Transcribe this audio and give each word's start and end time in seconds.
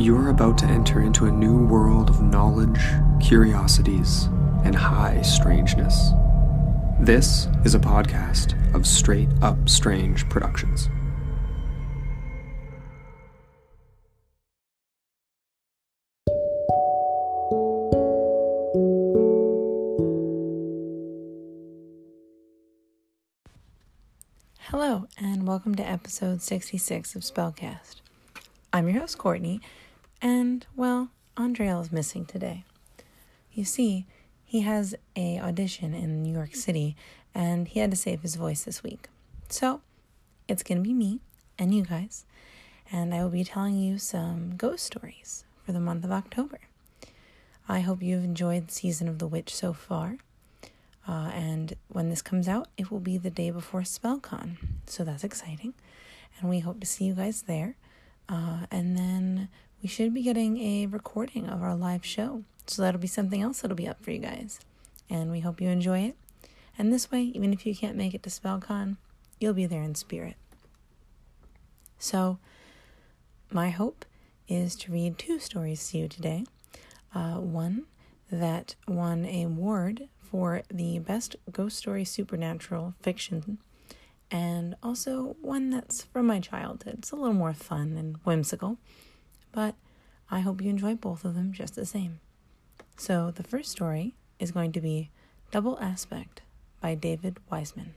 You're 0.00 0.30
about 0.30 0.56
to 0.58 0.64
enter 0.64 1.02
into 1.02 1.26
a 1.26 1.30
new 1.30 1.66
world 1.66 2.08
of 2.08 2.22
knowledge, 2.22 2.80
curiosities, 3.20 4.30
and 4.64 4.74
high 4.74 5.20
strangeness. 5.20 6.12
This 6.98 7.48
is 7.66 7.74
a 7.74 7.78
podcast 7.78 8.54
of 8.74 8.86
Straight 8.86 9.28
Up 9.42 9.68
Strange 9.68 10.26
Productions. 10.30 10.88
Hello, 24.60 25.08
and 25.18 25.46
welcome 25.46 25.74
to 25.74 25.86
episode 25.86 26.40
66 26.40 27.14
of 27.14 27.20
Spellcast. 27.20 27.96
I'm 28.72 28.88
your 28.88 29.00
host, 29.00 29.18
Courtney, 29.18 29.60
and, 30.20 30.66
well, 30.76 31.10
Andreal 31.36 31.80
is 31.80 31.92
missing 31.92 32.24
today. 32.24 32.64
You 33.52 33.64
see, 33.64 34.06
he 34.44 34.60
has 34.60 34.94
a 35.16 35.38
audition 35.38 35.94
in 35.94 36.22
New 36.22 36.32
York 36.32 36.54
City, 36.54 36.96
and 37.34 37.68
he 37.68 37.80
had 37.80 37.90
to 37.90 37.96
save 37.96 38.22
his 38.22 38.36
voice 38.36 38.64
this 38.64 38.82
week. 38.82 39.08
So, 39.48 39.80
it's 40.48 40.62
going 40.62 40.78
to 40.78 40.84
be 40.84 40.94
me 40.94 41.20
and 41.58 41.74
you 41.74 41.84
guys, 41.84 42.24
and 42.90 43.14
I 43.14 43.22
will 43.22 43.30
be 43.30 43.44
telling 43.44 43.76
you 43.76 43.98
some 43.98 44.56
ghost 44.56 44.84
stories 44.84 45.44
for 45.64 45.72
the 45.72 45.80
month 45.80 46.04
of 46.04 46.10
October. 46.10 46.58
I 47.68 47.80
hope 47.80 48.02
you've 48.02 48.24
enjoyed 48.24 48.66
the 48.66 48.72
season 48.72 49.06
of 49.06 49.20
The 49.20 49.28
Witch 49.28 49.54
so 49.54 49.72
far. 49.72 50.16
Uh, 51.06 51.30
and 51.32 51.74
when 51.88 52.10
this 52.10 52.22
comes 52.22 52.48
out, 52.48 52.68
it 52.76 52.90
will 52.90 53.00
be 53.00 53.16
the 53.16 53.30
day 53.30 53.50
before 53.50 53.82
SpellCon. 53.82 54.56
So 54.86 55.04
that's 55.04 55.22
exciting. 55.22 55.74
And 56.40 56.50
we 56.50 56.60
hope 56.60 56.80
to 56.80 56.86
see 56.86 57.04
you 57.04 57.14
guys 57.14 57.42
there. 57.42 57.76
Uh, 58.28 58.66
and 58.70 58.96
then 58.96 59.48
we 59.82 59.88
should 59.88 60.12
be 60.12 60.22
getting 60.22 60.58
a 60.58 60.86
recording 60.86 61.48
of 61.48 61.62
our 61.62 61.74
live 61.74 62.04
show. 62.04 62.42
So 62.66 62.82
that'll 62.82 63.00
be 63.00 63.06
something 63.06 63.40
else 63.40 63.60
that'll 63.60 63.76
be 63.76 63.88
up 63.88 64.02
for 64.02 64.10
you 64.10 64.18
guys. 64.18 64.60
And 65.08 65.30
we 65.30 65.40
hope 65.40 65.60
you 65.60 65.68
enjoy 65.68 66.00
it. 66.00 66.16
And 66.78 66.92
this 66.92 67.10
way, 67.10 67.22
even 67.22 67.52
if 67.52 67.66
you 67.66 67.74
can't 67.74 67.96
make 67.96 68.14
it 68.14 68.22
to 68.24 68.30
SpellCon, 68.30 68.96
you'll 69.38 69.54
be 69.54 69.66
there 69.66 69.82
in 69.82 69.94
spirit. 69.94 70.36
So, 71.98 72.38
my 73.50 73.70
hope 73.70 74.04
is 74.48 74.76
to 74.76 74.92
read 74.92 75.18
two 75.18 75.38
stories 75.38 75.90
to 75.90 75.98
you 75.98 76.08
today. 76.08 76.44
Uh, 77.14 77.34
one 77.34 77.84
that 78.30 78.76
won 78.86 79.24
a 79.24 79.42
award 79.42 80.08
for 80.18 80.62
the 80.70 80.98
best 81.00 81.36
ghost 81.50 81.76
story 81.76 82.04
supernatural 82.04 82.94
fiction, 83.00 83.58
and 84.30 84.76
also 84.82 85.36
one 85.40 85.70
that's 85.70 86.04
from 86.04 86.26
my 86.26 86.38
childhood. 86.38 86.96
It's 86.98 87.10
a 87.10 87.16
little 87.16 87.34
more 87.34 87.52
fun 87.52 87.96
and 87.98 88.16
whimsical, 88.24 88.78
but 89.52 89.74
I 90.30 90.40
hope 90.40 90.60
you 90.60 90.70
enjoy 90.70 90.94
both 90.94 91.24
of 91.24 91.34
them 91.34 91.52
just 91.52 91.74
the 91.74 91.86
same. 91.86 92.20
So, 92.96 93.30
the 93.30 93.42
first 93.42 93.70
story 93.70 94.14
is 94.38 94.52
going 94.52 94.72
to 94.72 94.80
be 94.80 95.10
Double 95.50 95.78
Aspect 95.80 96.42
by 96.80 96.94
David 96.94 97.38
Wiseman. 97.50 97.94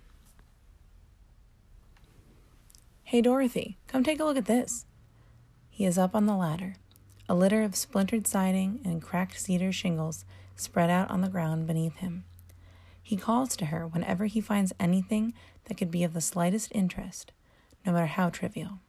Hey, 3.04 3.22
Dorothy, 3.22 3.78
come 3.88 4.04
take 4.04 4.20
a 4.20 4.24
look 4.24 4.38
at 4.38 4.46
this. 4.46 4.86
He 5.70 5.86
is 5.86 5.98
up 5.98 6.16
on 6.16 6.26
the 6.26 6.36
ladder. 6.36 6.76
A 7.30 7.36
litter 7.36 7.64
of 7.64 7.76
splintered 7.76 8.28
siding 8.28 8.80
and 8.84 9.02
cracked 9.02 9.40
cedar 9.40 9.72
shingles 9.72 10.26
spread 10.56 10.90
out 10.90 11.09
on 11.09 11.22
the 11.22 11.30
ground 11.30 11.68
beneath 11.68 11.98
him. 11.98 12.26
He 13.02 13.18
calls 13.18 13.56
to 13.58 13.66
her 13.68 13.86
whenever 13.86 14.26
he 14.26 14.42
finds 14.42 14.74
anything 14.80 15.34
that 15.66 15.78
could 15.78 15.92
be 15.92 16.04
of 16.04 16.14
the 16.14 16.22
slightest 16.22 16.72
interest, 16.74 17.31
no 17.86 17.92
matter 17.92 18.08
how 18.08 18.30
trivial. 18.30 18.80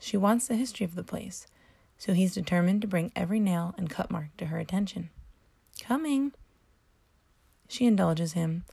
She 0.00 0.16
wants 0.16 0.48
the 0.48 0.56
history 0.56 0.84
of 0.84 0.94
the 0.94 1.04
place, 1.04 1.46
so 2.00 2.14
he's 2.14 2.32
determined 2.32 2.80
to 2.80 2.88
bring 2.88 3.12
every 3.14 3.38
nail 3.38 3.74
and 3.76 3.90
cut 3.90 4.10
mark 4.10 4.34
to 4.38 4.46
her 4.46 4.58
attention. 4.58 5.10
Coming! 5.82 6.32
She 7.68 7.84
indulges 7.84 8.32
him 8.32 8.64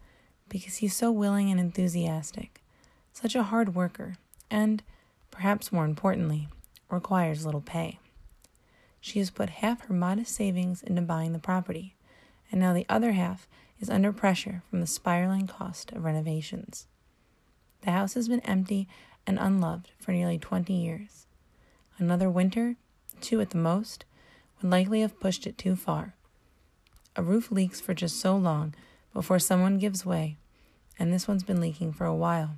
because 0.47 0.77
he's 0.77 0.95
so 0.95 1.11
willing 1.11 1.51
and 1.51 1.59
enthusiastic, 1.59 2.61
such 3.11 3.35
a 3.35 3.43
hard 3.43 3.75
worker, 3.75 4.15
and, 4.49 4.81
perhaps 5.29 5.73
more 5.73 5.83
importantly, 5.83 6.47
requires 6.89 7.45
little 7.45 7.59
pay. 7.59 7.99
She 9.01 9.19
has 9.19 9.29
put 9.29 9.49
half 9.49 9.81
her 9.87 9.93
modest 9.93 10.33
savings 10.33 10.81
into 10.81 11.01
buying 11.01 11.33
the 11.33 11.39
property, 11.39 11.95
and 12.49 12.61
now 12.61 12.73
the 12.73 12.85
other 12.87 13.11
half 13.11 13.45
is 13.81 13.89
under 13.89 14.13
pressure 14.13 14.63
from 14.69 14.79
the 14.79 14.87
spiraling 14.87 15.47
cost 15.47 15.91
of 15.91 16.05
renovations. 16.05 16.87
The 17.81 17.91
house 17.91 18.13
has 18.13 18.29
been 18.29 18.39
empty 18.39 18.87
and 19.27 19.37
unloved 19.37 19.91
for 19.99 20.13
nearly 20.13 20.39
20 20.39 20.71
years. 20.71 21.25
Another 21.97 22.29
winter, 22.29 22.77
two 23.21 23.41
at 23.41 23.51
the 23.51 23.57
most, 23.57 24.05
would 24.61 24.71
likely 24.71 25.01
have 25.01 25.19
pushed 25.19 25.45
it 25.47 25.57
too 25.57 25.75
far. 25.75 26.13
A 27.15 27.23
roof 27.23 27.51
leaks 27.51 27.81
for 27.81 27.93
just 27.93 28.19
so 28.19 28.35
long 28.35 28.73
before 29.13 29.39
someone 29.39 29.77
gives 29.77 30.05
way, 30.05 30.37
and 30.99 31.11
this 31.11 31.27
one's 31.27 31.43
been 31.43 31.61
leaking 31.61 31.93
for 31.93 32.05
a 32.05 32.15
while. 32.15 32.57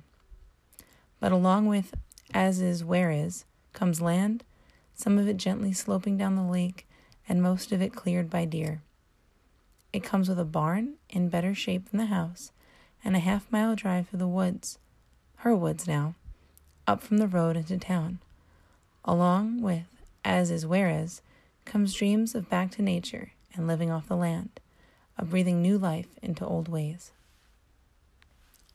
But 1.18 1.32
along 1.32 1.66
with 1.66 1.94
as 2.32 2.60
is 2.60 2.84
where 2.84 3.10
is 3.10 3.44
comes 3.72 4.00
land, 4.00 4.44
some 4.94 5.18
of 5.18 5.28
it 5.28 5.36
gently 5.36 5.72
sloping 5.72 6.16
down 6.16 6.36
the 6.36 6.42
lake, 6.42 6.86
and 7.28 7.42
most 7.42 7.72
of 7.72 7.80
it 7.80 7.94
cleared 7.94 8.28
by 8.28 8.44
deer. 8.44 8.82
It 9.92 10.04
comes 10.04 10.28
with 10.28 10.38
a 10.38 10.44
barn 10.44 10.94
in 11.08 11.28
better 11.28 11.54
shape 11.54 11.90
than 11.90 11.98
the 11.98 12.06
house, 12.06 12.52
and 13.04 13.16
a 13.16 13.20
half 13.20 13.50
mile 13.50 13.74
drive 13.74 14.08
through 14.08 14.18
the 14.18 14.28
woods, 14.28 14.78
her 15.36 15.54
woods 15.54 15.86
now, 15.86 16.14
up 16.86 17.02
from 17.02 17.18
the 17.18 17.28
road 17.28 17.56
into 17.56 17.78
town. 17.78 18.18
Along 19.04 19.62
with, 19.62 19.99
as 20.24 20.50
is 20.50 20.66
whereas, 20.66 21.22
comes 21.64 21.94
dreams 21.94 22.34
of 22.34 22.50
back 22.50 22.70
to 22.72 22.82
nature 22.82 23.32
and 23.54 23.66
living 23.66 23.90
off 23.90 24.08
the 24.08 24.16
land, 24.16 24.60
of 25.18 25.30
breathing 25.30 25.60
new 25.60 25.78
life 25.78 26.08
into 26.22 26.46
old 26.46 26.68
ways. 26.68 27.12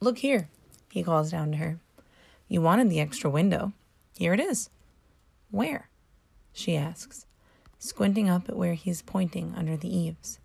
Look 0.00 0.18
here, 0.18 0.48
he 0.90 1.02
calls 1.02 1.30
down 1.30 1.52
to 1.52 1.58
her. 1.58 1.78
You 2.48 2.60
wanted 2.60 2.90
the 2.90 3.00
extra 3.00 3.28
window. 3.28 3.72
Here 4.16 4.32
it 4.32 4.40
is. 4.40 4.70
Where? 5.50 5.88
she 6.52 6.76
asks, 6.76 7.26
squinting 7.78 8.30
up 8.30 8.48
at 8.48 8.56
where 8.56 8.74
he's 8.74 9.02
pointing 9.02 9.52
under 9.56 9.76
the 9.76 9.94
eaves. 9.94 10.38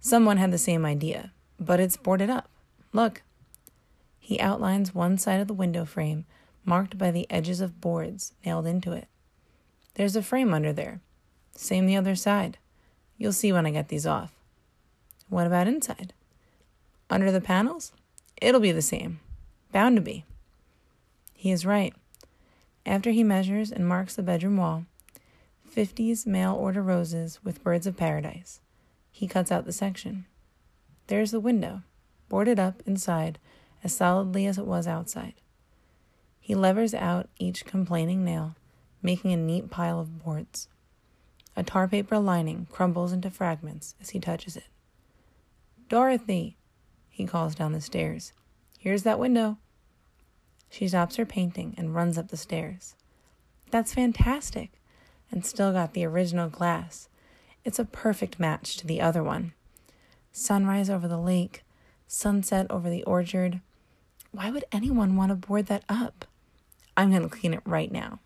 Someone 0.00 0.38
had 0.38 0.50
the 0.50 0.58
same 0.58 0.84
idea, 0.84 1.32
but 1.60 1.78
it's 1.78 1.96
boarded 1.96 2.30
up. 2.30 2.48
Look. 2.92 3.22
He 4.18 4.40
outlines 4.40 4.94
one 4.94 5.18
side 5.18 5.40
of 5.40 5.46
the 5.46 5.54
window 5.54 5.84
frame, 5.84 6.24
marked 6.64 6.98
by 6.98 7.10
the 7.10 7.30
edges 7.30 7.60
of 7.60 7.80
boards 7.80 8.32
nailed 8.44 8.66
into 8.66 8.92
it. 8.92 9.08
There's 9.94 10.16
a 10.16 10.22
frame 10.22 10.54
under 10.54 10.72
there. 10.72 11.00
Same 11.54 11.86
the 11.86 11.96
other 11.96 12.14
side. 12.14 12.58
You'll 13.18 13.32
see 13.32 13.52
when 13.52 13.66
I 13.66 13.70
get 13.70 13.88
these 13.88 14.06
off. 14.06 14.32
What 15.28 15.46
about 15.46 15.68
inside? 15.68 16.12
Under 17.10 17.30
the 17.30 17.40
panels? 17.40 17.92
It'll 18.40 18.60
be 18.60 18.72
the 18.72 18.82
same. 18.82 19.20
Bound 19.70 19.96
to 19.96 20.02
be. 20.02 20.24
He 21.34 21.50
is 21.50 21.66
right. 21.66 21.94
After 22.84 23.10
he 23.10 23.22
measures 23.22 23.70
and 23.70 23.86
marks 23.86 24.14
the 24.14 24.22
bedroom 24.22 24.56
wall, 24.56 24.86
50's 25.74 26.26
mail 26.26 26.54
order 26.54 26.82
roses 26.82 27.38
with 27.44 27.62
birds 27.62 27.86
of 27.86 27.96
paradise, 27.96 28.60
he 29.10 29.28
cuts 29.28 29.52
out 29.52 29.64
the 29.64 29.72
section. 29.72 30.26
There's 31.06 31.30
the 31.30 31.40
window, 31.40 31.82
boarded 32.28 32.58
up 32.58 32.82
inside 32.86 33.38
as 33.84 33.94
solidly 33.94 34.46
as 34.46 34.58
it 34.58 34.66
was 34.66 34.86
outside. 34.86 35.34
He 36.40 36.54
levers 36.54 36.94
out 36.94 37.28
each 37.38 37.64
complaining 37.64 38.24
nail, 38.24 38.56
making 39.02 39.32
a 39.32 39.36
neat 39.36 39.70
pile 39.70 39.98
of 40.00 40.24
boards. 40.24 40.68
A 41.56 41.62
tar 41.62 41.88
paper 41.88 42.18
lining 42.18 42.66
crumbles 42.70 43.12
into 43.12 43.30
fragments 43.30 43.94
as 44.00 44.10
he 44.10 44.20
touches 44.20 44.56
it. 44.56 44.68
Dorothy, 45.88 46.56
he 47.10 47.26
calls 47.26 47.54
down 47.54 47.72
the 47.72 47.80
stairs. 47.80 48.32
Here's 48.78 49.02
that 49.02 49.18
window. 49.18 49.58
She 50.70 50.88
stops 50.88 51.16
her 51.16 51.26
painting 51.26 51.74
and 51.76 51.94
runs 51.94 52.16
up 52.16 52.28
the 52.28 52.36
stairs. 52.36 52.94
That's 53.70 53.94
fantastic, 53.94 54.80
and 55.30 55.44
still 55.44 55.72
got 55.72 55.92
the 55.92 56.04
original 56.06 56.48
glass. 56.48 57.08
It's 57.64 57.78
a 57.78 57.84
perfect 57.84 58.40
match 58.40 58.76
to 58.78 58.86
the 58.86 59.00
other 59.00 59.22
one. 59.22 59.52
Sunrise 60.32 60.88
over 60.88 61.06
the 61.06 61.18
lake, 61.20 61.62
sunset 62.06 62.66
over 62.70 62.88
the 62.88 63.04
orchard. 63.04 63.60
Why 64.30 64.50
would 64.50 64.64
anyone 64.72 65.16
want 65.16 65.28
to 65.28 65.34
board 65.34 65.66
that 65.66 65.84
up? 65.88 66.24
I'm 66.96 67.10
going 67.10 67.22
to 67.22 67.28
clean 67.28 67.54
it 67.54 67.62
right 67.66 67.92
now. 67.92 68.20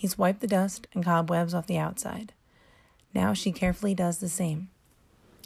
He's 0.00 0.16
wiped 0.16 0.40
the 0.40 0.46
dust 0.46 0.86
and 0.94 1.04
cobwebs 1.04 1.52
off 1.52 1.66
the 1.66 1.76
outside. 1.76 2.32
Now 3.12 3.34
she 3.34 3.52
carefully 3.52 3.94
does 3.94 4.16
the 4.16 4.30
same. 4.30 4.70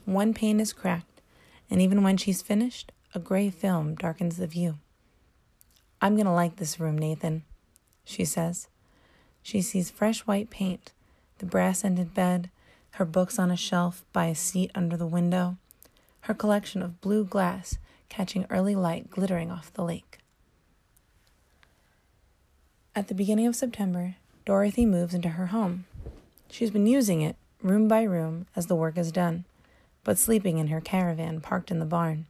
One 0.04 0.32
pane 0.32 0.60
is 0.60 0.72
cracked, 0.72 1.20
and 1.68 1.82
even 1.82 2.04
when 2.04 2.16
she's 2.16 2.40
finished, 2.40 2.92
a 3.16 3.18
gray 3.18 3.50
film 3.50 3.96
darkens 3.96 4.36
the 4.36 4.46
view. 4.46 4.78
I'm 6.00 6.14
going 6.14 6.26
to 6.26 6.32
like 6.32 6.54
this 6.54 6.78
room, 6.78 6.96
Nathan, 6.96 7.42
she 8.04 8.24
says. 8.24 8.68
She 9.42 9.60
sees 9.60 9.90
fresh 9.90 10.20
white 10.20 10.50
paint, 10.50 10.92
the 11.38 11.46
brass 11.46 11.84
ended 11.84 12.14
bed, 12.14 12.48
her 12.92 13.04
books 13.04 13.40
on 13.40 13.50
a 13.50 13.56
shelf 13.56 14.04
by 14.12 14.26
a 14.26 14.36
seat 14.36 14.70
under 14.72 14.96
the 14.96 15.04
window, 15.04 15.56
her 16.20 16.34
collection 16.34 16.80
of 16.80 17.00
blue 17.00 17.24
glass 17.24 17.78
catching 18.08 18.46
early 18.50 18.76
light 18.76 19.10
glittering 19.10 19.50
off 19.50 19.72
the 19.72 19.82
lake. 19.82 20.18
At 22.94 23.08
the 23.08 23.16
beginning 23.16 23.48
of 23.48 23.56
September, 23.56 24.14
Dorothy 24.44 24.84
moves 24.84 25.14
into 25.14 25.30
her 25.30 25.46
home. 25.46 25.86
She's 26.50 26.70
been 26.70 26.86
using 26.86 27.22
it, 27.22 27.36
room 27.62 27.88
by 27.88 28.02
room, 28.02 28.46
as 28.54 28.66
the 28.66 28.76
work 28.76 28.98
is 28.98 29.10
done, 29.10 29.46
but 30.02 30.18
sleeping 30.18 30.58
in 30.58 30.66
her 30.66 30.82
caravan 30.82 31.40
parked 31.40 31.70
in 31.70 31.78
the 31.78 31.86
barn. 31.86 32.26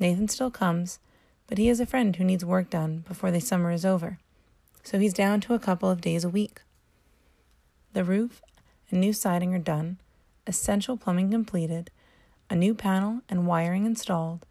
Nathan 0.00 0.26
still 0.26 0.50
comes, 0.50 0.98
but 1.46 1.58
he 1.58 1.68
has 1.68 1.78
a 1.78 1.86
friend 1.86 2.16
who 2.16 2.24
needs 2.24 2.44
work 2.44 2.70
done 2.70 3.04
before 3.06 3.30
the 3.30 3.40
summer 3.40 3.70
is 3.70 3.84
over, 3.84 4.18
so 4.82 4.98
he's 4.98 5.14
down 5.14 5.40
to 5.42 5.54
a 5.54 5.60
couple 5.60 5.88
of 5.88 6.00
days 6.00 6.24
a 6.24 6.28
week. 6.28 6.62
The 7.92 8.02
roof 8.02 8.42
and 8.90 9.00
new 9.00 9.12
siding 9.12 9.54
are 9.54 9.60
done, 9.60 9.98
essential 10.44 10.96
plumbing 10.96 11.30
completed, 11.30 11.90
a 12.50 12.56
new 12.56 12.74
panel 12.74 13.22
and 13.28 13.46
wiring 13.46 13.86
installed, 13.86 14.44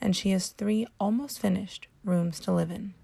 and 0.00 0.16
she 0.16 0.30
has 0.30 0.48
three 0.48 0.88
almost 0.98 1.38
finished 1.38 1.86
rooms 2.04 2.40
to 2.40 2.52
live 2.52 2.72
in. 2.72 2.94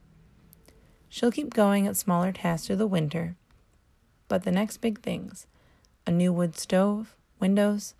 She'll 1.08 1.32
keep 1.32 1.54
going 1.54 1.86
at 1.86 1.96
smaller 1.96 2.32
tasks 2.32 2.66
through 2.66 2.76
the 2.76 2.86
winter, 2.86 3.36
but 4.28 4.44
the 4.44 4.50
next 4.50 4.78
big 4.78 5.00
things 5.00 5.46
a 6.06 6.10
new 6.10 6.32
wood 6.32 6.56
stove, 6.56 7.16
windows 7.40 7.94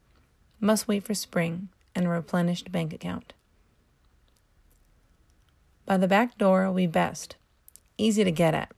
must 0.61 0.87
wait 0.87 1.05
for 1.05 1.15
spring 1.15 1.69
and 1.95 2.07
a 2.07 2.11
replenished 2.11 2.71
bank 2.71 2.93
account. 2.93 3.33
By 5.85 5.97
the 5.97 6.09
back 6.09 6.39
door 6.39 6.67
will 6.67 6.75
be 6.75 6.87
best, 6.87 7.37
easy 7.99 8.25
to 8.25 8.31
get 8.31 8.55
at. 8.55 8.73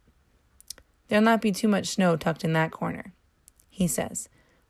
There'll 1.09 1.25
not 1.25 1.41
be 1.41 1.53
too 1.53 1.69
much 1.69 1.89
snow 1.89 2.17
tucked 2.17 2.45
in 2.45 2.53
that 2.53 2.71
corner, 2.71 3.13
he 3.71 3.87
says 3.87 4.29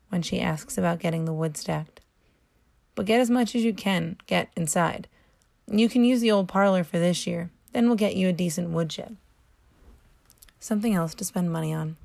when 0.09 0.21
she 0.21 0.41
asks 0.41 0.77
about 0.77 0.99
getting 0.99 1.25
the 1.25 1.33
wood 1.33 1.55
stacked. 1.55 2.01
But 2.95 3.05
get 3.05 3.21
as 3.21 3.29
much 3.29 3.55
as 3.55 3.63
you 3.63 3.73
can 3.73 4.17
get 4.25 4.49
inside. 4.57 5.07
You 5.67 5.87
can 5.87 6.03
use 6.03 6.19
the 6.19 6.31
old 6.31 6.47
parlor 6.47 6.83
for 6.83 6.99
this 6.99 7.27
year, 7.27 7.51
then 7.73 7.85
we'll 7.85 7.95
get 7.95 8.15
you 8.15 8.27
a 8.27 8.33
decent 8.33 8.71
woodshed. 8.71 9.15
Something 10.59 10.93
else 10.93 11.13
to 11.15 11.23
spend 11.23 11.51
money 11.51 11.73
on. 11.73 11.95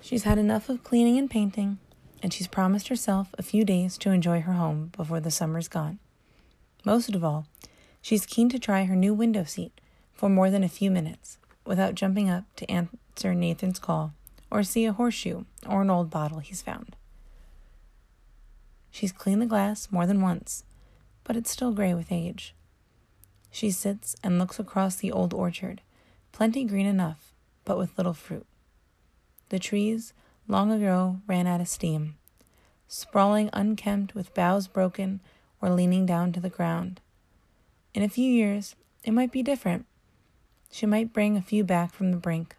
She's 0.00 0.24
had 0.24 0.38
enough 0.38 0.68
of 0.68 0.84
cleaning 0.84 1.18
and 1.18 1.30
painting, 1.30 1.78
and 2.22 2.32
she's 2.32 2.48
promised 2.48 2.88
herself 2.88 3.34
a 3.38 3.42
few 3.42 3.64
days 3.64 3.96
to 3.98 4.10
enjoy 4.10 4.40
her 4.40 4.54
home 4.54 4.92
before 4.96 5.20
the 5.20 5.30
summer's 5.30 5.68
gone. 5.68 5.98
Most 6.84 7.14
of 7.14 7.24
all, 7.24 7.46
she's 8.00 8.26
keen 8.26 8.48
to 8.50 8.58
try 8.58 8.84
her 8.84 8.96
new 8.96 9.14
window 9.14 9.44
seat 9.44 9.80
for 10.12 10.28
more 10.28 10.50
than 10.50 10.64
a 10.64 10.68
few 10.68 10.90
minutes 10.90 11.38
without 11.64 11.94
jumping 11.94 12.30
up 12.30 12.44
to 12.56 12.70
answer 12.70 13.34
Nathan's 13.34 13.78
call 13.78 14.12
or 14.50 14.62
see 14.62 14.84
a 14.84 14.92
horseshoe 14.92 15.44
or 15.66 15.82
an 15.82 15.90
old 15.90 16.10
bottle 16.10 16.38
he's 16.38 16.62
found. 16.62 16.96
She's 18.90 19.12
cleaned 19.12 19.42
the 19.42 19.46
glass 19.46 19.88
more 19.90 20.06
than 20.06 20.22
once, 20.22 20.64
but 21.24 21.36
it's 21.36 21.50
still 21.50 21.72
gray 21.72 21.94
with 21.94 22.12
age. 22.12 22.54
She 23.50 23.70
sits 23.70 24.16
and 24.22 24.38
looks 24.38 24.58
across 24.58 24.96
the 24.96 25.12
old 25.12 25.34
orchard, 25.34 25.82
plenty 26.36 26.64
green 26.64 26.84
enough, 26.84 27.32
but 27.64 27.78
with 27.78 27.96
little 27.96 28.12
fruit. 28.12 28.44
The 29.48 29.58
trees 29.58 30.12
long 30.46 30.70
ago 30.70 31.22
ran 31.26 31.46
out 31.46 31.62
of 31.62 31.68
steam, 31.68 32.16
sprawling 32.86 33.48
unkempt 33.54 34.14
with 34.14 34.34
boughs 34.34 34.68
broken 34.68 35.22
or 35.62 35.70
leaning 35.70 36.04
down 36.04 36.32
to 36.32 36.40
the 36.40 36.50
ground. 36.50 37.00
In 37.94 38.02
a 38.02 38.08
few 38.10 38.30
years, 38.30 38.76
it 39.02 39.12
might 39.12 39.32
be 39.32 39.42
different. 39.42 39.86
She 40.70 40.84
might 40.84 41.14
bring 41.14 41.38
a 41.38 41.40
few 41.40 41.64
back 41.64 41.94
from 41.94 42.10
the 42.10 42.18
brink. 42.18 42.54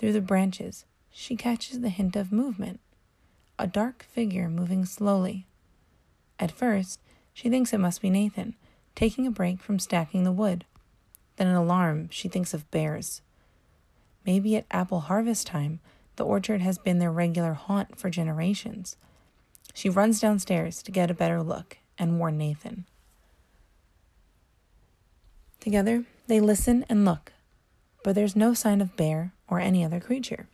Through 0.00 0.14
the 0.14 0.20
branches, 0.20 0.84
she 1.12 1.36
catches 1.36 1.78
the 1.78 1.90
hint 1.90 2.16
of 2.16 2.32
movement 2.32 2.80
a 3.56 3.68
dark 3.68 4.04
figure 4.10 4.48
moving 4.48 4.84
slowly. 4.84 5.46
At 6.40 6.50
first, 6.50 6.98
she 7.32 7.48
thinks 7.48 7.72
it 7.72 7.78
must 7.78 8.02
be 8.02 8.10
Nathan, 8.10 8.56
taking 8.96 9.28
a 9.28 9.30
break 9.30 9.60
from 9.60 9.78
stacking 9.78 10.24
the 10.24 10.32
wood. 10.32 10.64
Then, 11.36 11.46
in 11.46 11.54
alarm, 11.54 12.08
she 12.10 12.28
thinks 12.28 12.54
of 12.54 12.70
bears. 12.70 13.22
Maybe 14.24 14.56
at 14.56 14.66
apple 14.70 15.00
harvest 15.00 15.46
time, 15.46 15.80
the 16.16 16.24
orchard 16.24 16.60
has 16.60 16.78
been 16.78 16.98
their 16.98 17.10
regular 17.10 17.54
haunt 17.54 17.98
for 17.98 18.10
generations. 18.10 18.96
She 19.74 19.88
runs 19.88 20.20
downstairs 20.20 20.82
to 20.82 20.92
get 20.92 21.10
a 21.10 21.14
better 21.14 21.42
look 21.42 21.78
and 21.98 22.18
warn 22.18 22.36
Nathan. 22.36 22.84
Together, 25.60 26.04
they 26.26 26.40
listen 26.40 26.84
and 26.88 27.04
look, 27.04 27.32
but 28.02 28.14
there's 28.14 28.36
no 28.36 28.52
sign 28.52 28.80
of 28.80 28.96
bear 28.96 29.32
or 29.48 29.60
any 29.60 29.84
other 29.84 30.00
creature. 30.00 30.46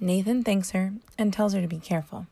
Nathan 0.00 0.42
thanks 0.42 0.70
her 0.70 0.94
and 1.18 1.32
tells 1.32 1.52
her 1.52 1.60
to 1.60 1.68
be 1.68 1.78
careful. 1.78 2.26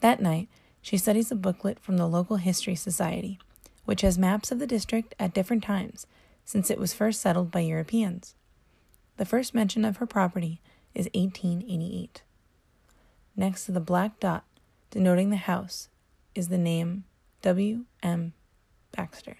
That 0.00 0.22
night, 0.22 0.48
she 0.80 0.96
studies 0.96 1.30
a 1.32 1.34
booklet 1.34 1.80
from 1.80 1.96
the 1.96 2.06
local 2.06 2.36
history 2.36 2.76
society, 2.76 3.38
which 3.84 4.02
has 4.02 4.16
maps 4.16 4.52
of 4.52 4.60
the 4.60 4.66
district 4.66 5.14
at 5.18 5.34
different 5.34 5.64
times 5.64 6.06
since 6.48 6.70
it 6.70 6.78
was 6.78 6.94
first 6.94 7.20
settled 7.20 7.50
by 7.50 7.60
Europeans. 7.60 8.34
The 9.18 9.26
first 9.26 9.54
mention 9.54 9.84
of 9.84 9.98
her 9.98 10.06
property 10.06 10.62
is 10.94 11.04
1888. 11.12 12.22
Next 13.36 13.66
to 13.66 13.72
the 13.72 13.80
black 13.80 14.18
dot 14.18 14.44
denoting 14.90 15.28
the 15.28 15.36
house 15.36 15.90
is 16.34 16.48
the 16.48 16.56
name 16.56 17.04
W. 17.42 17.84
M. 18.02 18.32
Baxter. 18.92 19.36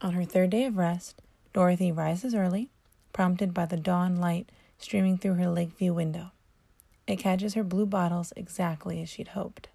On 0.00 0.12
her 0.12 0.24
third 0.24 0.50
day 0.50 0.64
of 0.64 0.76
rest, 0.76 1.22
Dorothy 1.52 1.90
rises 1.90 2.32
early, 2.32 2.70
prompted 3.12 3.52
by 3.52 3.66
the 3.66 3.76
dawn 3.76 4.14
light 4.14 4.52
streaming 4.78 5.18
through 5.18 5.34
her 5.34 5.48
Lakeview 5.48 5.92
window. 5.92 6.30
It 7.08 7.16
catches 7.16 7.54
her 7.54 7.64
blue 7.64 7.86
bottles 7.86 8.32
exactly 8.36 9.02
as 9.02 9.08
she'd 9.08 9.28
hoped. 9.28 9.70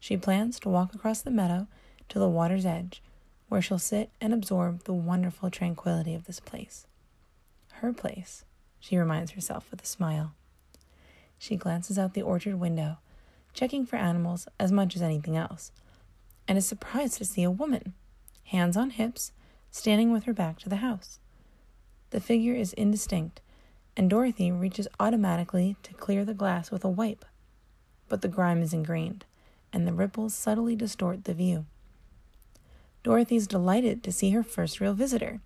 She 0.00 0.16
plans 0.16 0.58
to 0.58 0.68
walk 0.68 0.96
across 0.96 1.22
the 1.22 1.30
meadow 1.30 1.68
to 2.08 2.18
the 2.18 2.28
water's 2.28 2.66
edge, 2.66 3.00
where 3.54 3.62
she'll 3.62 3.78
sit 3.78 4.10
and 4.20 4.34
absorb 4.34 4.82
the 4.82 4.92
wonderful 4.92 5.48
tranquility 5.48 6.12
of 6.12 6.24
this 6.24 6.40
place. 6.40 6.88
Her 7.74 7.92
place, 7.92 8.44
she 8.80 8.96
reminds 8.96 9.30
herself 9.30 9.70
with 9.70 9.80
a 9.80 9.86
smile. 9.86 10.32
She 11.38 11.54
glances 11.54 11.96
out 11.96 12.14
the 12.14 12.22
orchard 12.22 12.56
window, 12.56 12.98
checking 13.52 13.86
for 13.86 13.94
animals 13.94 14.48
as 14.58 14.72
much 14.72 14.96
as 14.96 15.02
anything 15.02 15.36
else, 15.36 15.70
and 16.48 16.58
is 16.58 16.66
surprised 16.66 17.16
to 17.18 17.24
see 17.24 17.44
a 17.44 17.50
woman, 17.50 17.94
hands 18.46 18.76
on 18.76 18.90
hips, 18.90 19.30
standing 19.70 20.10
with 20.10 20.24
her 20.24 20.32
back 20.32 20.58
to 20.58 20.68
the 20.68 20.82
house. 20.82 21.20
The 22.10 22.18
figure 22.18 22.56
is 22.56 22.72
indistinct, 22.72 23.40
and 23.96 24.10
Dorothy 24.10 24.50
reaches 24.50 24.88
automatically 24.98 25.76
to 25.84 25.94
clear 25.94 26.24
the 26.24 26.34
glass 26.34 26.72
with 26.72 26.82
a 26.82 26.88
wipe. 26.88 27.24
But 28.08 28.20
the 28.20 28.26
grime 28.26 28.62
is 28.62 28.74
ingrained, 28.74 29.26
and 29.72 29.86
the 29.86 29.92
ripples 29.92 30.34
subtly 30.34 30.74
distort 30.74 31.22
the 31.22 31.34
view. 31.34 31.66
Dorothy's 33.04 33.46
delighted 33.46 34.02
to 34.02 34.10
see 34.10 34.30
her 34.30 34.42
first 34.42 34.80
real 34.80 34.94
visitor, 34.94 35.40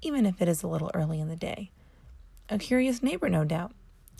even 0.00 0.24
if 0.24 0.40
it 0.40 0.48
is 0.48 0.62
a 0.62 0.66
little 0.66 0.90
early 0.94 1.20
in 1.20 1.28
the 1.28 1.36
day. 1.36 1.70
A 2.48 2.56
curious 2.56 3.02
neighbor, 3.02 3.28
no 3.28 3.44
doubt, 3.44 3.72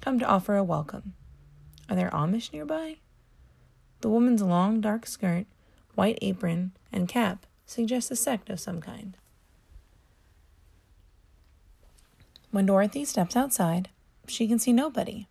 come 0.02 0.18
to 0.18 0.26
offer 0.26 0.56
a 0.56 0.62
welcome. 0.62 1.14
Are 1.88 1.96
there 1.96 2.10
Amish 2.10 2.52
nearby? 2.52 2.98
The 4.02 4.10
woman's 4.10 4.42
long 4.42 4.82
dark 4.82 5.06
skirt, 5.06 5.46
white 5.94 6.18
apron, 6.20 6.72
and 6.92 7.08
cap 7.08 7.46
suggest 7.64 8.10
a 8.10 8.16
sect 8.16 8.50
of 8.50 8.60
some 8.60 8.82
kind. 8.82 9.16
When 12.50 12.66
Dorothy 12.66 13.06
steps 13.06 13.36
outside, 13.36 13.88
she 14.28 14.46
can 14.46 14.58
see 14.58 14.74
nobody. 14.74 15.28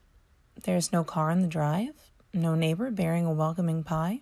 There 0.63 0.77
is 0.77 0.91
no 0.91 1.03
car 1.03 1.29
on 1.29 1.41
the 1.41 1.47
drive, 1.47 2.09
no 2.33 2.55
neighbor 2.55 2.89
bearing 2.89 3.27
a 3.27 3.31
welcoming 3.31 3.83
pie. 3.83 4.21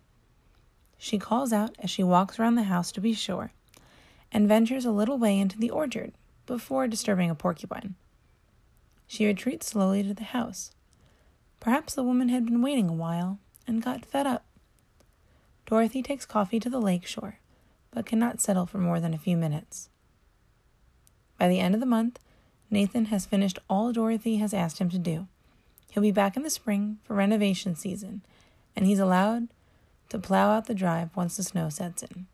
She 1.04 1.20
calls 1.20 1.52
out 1.52 1.76
as 1.80 1.90
she 1.90 2.02
walks 2.02 2.40
around 2.40 2.56
the 2.56 2.64
house 2.64 2.90
to 2.94 3.02
be 3.02 3.12
sure, 3.12 3.52
and 4.32 4.48
ventures 4.48 4.86
a 4.86 4.92
little 4.92 5.18
way 5.18 5.38
into 5.38 5.58
the 5.58 5.70
orchard 5.70 6.14
before 6.46 6.88
disturbing 6.88 7.30
a 7.30 7.36
porcupine. 7.36 7.96
She 9.06 9.26
retreats 9.26 9.68
slowly 9.68 10.02
to 10.04 10.14
the 10.14 10.24
house. 10.24 10.72
Perhaps 11.60 11.94
the 11.94 12.04
woman 12.04 12.30
had 12.30 12.46
been 12.46 12.62
waiting 12.62 12.88
a 12.88 12.94
while 12.94 13.38
and 13.68 13.84
got 13.84 14.06
fed 14.06 14.26
up. 14.26 14.46
Dorothy 15.66 16.02
takes 16.02 16.26
coffee 16.26 16.62
to 16.62 16.70
the 16.70 16.80
lake 16.80 17.06
shore, 17.06 17.40
but 17.92 18.06
cannot 18.06 18.40
settle 18.40 18.66
for 18.66 18.78
more 18.78 19.02
than 19.02 19.14
a 19.14 19.18
few 19.18 19.36
minutes. 19.36 19.90
By 21.38 21.50
the 21.50 21.60
end 21.60 21.74
of 21.74 21.82
the 21.82 21.86
month, 21.86 22.18
Nathan 22.72 23.08
has 23.08 23.26
finished 23.26 23.60
all 23.70 23.92
Dorothy 23.92 24.38
has 24.38 24.54
asked 24.54 24.78
him 24.78 24.90
to 24.92 25.00
do. 25.00 25.28
He'll 25.92 26.02
be 26.02 26.12
back 26.12 26.38
in 26.38 26.44
the 26.44 26.50
spring 26.50 27.00
for 27.04 27.14
renovation 27.14 27.76
season, 27.76 28.22
and 28.74 28.86
he's 28.86 29.00
allowed 29.00 29.50
to 30.10 30.20
plow 30.20 30.52
out 30.52 30.68
the 30.68 30.74
drive 30.74 31.10
once 31.16 31.38
the 31.38 31.44
snow 31.44 31.70
sets 31.70 32.04
in. 32.04 32.28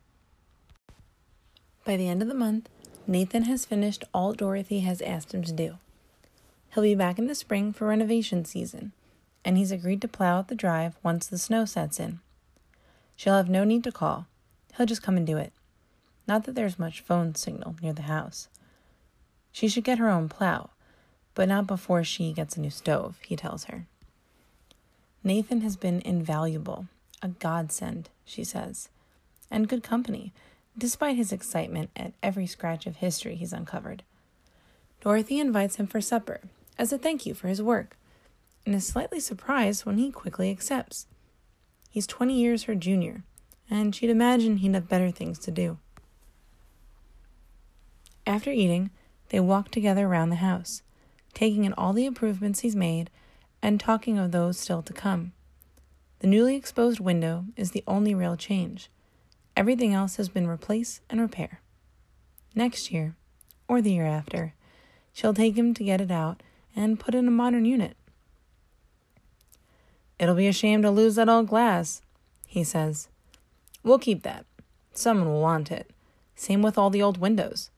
By 1.84 1.96
the 1.96 2.08
end 2.08 2.22
of 2.22 2.28
the 2.28 2.34
month, 2.34 2.68
Nathan 3.06 3.44
has 3.44 3.64
finished 3.64 4.04
all 4.12 4.32
Dorothy 4.32 4.80
has 4.80 5.00
asked 5.02 5.34
him 5.34 5.42
to 5.44 5.52
do. 5.52 5.78
He'll 6.72 6.84
be 6.84 6.94
back 6.94 7.18
in 7.18 7.26
the 7.26 7.34
spring 7.34 7.72
for 7.72 7.88
renovation 7.88 8.44
season, 8.44 8.92
and 9.44 9.58
he's 9.58 9.72
agreed 9.72 10.00
to 10.02 10.08
plow 10.08 10.38
out 10.38 10.48
the 10.48 10.54
drive 10.54 10.94
once 11.02 11.26
the 11.26 11.38
snow 11.38 11.64
sets 11.64 11.98
in. 11.98 12.20
She'll 13.16 13.36
have 13.36 13.48
no 13.48 13.64
need 13.64 13.84
to 13.84 13.92
call. 13.92 14.26
He'll 14.76 14.86
just 14.86 15.02
come 15.02 15.16
and 15.16 15.26
do 15.26 15.36
it. 15.36 15.52
Not 16.28 16.44
that 16.44 16.54
there's 16.54 16.78
much 16.78 17.00
phone 17.00 17.34
signal 17.34 17.76
near 17.82 17.92
the 17.92 18.02
house. 18.02 18.48
She 19.50 19.66
should 19.66 19.84
get 19.84 19.98
her 19.98 20.08
own 20.08 20.28
plow, 20.28 20.70
but 21.34 21.48
not 21.48 21.66
before 21.66 22.04
she 22.04 22.32
gets 22.32 22.56
a 22.56 22.60
new 22.60 22.70
stove, 22.70 23.18
he 23.26 23.34
tells 23.34 23.64
her. 23.64 23.86
Nathan 25.24 25.62
has 25.62 25.76
been 25.76 26.00
invaluable, 26.04 26.86
a 27.22 27.28
godsend, 27.28 28.08
she 28.24 28.44
says, 28.44 28.88
and 29.50 29.68
good 29.68 29.82
company, 29.82 30.32
despite 30.76 31.16
his 31.16 31.32
excitement 31.32 31.90
at 31.96 32.12
every 32.22 32.46
scratch 32.46 32.86
of 32.86 32.96
history 32.96 33.34
he's 33.34 33.52
uncovered. 33.52 34.02
Dorothy 35.00 35.40
invites 35.40 35.76
him 35.76 35.86
for 35.86 36.00
supper 36.00 36.40
as 36.78 36.92
a 36.92 36.98
thank 36.98 37.26
you 37.26 37.34
for 37.34 37.48
his 37.48 37.62
work 37.62 37.96
and 38.64 38.74
is 38.74 38.86
slightly 38.86 39.20
surprised 39.20 39.84
when 39.84 39.98
he 39.98 40.10
quickly 40.10 40.50
accepts. 40.50 41.06
He's 41.90 42.06
20 42.06 42.34
years 42.34 42.64
her 42.64 42.74
junior, 42.74 43.24
and 43.68 43.94
she'd 43.94 44.10
imagine 44.10 44.58
he'd 44.58 44.74
have 44.74 44.88
better 44.88 45.10
things 45.10 45.38
to 45.40 45.50
do. 45.50 45.78
After 48.26 48.50
eating, 48.50 48.90
they 49.30 49.40
walk 49.40 49.70
together 49.70 50.06
around 50.06 50.30
the 50.30 50.36
house, 50.36 50.82
taking 51.34 51.64
in 51.64 51.72
all 51.72 51.92
the 51.92 52.06
improvements 52.06 52.60
he's 52.60 52.76
made 52.76 53.10
and 53.62 53.80
talking 53.80 54.18
of 54.18 54.32
those 54.32 54.58
still 54.58 54.82
to 54.82 54.92
come. 54.92 55.32
The 56.20 56.26
newly 56.26 56.54
exposed 56.54 57.00
window 57.00 57.46
is 57.56 57.70
the 57.70 57.82
only 57.86 58.14
real 58.14 58.36
change. 58.36 58.90
Everything 59.56 59.94
else 59.94 60.16
has 60.16 60.28
been 60.28 60.46
replace 60.46 61.00
and 61.08 61.18
repair. 61.18 61.62
Next 62.54 62.92
year, 62.92 63.16
or 63.66 63.80
the 63.80 63.92
year 63.92 64.06
after, 64.06 64.52
she'll 65.14 65.32
take 65.32 65.56
him 65.56 65.72
to 65.72 65.84
get 65.84 66.00
it 66.00 66.10
out 66.10 66.42
and 66.76 67.00
put 67.00 67.14
in 67.14 67.26
a 67.26 67.30
modern 67.30 67.64
unit. 67.64 67.96
It'll 70.18 70.34
be 70.34 70.46
a 70.46 70.52
shame 70.52 70.82
to 70.82 70.90
lose 70.90 71.14
that 71.14 71.30
old 71.30 71.48
glass, 71.48 72.02
he 72.46 72.64
says. 72.64 73.08
We'll 73.82 73.98
keep 73.98 74.22
that. 74.22 74.44
Someone 74.92 75.28
will 75.28 75.40
want 75.40 75.72
it. 75.72 75.90
Same 76.34 76.60
with 76.60 76.76
all 76.76 76.90
the 76.90 77.02
old 77.02 77.16
windows. 77.16 77.70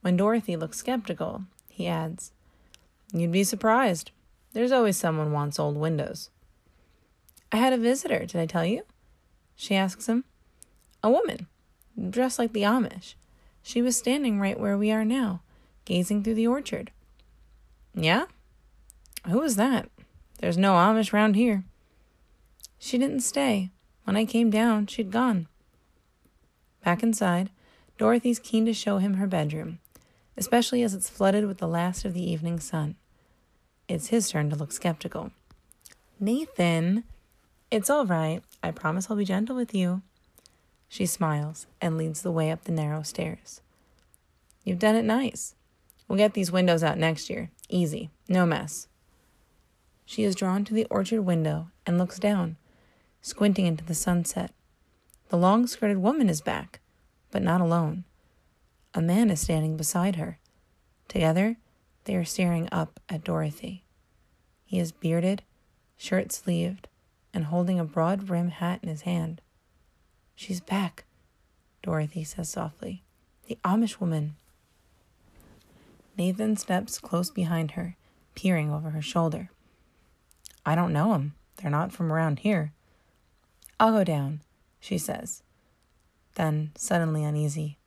When 0.00 0.16
Dorothy 0.16 0.56
looks 0.56 0.78
skeptical, 0.78 1.44
he 1.68 1.86
adds, 1.86 2.32
You'd 3.12 3.32
be 3.32 3.44
surprised. 3.44 4.12
There's 4.54 4.72
always 4.72 4.96
someone 4.96 5.32
wants 5.32 5.58
old 5.58 5.76
windows. 5.76 6.30
I 7.52 7.56
had 7.56 7.72
a 7.72 7.78
visitor, 7.78 8.20
did 8.20 8.36
I 8.36 8.46
tell 8.46 8.64
you? 8.64 8.82
She 9.56 9.74
asks 9.74 10.06
him. 10.06 10.24
A 11.02 11.10
woman, 11.10 11.46
dressed 12.10 12.38
like 12.38 12.52
the 12.52 12.62
Amish. 12.62 13.14
She 13.62 13.82
was 13.82 13.96
standing 13.96 14.40
right 14.40 14.58
where 14.58 14.78
we 14.78 14.90
are 14.90 15.04
now, 15.04 15.42
gazing 15.84 16.22
through 16.22 16.34
the 16.34 16.46
orchard. 16.46 16.90
Yeah? 17.94 18.26
Who 19.26 19.40
was 19.40 19.56
that? 19.56 19.88
There's 20.38 20.56
no 20.56 20.74
Amish 20.74 21.12
round 21.12 21.36
here. 21.36 21.64
She 22.78 22.96
didn't 22.96 23.20
stay. 23.20 23.70
When 24.04 24.16
I 24.16 24.24
came 24.24 24.50
down, 24.50 24.86
she'd 24.86 25.10
gone. 25.10 25.46
Back 26.84 27.02
inside, 27.02 27.50
Dorothy's 27.98 28.38
keen 28.38 28.64
to 28.64 28.72
show 28.72 28.98
him 28.98 29.14
her 29.14 29.26
bedroom, 29.26 29.80
especially 30.36 30.82
as 30.82 30.94
it's 30.94 31.10
flooded 31.10 31.46
with 31.46 31.58
the 31.58 31.68
last 31.68 32.04
of 32.06 32.14
the 32.14 32.30
evening 32.30 32.58
sun. 32.58 32.96
It's 33.88 34.08
his 34.08 34.30
turn 34.30 34.48
to 34.50 34.56
look 34.56 34.72
skeptical. 34.72 35.32
Nathan, 36.18 37.04
it's 37.70 37.90
all 37.90 38.06
right. 38.06 38.42
I 38.62 38.70
promise 38.70 39.10
I'll 39.10 39.16
be 39.16 39.24
gentle 39.24 39.56
with 39.56 39.74
you. 39.74 40.02
She 40.88 41.06
smiles 41.06 41.66
and 41.80 41.96
leads 41.96 42.22
the 42.22 42.32
way 42.32 42.50
up 42.50 42.64
the 42.64 42.72
narrow 42.72 43.02
stairs. 43.02 43.60
You've 44.64 44.78
done 44.78 44.96
it 44.96 45.04
nice. 45.04 45.54
We'll 46.08 46.18
get 46.18 46.34
these 46.34 46.50
windows 46.50 46.82
out 46.82 46.98
next 46.98 47.30
year. 47.30 47.50
Easy. 47.68 48.10
No 48.28 48.44
mess. 48.44 48.88
She 50.04 50.24
is 50.24 50.34
drawn 50.34 50.64
to 50.64 50.74
the 50.74 50.86
orchard 50.90 51.22
window 51.22 51.68
and 51.86 51.96
looks 51.96 52.18
down, 52.18 52.56
squinting 53.22 53.66
into 53.66 53.84
the 53.84 53.94
sunset. 53.94 54.52
The 55.28 55.36
long 55.36 55.68
skirted 55.68 55.98
woman 55.98 56.28
is 56.28 56.40
back, 56.40 56.80
but 57.30 57.42
not 57.42 57.60
alone. 57.60 58.02
A 58.92 59.00
man 59.00 59.30
is 59.30 59.40
standing 59.40 59.76
beside 59.76 60.16
her. 60.16 60.40
Together, 61.06 61.56
they 62.04 62.16
are 62.16 62.24
staring 62.24 62.68
up 62.72 62.98
at 63.08 63.22
Dorothy. 63.22 63.84
He 64.64 64.80
is 64.80 64.90
bearded, 64.90 65.42
shirt 65.96 66.32
sleeved, 66.32 66.88
and 67.32 67.46
holding 67.46 67.78
a 67.78 67.84
broad 67.84 68.26
brim 68.26 68.48
hat 68.48 68.80
in 68.82 68.88
his 68.88 69.02
hand. 69.02 69.40
She's 70.34 70.60
back, 70.60 71.04
Dorothy 71.82 72.24
says 72.24 72.48
softly. 72.48 73.02
The 73.46 73.58
Amish 73.64 74.00
woman. 74.00 74.36
Nathan 76.16 76.56
steps 76.56 76.98
close 76.98 77.30
behind 77.30 77.72
her, 77.72 77.96
peering 78.34 78.70
over 78.70 78.90
her 78.90 79.02
shoulder. 79.02 79.50
I 80.64 80.74
don't 80.74 80.92
know 80.92 81.14
'em. 81.14 81.34
They're 81.56 81.70
not 81.70 81.92
from 81.92 82.12
around 82.12 82.40
here. 82.40 82.72
I'll 83.78 83.92
go 83.92 84.04
down, 84.04 84.40
she 84.78 84.98
says. 84.98 85.42
Then, 86.34 86.72
suddenly 86.76 87.24
uneasy, 87.24 87.78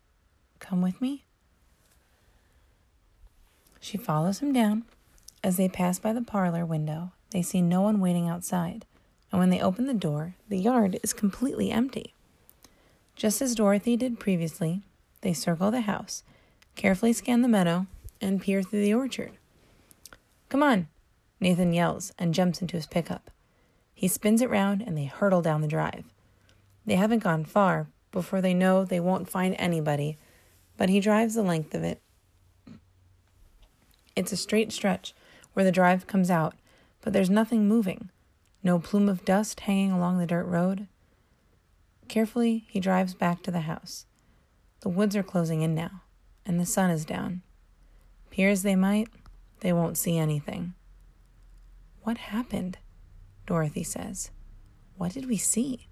Come 0.63 0.81
with 0.81 1.01
me? 1.01 1.25
She 3.81 3.97
follows 3.97 4.39
him 4.39 4.53
down. 4.53 4.85
As 5.43 5.57
they 5.57 5.67
pass 5.67 5.99
by 5.99 6.13
the 6.13 6.21
parlor 6.21 6.65
window, 6.65 7.11
they 7.31 7.41
see 7.41 7.61
no 7.61 7.81
one 7.81 7.99
waiting 7.99 8.29
outside, 8.29 8.85
and 9.33 9.39
when 9.39 9.49
they 9.49 9.59
open 9.59 9.87
the 9.87 9.95
door, 9.95 10.35
the 10.47 10.59
yard 10.59 10.99
is 11.01 11.11
completely 11.11 11.71
empty. 11.71 12.13
Just 13.15 13.41
as 13.41 13.55
Dorothy 13.55 13.97
did 13.97 14.19
previously, 14.19 14.83
they 15.21 15.33
circle 15.33 15.71
the 15.71 15.81
house, 15.81 16.21
carefully 16.75 17.13
scan 17.13 17.41
the 17.41 17.47
meadow, 17.47 17.87
and 18.21 18.39
peer 18.39 18.61
through 18.61 18.83
the 18.83 18.93
orchard. 18.93 19.31
Come 20.49 20.61
on, 20.61 20.87
Nathan 21.39 21.73
yells 21.73 22.13
and 22.19 22.35
jumps 22.35 22.61
into 22.61 22.77
his 22.77 22.85
pickup. 22.85 23.31
He 23.95 24.07
spins 24.07 24.39
it 24.39 24.51
round 24.51 24.83
and 24.83 24.95
they 24.95 25.05
hurtle 25.05 25.41
down 25.41 25.61
the 25.61 25.67
drive. 25.67 26.05
They 26.85 26.95
haven't 26.95 27.23
gone 27.23 27.43
far 27.43 27.87
before 28.11 28.39
they 28.39 28.53
know 28.53 28.85
they 28.85 28.99
won't 28.99 29.27
find 29.27 29.55
anybody, 29.57 30.19
but 30.77 30.89
he 30.89 30.99
drives 30.99 31.33
the 31.33 31.41
length 31.41 31.73
of 31.73 31.83
it. 31.83 31.99
It's 34.15 34.31
a 34.31 34.37
straight 34.37 34.71
stretch 34.71 35.15
where 35.53 35.65
the 35.65 35.71
drive 35.71 36.05
comes 36.05 36.29
out, 36.29 36.53
but 37.01 37.13
there's 37.13 37.31
nothing 37.31 37.67
moving, 37.67 38.11
no 38.63 38.79
plume 38.79 39.09
of 39.09 39.25
dust 39.25 39.61
hanging 39.61 39.91
along 39.91 40.17
the 40.17 40.25
dirt 40.25 40.45
road. 40.45 40.87
Carefully, 42.07 42.65
he 42.69 42.79
drives 42.79 43.13
back 43.13 43.43
to 43.43 43.51
the 43.51 43.61
house. 43.61 44.05
The 44.79 44.89
woods 44.89 45.15
are 45.15 45.23
closing 45.23 45.61
in 45.61 45.75
now, 45.75 46.01
and 46.45 46.59
the 46.59 46.65
sun 46.65 46.89
is 46.89 47.05
down. 47.05 47.41
Peer 48.29 48.49
as 48.49 48.63
they 48.63 48.75
might, 48.75 49.09
they 49.59 49.73
won't 49.73 49.97
see 49.97 50.17
anything. 50.17 50.73
What 52.03 52.17
happened? 52.17 52.77
Dorothy 53.45 53.83
says. 53.83 54.31
What 54.97 55.13
did 55.13 55.27
we 55.27 55.37
see? 55.37 55.87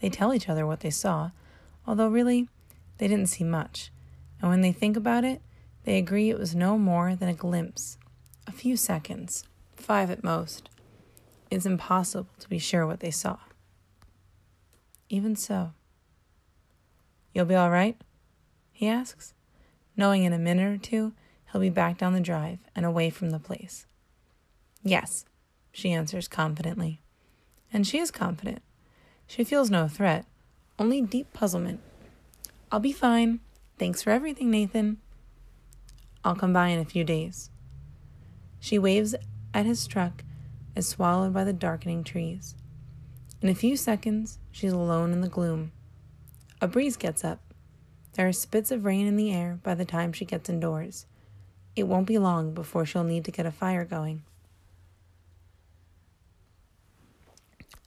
They 0.00 0.10
tell 0.10 0.34
each 0.34 0.48
other 0.48 0.66
what 0.66 0.80
they 0.80 0.90
saw, 0.90 1.30
although 1.86 2.08
really, 2.08 2.48
they 2.98 3.08
didn't 3.08 3.28
see 3.28 3.44
much. 3.44 3.90
And 4.40 4.50
when 4.50 4.60
they 4.60 4.72
think 4.72 4.96
about 4.96 5.24
it, 5.24 5.42
they 5.84 5.98
agree 5.98 6.30
it 6.30 6.38
was 6.38 6.54
no 6.54 6.78
more 6.78 7.14
than 7.14 7.28
a 7.28 7.34
glimpse, 7.34 7.98
a 8.46 8.52
few 8.52 8.76
seconds, 8.76 9.44
five 9.76 10.10
at 10.10 10.24
most. 10.24 10.68
It's 11.54 11.66
impossible 11.66 12.30
to 12.40 12.48
be 12.48 12.58
sure 12.58 12.84
what 12.84 12.98
they 12.98 13.12
saw. 13.12 13.36
Even 15.08 15.36
so. 15.36 15.70
You'll 17.32 17.44
be 17.44 17.54
all 17.54 17.70
right? 17.70 17.96
He 18.72 18.88
asks, 18.88 19.34
knowing 19.96 20.24
in 20.24 20.32
a 20.32 20.38
minute 20.38 20.66
or 20.66 20.76
two 20.76 21.12
he'll 21.52 21.60
be 21.60 21.70
back 21.70 21.96
down 21.96 22.12
the 22.12 22.20
drive 22.20 22.58
and 22.74 22.84
away 22.84 23.08
from 23.08 23.30
the 23.30 23.38
place. 23.38 23.86
Yes, 24.82 25.26
she 25.70 25.92
answers 25.92 26.26
confidently. 26.26 27.02
And 27.72 27.86
she 27.86 28.00
is 28.00 28.10
confident. 28.10 28.60
She 29.28 29.44
feels 29.44 29.70
no 29.70 29.86
threat, 29.86 30.26
only 30.76 31.02
deep 31.02 31.32
puzzlement. 31.32 31.78
I'll 32.72 32.80
be 32.80 32.92
fine. 32.92 33.38
Thanks 33.78 34.02
for 34.02 34.10
everything, 34.10 34.50
Nathan. 34.50 34.96
I'll 36.24 36.34
come 36.34 36.52
by 36.52 36.70
in 36.70 36.80
a 36.80 36.84
few 36.84 37.04
days. 37.04 37.50
She 38.58 38.76
waves 38.76 39.14
at 39.54 39.66
his 39.66 39.86
truck 39.86 40.24
as 40.76 40.88
swallowed 40.88 41.32
by 41.32 41.44
the 41.44 41.52
darkening 41.52 42.04
trees. 42.04 42.54
In 43.40 43.48
a 43.48 43.54
few 43.54 43.76
seconds, 43.76 44.38
she's 44.50 44.72
alone 44.72 45.12
in 45.12 45.20
the 45.20 45.28
gloom. 45.28 45.72
A 46.60 46.66
breeze 46.66 46.96
gets 46.96 47.24
up. 47.24 47.40
There 48.14 48.26
are 48.26 48.32
spits 48.32 48.70
of 48.70 48.84
rain 48.84 49.06
in 49.06 49.16
the 49.16 49.32
air 49.32 49.58
by 49.62 49.74
the 49.74 49.84
time 49.84 50.12
she 50.12 50.24
gets 50.24 50.48
indoors. 50.48 51.06
It 51.76 51.88
won't 51.88 52.06
be 52.06 52.18
long 52.18 52.54
before 52.54 52.86
she'll 52.86 53.04
need 53.04 53.24
to 53.24 53.30
get 53.30 53.46
a 53.46 53.50
fire 53.50 53.84
going. 53.84 54.22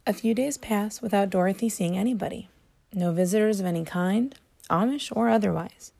A 0.06 0.13
few 0.13 0.34
days 0.34 0.58
pass 0.58 1.01
without 1.01 1.29
Dorothy 1.29 1.70
seeing 1.70 1.98
anybody. 1.98 2.50
No 2.94 3.12
visitors 3.12 3.60
of 3.60 3.65
any 3.65 3.84
kind, 3.84 4.36
Amish 4.70 5.12
or 5.15 5.29
otherwise. 5.29 5.91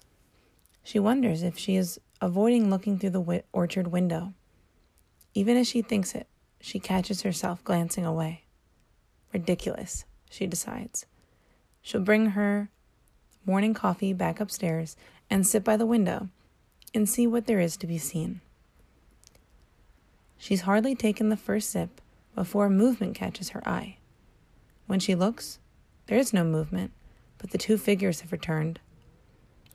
She 0.84 1.00
wonders 1.00 1.44
if 1.44 1.58
she 1.58 1.75
is 1.75 2.00
avoiding 2.22 2.70
looking 2.70 2.98
through 2.98 3.10
the 3.10 3.44
orchard 3.51 3.88
window. 3.88 4.34
Even 5.34 5.58
as 5.58 5.67
she 5.67 5.82
thinks 5.82 6.15
it, 6.15 6.27
she 6.60 6.80
catches 6.80 7.22
herself 7.22 7.64
glancing 7.64 8.06
away. 8.06 8.44
Ridiculous, 9.34 10.06
she 10.30 10.48
decides. 10.48 11.06
She'll 11.82 12.02
bring 12.02 12.32
her 12.32 12.70
morning 13.46 13.74
coffee 13.74 14.14
back 14.14 14.40
upstairs 14.40 14.96
and 15.30 15.46
sit 15.46 15.64
by 15.64 15.78
the 15.78 15.86
window 15.86 16.30
and 16.94 17.08
see 17.08 17.28
what 17.28 17.46
there 17.46 17.60
is 17.60 17.78
to 17.78 17.88
be 17.88 17.98
seen. 17.98 18.42
She's 20.38 20.62
hardly 20.62 20.96
taken 20.96 21.30
the 21.30 21.38
first 21.38 21.70
sip 21.70 22.02
before 22.36 22.70
movement 22.70 23.16
catches 23.16 23.50
her 23.50 23.68
eye. 23.68 23.98
When 24.86 25.00
she 25.00 25.16
looks, 25.16 25.60
there 26.08 26.18
is 26.18 26.34
no 26.34 26.44
movement, 26.44 26.92
but 27.38 27.52
the 27.52 27.58
two 27.58 27.78
figures 27.78 28.22
have 28.22 28.32
returned. 28.32 28.80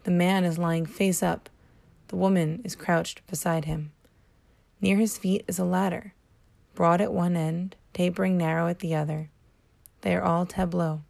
The 0.05 0.11
man 0.11 0.45
is 0.45 0.59
lying 0.59 0.87
face 0.87 1.23
up, 1.23 1.49
the 2.09 2.17
woman 2.17 2.61
is 2.65 2.77
crouched 2.77 3.27
beside 3.27 3.65
him. 3.65 3.93
Near 4.81 4.97
his 4.97 5.19
feet 5.19 5.45
is 5.47 5.59
a 5.59 5.65
ladder, 5.65 6.15
broad 6.75 7.01
at 7.01 7.13
one 7.13 7.37
end, 7.37 7.77
tapering 7.93 8.37
narrow 8.37 8.69
at 8.69 8.81
the 8.81 8.95
other. 8.95 9.31
They 10.03 10.15
are 10.15 10.23
all 10.23 10.47
tableau. 10.47 11.03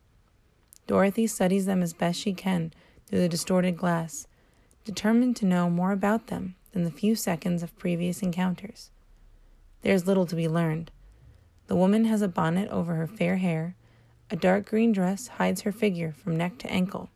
Dorothy 0.86 1.26
studies 1.26 1.66
them 1.66 1.82
as 1.82 1.92
best 1.92 2.20
she 2.20 2.32
can 2.32 2.72
through 3.06 3.20
the 3.20 3.28
distorted 3.28 3.76
glass, 3.76 4.26
determined 4.84 5.36
to 5.36 5.46
know 5.46 5.70
more 5.70 5.92
about 5.92 6.26
them 6.26 6.56
than 6.72 6.84
the 6.84 6.90
few 6.90 7.14
seconds 7.14 7.62
of 7.62 7.78
previous 7.78 8.22
encounters. 8.22 8.90
There 9.82 9.94
is 9.94 10.06
little 10.06 10.26
to 10.26 10.36
be 10.36 10.48
learned. 10.48 10.90
The 11.66 11.76
woman 11.76 12.04
has 12.06 12.22
a 12.22 12.28
bonnet 12.28 12.68
over 12.70 12.94
her 12.94 13.06
fair 13.06 13.36
hair, 13.36 13.76
a 14.30 14.36
dark 14.36 14.66
green 14.68 14.92
dress 14.92 15.28
hides 15.28 15.62
her 15.62 15.72
figure 15.72 16.12
from 16.12 16.36
neck 16.36 16.58
to 16.58 16.72
ankle. 16.72 17.10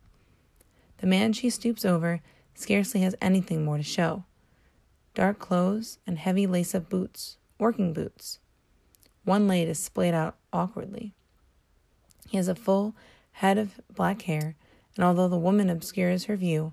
The 0.98 1.06
man 1.06 1.32
she 1.32 1.50
stoops 1.50 1.84
over 1.84 2.20
scarcely 2.54 3.00
has 3.02 3.14
anything 3.20 3.64
more 3.64 3.76
to 3.76 3.82
show 3.82 4.24
dark 5.14 5.38
clothes 5.38 5.98
and 6.06 6.18
heavy 6.18 6.46
lace 6.46 6.74
up 6.74 6.90
boots, 6.90 7.38
working 7.58 7.92
boots. 7.92 8.38
One 9.24 9.48
leg 9.48 9.68
is 9.68 9.78
splayed 9.78 10.14
out 10.14 10.36
awkwardly. 10.52 11.12
He 12.28 12.36
has 12.36 12.48
a 12.48 12.54
full 12.54 12.94
head 13.32 13.58
of 13.58 13.80
black 13.94 14.22
hair, 14.22 14.56
and 14.96 15.04
although 15.04 15.28
the 15.28 15.38
woman 15.38 15.68
obscures 15.68 16.24
her 16.24 16.36
view, 16.36 16.72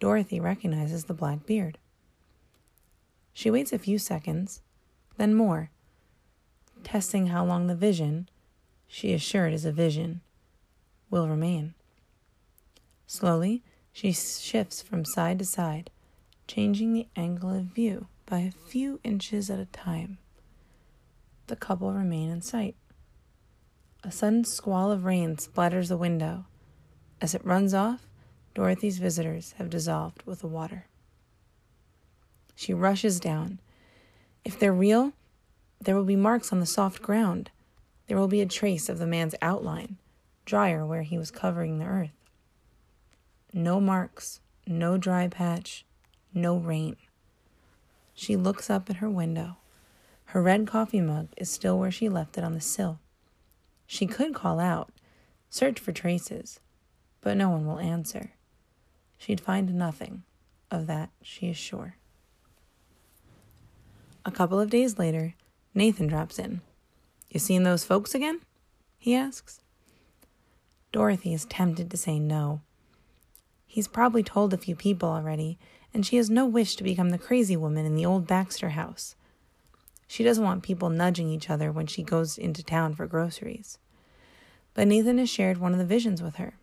Dorothy 0.00 0.40
recognizes 0.40 1.04
the 1.04 1.14
black 1.14 1.46
beard. 1.46 1.78
She 3.32 3.50
waits 3.50 3.72
a 3.72 3.78
few 3.78 3.98
seconds, 3.98 4.62
then 5.16 5.34
more, 5.34 5.70
testing 6.84 7.28
how 7.28 7.44
long 7.44 7.66
the 7.66 7.74
vision, 7.74 8.28
she 8.86 9.12
is 9.12 9.22
sure 9.22 9.46
it 9.46 9.54
is 9.54 9.64
a 9.64 9.72
vision, 9.72 10.20
will 11.10 11.28
remain. 11.28 11.74
Slowly, 13.06 13.62
she 13.92 14.12
shifts 14.12 14.82
from 14.82 15.04
side 15.04 15.38
to 15.38 15.44
side, 15.44 15.90
changing 16.46 16.92
the 16.92 17.06
angle 17.16 17.50
of 17.50 17.64
view 17.64 18.08
by 18.26 18.40
a 18.40 18.50
few 18.50 19.00
inches 19.04 19.50
at 19.50 19.58
a 19.58 19.66
time. 19.66 20.18
The 21.46 21.56
couple 21.56 21.92
remain 21.92 22.30
in 22.30 22.40
sight. 22.40 22.74
A 24.02 24.10
sudden 24.10 24.44
squall 24.44 24.90
of 24.90 25.04
rain 25.04 25.36
splatters 25.36 25.88
the 25.88 25.96
window. 25.96 26.46
As 27.20 27.34
it 27.34 27.44
runs 27.44 27.74
off, 27.74 28.06
Dorothy's 28.54 28.98
visitors 28.98 29.54
have 29.58 29.68
dissolved 29.68 30.22
with 30.24 30.40
the 30.40 30.46
water. 30.46 30.86
She 32.54 32.72
rushes 32.72 33.20
down. 33.20 33.60
If 34.44 34.58
they're 34.58 34.72
real, 34.72 35.12
there 35.80 35.94
will 35.94 36.04
be 36.04 36.16
marks 36.16 36.52
on 36.52 36.60
the 36.60 36.66
soft 36.66 37.02
ground. 37.02 37.50
There 38.06 38.16
will 38.16 38.28
be 38.28 38.40
a 38.40 38.46
trace 38.46 38.88
of 38.88 38.98
the 38.98 39.06
man's 39.06 39.34
outline, 39.42 39.98
drier 40.44 40.86
where 40.86 41.02
he 41.02 41.18
was 41.18 41.30
covering 41.30 41.78
the 41.78 41.86
earth. 41.86 42.12
No 43.52 43.80
marks, 43.80 44.40
no 44.66 44.96
dry 44.96 45.28
patch, 45.28 45.84
no 46.32 46.56
rain. 46.56 46.96
She 48.14 48.36
looks 48.36 48.70
up 48.70 48.88
at 48.88 48.96
her 48.96 49.10
window. 49.10 49.56
Her 50.34 50.42
red 50.42 50.66
coffee 50.66 51.00
mug 51.00 51.28
is 51.36 51.48
still 51.48 51.78
where 51.78 51.92
she 51.92 52.08
left 52.08 52.36
it 52.36 52.42
on 52.42 52.54
the 52.54 52.60
sill. 52.60 52.98
She 53.86 54.04
could 54.04 54.34
call 54.34 54.58
out, 54.58 54.90
search 55.48 55.78
for 55.78 55.92
traces, 55.92 56.58
but 57.20 57.36
no 57.36 57.50
one 57.50 57.64
will 57.64 57.78
answer. 57.78 58.32
She'd 59.16 59.40
find 59.40 59.72
nothing. 59.74 60.24
Of 60.72 60.88
that, 60.88 61.10
she 61.22 61.50
is 61.50 61.56
sure. 61.56 61.98
A 64.26 64.32
couple 64.32 64.58
of 64.58 64.70
days 64.70 64.98
later, 64.98 65.36
Nathan 65.72 66.08
drops 66.08 66.40
in. 66.40 66.62
You 67.30 67.38
seen 67.38 67.62
those 67.62 67.84
folks 67.84 68.12
again? 68.12 68.40
he 68.98 69.14
asks. 69.14 69.60
Dorothy 70.90 71.32
is 71.32 71.44
tempted 71.44 71.92
to 71.92 71.96
say 71.96 72.18
no. 72.18 72.60
He's 73.68 73.86
probably 73.86 74.24
told 74.24 74.52
a 74.52 74.58
few 74.58 74.74
people 74.74 75.10
already, 75.10 75.60
and 75.94 76.04
she 76.04 76.16
has 76.16 76.28
no 76.28 76.44
wish 76.44 76.74
to 76.74 76.82
become 76.82 77.10
the 77.10 77.18
crazy 77.18 77.56
woman 77.56 77.86
in 77.86 77.94
the 77.94 78.04
old 78.04 78.26
Baxter 78.26 78.70
house. 78.70 79.14
She 80.06 80.24
doesn't 80.24 80.44
want 80.44 80.62
people 80.62 80.90
nudging 80.90 81.28
each 81.28 81.50
other 81.50 81.72
when 81.72 81.86
she 81.86 82.02
goes 82.02 82.38
into 82.38 82.62
town 82.62 82.94
for 82.94 83.06
groceries. 83.06 83.78
But 84.74 84.88
Nathan 84.88 85.18
has 85.18 85.30
shared 85.30 85.58
one 85.58 85.72
of 85.72 85.78
the 85.78 85.84
visions 85.84 86.22
with 86.22 86.36
her. 86.36 86.54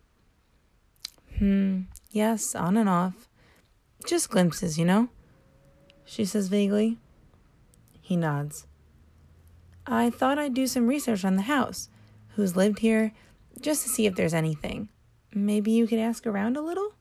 Hmm, 1.38 1.82
yes, 2.10 2.54
on 2.54 2.76
and 2.76 2.88
off. 2.88 3.28
Just 4.06 4.30
glimpses, 4.30 4.78
you 4.78 4.84
know? 4.84 5.08
She 6.04 6.24
says 6.24 6.48
vaguely. 6.48 6.98
He 8.00 8.16
nods. 8.16 8.66
I 9.86 10.10
thought 10.10 10.38
I'd 10.38 10.54
do 10.54 10.66
some 10.66 10.86
research 10.86 11.24
on 11.24 11.36
the 11.36 11.42
house, 11.42 11.88
who's 12.36 12.56
lived 12.56 12.80
here, 12.80 13.12
just 13.60 13.82
to 13.82 13.88
see 13.88 14.06
if 14.06 14.14
there's 14.14 14.34
anything. 14.34 14.88
Maybe 15.34 15.70
you 15.72 15.86
could 15.86 15.98
ask 15.98 16.26
around 16.26 16.56
a 16.56 16.62
little? 16.62 16.92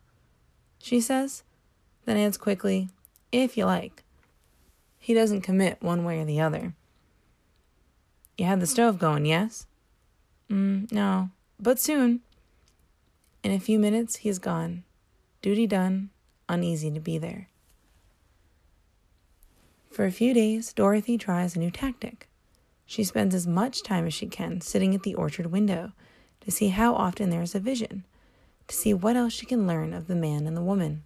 She 0.80 1.02
says, 1.02 1.44
then 2.06 2.18
adds 2.18 2.38
quickly, 2.38 2.90
if 3.32 3.58
you 3.58 3.66
like. 3.66 4.04
He 5.04 5.16
doesn't 5.16 5.42
commit 5.42 5.82
one 5.82 6.06
way 6.06 6.20
or 6.20 6.26
the 6.26 6.40
other. 6.40 6.76
You 8.38 8.46
had 8.46 8.60
the 8.60 8.68
stove 8.68 9.00
going, 9.00 9.26
yes? 9.26 9.66
Mm, 10.50 10.92
no, 10.92 11.32
but 11.60 11.80
soon. 11.80 12.22
In 13.44 13.52
a 13.52 13.60
few 13.60 13.80
minutes, 13.80 14.18
he's 14.18 14.38
gone. 14.38 14.84
Duty 15.42 15.66
done, 15.66 16.12
uneasy 16.48 16.92
to 16.92 17.00
be 17.00 17.18
there. 17.18 17.50
For 19.90 20.06
a 20.06 20.12
few 20.12 20.36
days, 20.36 20.72
Dorothy 20.72 21.18
tries 21.18 21.56
a 21.56 21.60
new 21.60 21.72
tactic. 21.72 22.30
She 22.86 23.04
spends 23.04 23.34
as 23.34 23.48
much 23.48 23.82
time 23.82 24.06
as 24.06 24.14
she 24.14 24.28
can 24.28 24.62
sitting 24.62 24.94
at 24.94 25.02
the 25.02 25.16
orchard 25.16 25.48
window 25.48 25.94
to 26.42 26.52
see 26.52 26.68
how 26.68 26.94
often 26.94 27.32
there 27.32 27.42
is 27.42 27.56
a 27.56 27.60
vision, 27.60 28.06
to 28.68 28.76
see 28.76 28.94
what 28.94 29.16
else 29.16 29.34
she 29.34 29.48
can 29.48 29.66
learn 29.66 29.94
of 29.94 30.08
the 30.08 30.16
man 30.16 30.46
and 30.46 30.56
the 30.56 30.62
woman. 30.62 31.04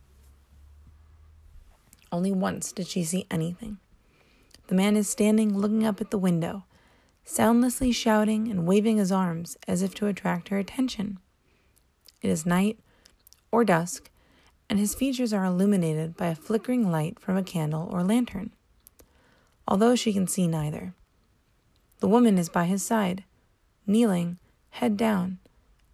Only 2.12 2.34
once 2.34 2.74
did 2.74 2.88
she 2.88 3.06
see 3.06 3.26
anything. 3.32 3.78
The 4.68 4.76
man 4.76 4.96
is 4.96 5.10
standing 5.10 5.58
looking 5.58 5.86
up 5.86 6.02
at 6.02 6.12
the 6.12 6.18
window, 6.18 6.66
soundlessly 7.24 7.92
shouting 7.92 8.50
and 8.50 8.66
waving 8.66 8.98
his 8.98 9.12
arms 9.12 9.58
as 9.68 9.82
if 9.82 9.94
to 9.96 10.08
attract 10.08 10.50
her 10.50 10.58
attention. 10.58 11.20
It 12.22 12.30
is 12.30 12.46
night 12.46 12.80
or 13.52 13.64
dusk, 13.64 14.10
and 14.70 14.80
his 14.80 14.96
features 14.96 15.34
are 15.34 15.46
illuminated 15.46 16.18
by 16.18 16.28
a 16.28 16.36
flickering 16.36 16.92
light 16.92 17.20
from 17.20 17.38
a 17.38 17.44
candle 17.44 17.88
or 17.92 18.04
lantern 18.04 18.52
although 19.68 19.96
she 19.96 20.14
can 20.14 20.28
see 20.28 20.48
neither. 20.48 20.94
The 22.00 22.08
woman 22.08 22.38
is 22.38 22.50
by 22.50 22.66
his 22.66 22.84
side, 22.84 23.24
kneeling, 23.88 24.38
head 24.72 24.98
down, 24.98 25.40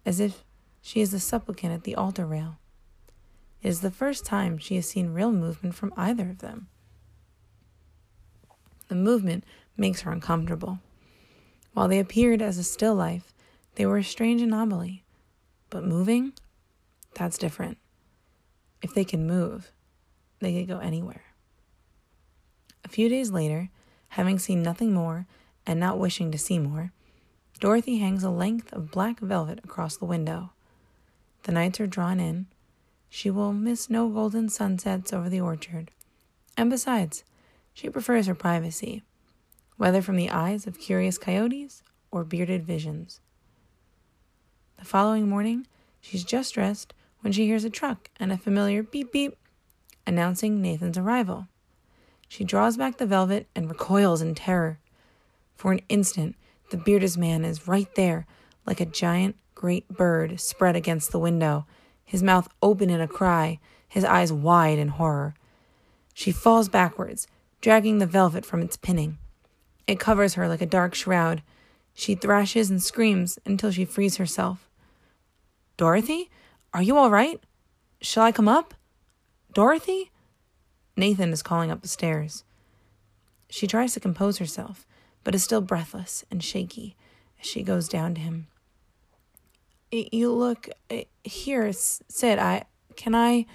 as 0.04 0.20
if 0.20 0.44
she 0.80 1.00
is 1.00 1.14
a 1.14 1.20
supplicant 1.20 1.72
at 1.72 1.84
the 1.84 1.94
altar 1.94 2.26
rail. 2.26 2.58
It 3.62 3.68
is 3.68 3.80
the 3.80 3.90
first 3.90 4.26
time 4.26 4.58
she 4.58 4.76
has 4.76 4.88
seen 4.88 5.12
real 5.12 5.32
movement 5.32 5.74
from 5.74 5.94
either 5.96 6.28
of 6.28 6.38
them. 6.38 6.68
The 8.92 8.96
movement 8.96 9.44
makes 9.74 10.02
her 10.02 10.12
uncomfortable. 10.12 10.78
While 11.72 11.88
they 11.88 11.98
appeared 11.98 12.42
as 12.42 12.58
a 12.58 12.62
still 12.62 12.94
life, 12.94 13.32
they 13.76 13.86
were 13.86 13.96
a 13.96 14.04
strange 14.04 14.42
anomaly. 14.42 15.02
But 15.70 15.86
moving? 15.86 16.34
That's 17.14 17.38
different. 17.38 17.78
If 18.82 18.92
they 18.92 19.06
can 19.06 19.26
move, 19.26 19.72
they 20.40 20.52
could 20.52 20.68
go 20.68 20.78
anywhere. 20.78 21.22
A 22.84 22.88
few 22.90 23.08
days 23.08 23.30
later, 23.30 23.70
having 24.08 24.38
seen 24.38 24.62
nothing 24.62 24.92
more 24.92 25.26
and 25.66 25.80
not 25.80 25.98
wishing 25.98 26.30
to 26.30 26.36
see 26.36 26.58
more, 26.58 26.92
Dorothy 27.60 27.96
hangs 27.96 28.22
a 28.22 28.28
length 28.28 28.74
of 28.74 28.90
black 28.90 29.20
velvet 29.20 29.60
across 29.64 29.96
the 29.96 30.04
window. 30.04 30.50
The 31.44 31.52
nights 31.52 31.80
are 31.80 31.86
drawn 31.86 32.20
in. 32.20 32.44
She 33.08 33.30
will 33.30 33.54
miss 33.54 33.88
no 33.88 34.10
golden 34.10 34.50
sunsets 34.50 35.14
over 35.14 35.30
the 35.30 35.40
orchard. 35.40 35.92
And 36.58 36.68
besides, 36.68 37.24
she 37.74 37.88
prefers 37.88 38.26
her 38.26 38.34
privacy, 38.34 39.02
whether 39.76 40.02
from 40.02 40.16
the 40.16 40.30
eyes 40.30 40.66
of 40.66 40.78
curious 40.78 41.18
coyotes 41.18 41.82
or 42.10 42.24
bearded 42.24 42.64
visions. 42.64 43.20
The 44.78 44.84
following 44.84 45.28
morning, 45.28 45.66
she's 46.00 46.24
just 46.24 46.54
dressed 46.54 46.94
when 47.20 47.32
she 47.32 47.46
hears 47.46 47.64
a 47.64 47.70
truck 47.70 48.10
and 48.18 48.32
a 48.32 48.38
familiar 48.38 48.82
beep 48.82 49.12
beep 49.12 49.36
announcing 50.06 50.60
Nathan's 50.60 50.98
arrival. 50.98 51.46
She 52.28 52.44
draws 52.44 52.76
back 52.76 52.96
the 52.96 53.06
velvet 53.06 53.46
and 53.54 53.68
recoils 53.68 54.22
in 54.22 54.34
terror. 54.34 54.78
For 55.54 55.70
an 55.72 55.80
instant, 55.88 56.34
the 56.70 56.76
bearded 56.76 57.16
man 57.16 57.44
is 57.44 57.68
right 57.68 57.94
there, 57.94 58.26
like 58.66 58.80
a 58.80 58.86
giant 58.86 59.36
great 59.54 59.88
bird 59.88 60.40
spread 60.40 60.74
against 60.74 61.12
the 61.12 61.18
window, 61.18 61.66
his 62.04 62.22
mouth 62.22 62.48
open 62.62 62.90
in 62.90 63.00
a 63.00 63.06
cry, 63.06 63.60
his 63.88 64.04
eyes 64.04 64.32
wide 64.32 64.78
in 64.78 64.88
horror. 64.88 65.34
She 66.14 66.32
falls 66.32 66.68
backwards, 66.68 67.28
dragging 67.62 67.98
the 67.98 68.06
velvet 68.06 68.44
from 68.44 68.60
its 68.60 68.76
pinning. 68.76 69.16
It 69.86 69.98
covers 69.98 70.34
her 70.34 70.48
like 70.48 70.60
a 70.60 70.66
dark 70.66 70.94
shroud. 70.94 71.42
She 71.94 72.14
thrashes 72.14 72.68
and 72.68 72.82
screams 72.82 73.38
until 73.46 73.70
she 73.70 73.86
frees 73.86 74.16
herself. 74.18 74.68
Dorothy? 75.78 76.28
Are 76.74 76.82
you 76.82 76.98
all 76.98 77.10
right? 77.10 77.40
Shall 78.02 78.24
I 78.24 78.32
come 78.32 78.48
up? 78.48 78.74
Dorothy? 79.54 80.10
Nathan 80.96 81.32
is 81.32 81.42
calling 81.42 81.70
up 81.70 81.82
the 81.82 81.88
stairs. 81.88 82.44
She 83.48 83.66
tries 83.66 83.94
to 83.94 84.00
compose 84.00 84.38
herself, 84.38 84.86
but 85.24 85.34
is 85.34 85.44
still 85.44 85.60
breathless 85.60 86.24
and 86.30 86.42
shaky 86.42 86.96
as 87.40 87.46
she 87.46 87.62
goes 87.62 87.88
down 87.88 88.14
to 88.14 88.20
him. 88.20 88.48
You 89.90 90.32
look 90.32 90.68
eh, 90.90 91.04
here, 91.22 91.70
Sid. 91.72 92.38
I 92.38 92.64
can 92.96 93.14
I. 93.14 93.46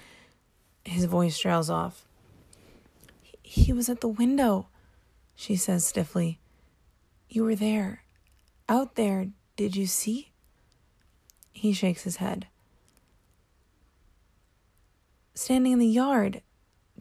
His 0.84 1.04
voice 1.04 1.36
trails 1.38 1.68
off. 1.68 2.07
He 3.50 3.72
was 3.72 3.88
at 3.88 4.02
the 4.02 4.08
window, 4.08 4.68
she 5.34 5.56
says 5.56 5.86
stiffly. 5.86 6.38
You 7.30 7.44
were 7.44 7.54
there. 7.54 8.04
Out 8.68 8.94
there. 8.94 9.28
Did 9.56 9.74
you 9.74 9.86
see? 9.86 10.32
He 11.54 11.72
shakes 11.72 12.02
his 12.02 12.16
head. 12.16 12.48
Standing 15.32 15.72
in 15.72 15.78
the 15.78 15.86
yard. 15.86 16.42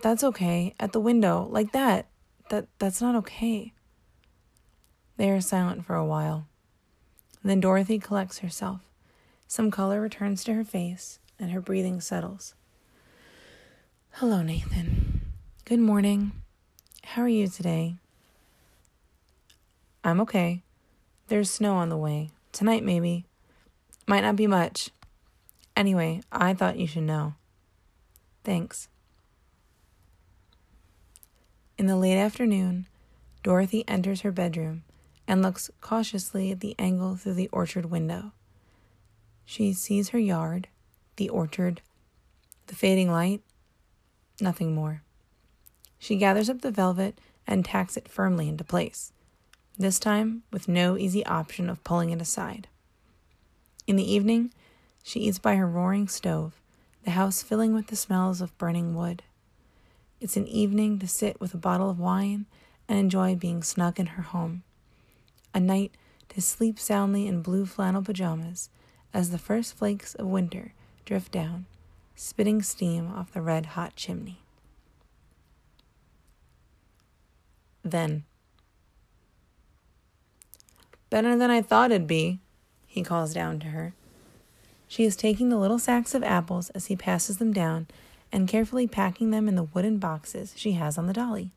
That's 0.01 0.23
okay. 0.23 0.73
At 0.79 0.93
the 0.93 1.01
window, 1.01 1.49
like 1.51 1.73
that. 1.73 2.07
That 2.49 2.67
that's 2.79 3.01
not 3.01 3.15
okay. 3.15 3.73
They 5.17 5.29
are 5.29 5.41
silent 5.41 5.85
for 5.85 5.95
a 5.95 6.05
while. 6.05 6.47
Then 7.43 7.59
Dorothy 7.59 7.99
collects 7.99 8.39
herself. 8.39 8.79
Some 9.49 9.69
color 9.69 9.99
returns 9.99 10.45
to 10.45 10.53
her 10.53 10.63
face, 10.63 11.19
and 11.37 11.51
her 11.51 11.59
breathing 11.59 11.99
settles. 11.99 12.55
Hello, 14.11 14.41
Nathan. 14.41 15.06
Good 15.67 15.81
morning. 15.81 16.31
How 17.03 17.23
are 17.23 17.27
you 17.27 17.49
today? 17.49 17.97
I'm 20.01 20.21
okay. 20.21 20.63
There's 21.27 21.51
snow 21.51 21.73
on 21.73 21.89
the 21.89 21.97
way. 21.97 22.29
Tonight, 22.53 22.85
maybe. 22.85 23.25
Might 24.07 24.21
not 24.21 24.37
be 24.37 24.47
much. 24.47 24.91
Anyway, 25.75 26.21
I 26.31 26.53
thought 26.53 26.77
you 26.77 26.87
should 26.87 27.03
know. 27.03 27.33
Thanks. 28.45 28.87
In 31.77 31.87
the 31.87 31.97
late 31.97 32.17
afternoon, 32.17 32.87
Dorothy 33.43 33.83
enters 33.89 34.21
her 34.21 34.31
bedroom 34.31 34.83
and 35.27 35.41
looks 35.41 35.69
cautiously 35.81 36.49
at 36.49 36.61
the 36.61 36.75
angle 36.79 37.17
through 37.17 37.33
the 37.33 37.49
orchard 37.51 37.87
window. 37.87 38.31
She 39.43 39.73
sees 39.73 40.11
her 40.11 40.19
yard, 40.19 40.69
the 41.17 41.27
orchard, 41.27 41.81
the 42.67 42.75
fading 42.75 43.11
light, 43.11 43.41
nothing 44.39 44.73
more. 44.73 45.01
She 45.99 46.15
gathers 46.15 46.49
up 46.49 46.61
the 46.61 46.71
velvet 46.71 47.19
and 47.45 47.63
tacks 47.63 47.97
it 47.97 48.07
firmly 48.07 48.47
into 48.47 48.63
place, 48.63 49.11
this 49.77 49.99
time 49.99 50.43
with 50.51 50.67
no 50.67 50.97
easy 50.97 51.25
option 51.25 51.69
of 51.69 51.83
pulling 51.83 52.09
it 52.09 52.21
aside. 52.21 52.67
In 53.87 53.95
the 53.95 54.11
evening, 54.11 54.53
she 55.03 55.21
eats 55.21 55.39
by 55.39 55.55
her 55.55 55.67
roaring 55.67 56.07
stove, 56.07 56.59
the 57.03 57.11
house 57.11 57.41
filling 57.41 57.73
with 57.73 57.87
the 57.87 57.95
smells 57.95 58.41
of 58.41 58.57
burning 58.57 58.93
wood. 58.93 59.23
It's 60.19 60.35
an 60.35 60.47
evening 60.47 60.99
to 60.99 61.07
sit 61.07 61.39
with 61.39 61.53
a 61.53 61.57
bottle 61.57 61.89
of 61.89 61.99
wine 61.99 62.47
and 62.89 62.99
enjoy 62.99 63.35
being 63.35 63.63
snug 63.63 63.99
in 63.99 64.07
her 64.07 64.23
home. 64.23 64.63
A 65.53 65.59
night 65.59 65.91
to 66.29 66.41
sleep 66.41 66.79
soundly 66.79 67.27
in 67.27 67.41
blue 67.41 67.65
flannel 67.65 68.01
pajamas 68.01 68.69
as 69.13 69.29
the 69.29 69.37
first 69.37 69.75
flakes 69.75 70.15
of 70.15 70.27
winter 70.27 70.73
drift 71.05 71.31
down, 71.31 71.65
spitting 72.15 72.61
steam 72.61 73.07
off 73.07 73.31
the 73.31 73.41
red 73.41 73.67
hot 73.67 73.95
chimney. 73.95 74.41
Then, 77.89 78.25
better 81.09 81.37
than 81.37 81.49
I 81.49 81.61
thought 81.61 81.91
it'd 81.91 82.05
be, 82.05 82.39
he 82.85 83.01
calls 83.01 83.33
down 83.33 83.59
to 83.59 83.67
her. 83.67 83.93
She 84.89 85.05
is 85.05 85.15
taking 85.15 85.47
the 85.47 85.57
little 85.57 85.79
sacks 85.79 86.13
of 86.13 86.21
apples 86.21 86.69
as 86.71 86.87
he 86.87 86.97
passes 86.97 87.37
them 87.37 87.53
down 87.53 87.87
and 88.29 88.47
carefully 88.47 88.87
packing 88.87 89.31
them 89.31 89.47
in 89.47 89.55
the 89.55 89.63
wooden 89.63 89.99
boxes 89.99 90.53
she 90.57 90.73
has 90.73 90.97
on 90.97 91.07
the 91.07 91.13
dolly. 91.13 91.51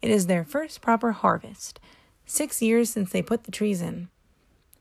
It 0.00 0.10
is 0.10 0.26
their 0.26 0.44
first 0.44 0.80
proper 0.80 1.10
harvest, 1.10 1.80
six 2.26 2.62
years 2.62 2.90
since 2.90 3.10
they 3.10 3.22
put 3.22 3.42
the 3.42 3.50
trees 3.50 3.82
in. 3.82 4.08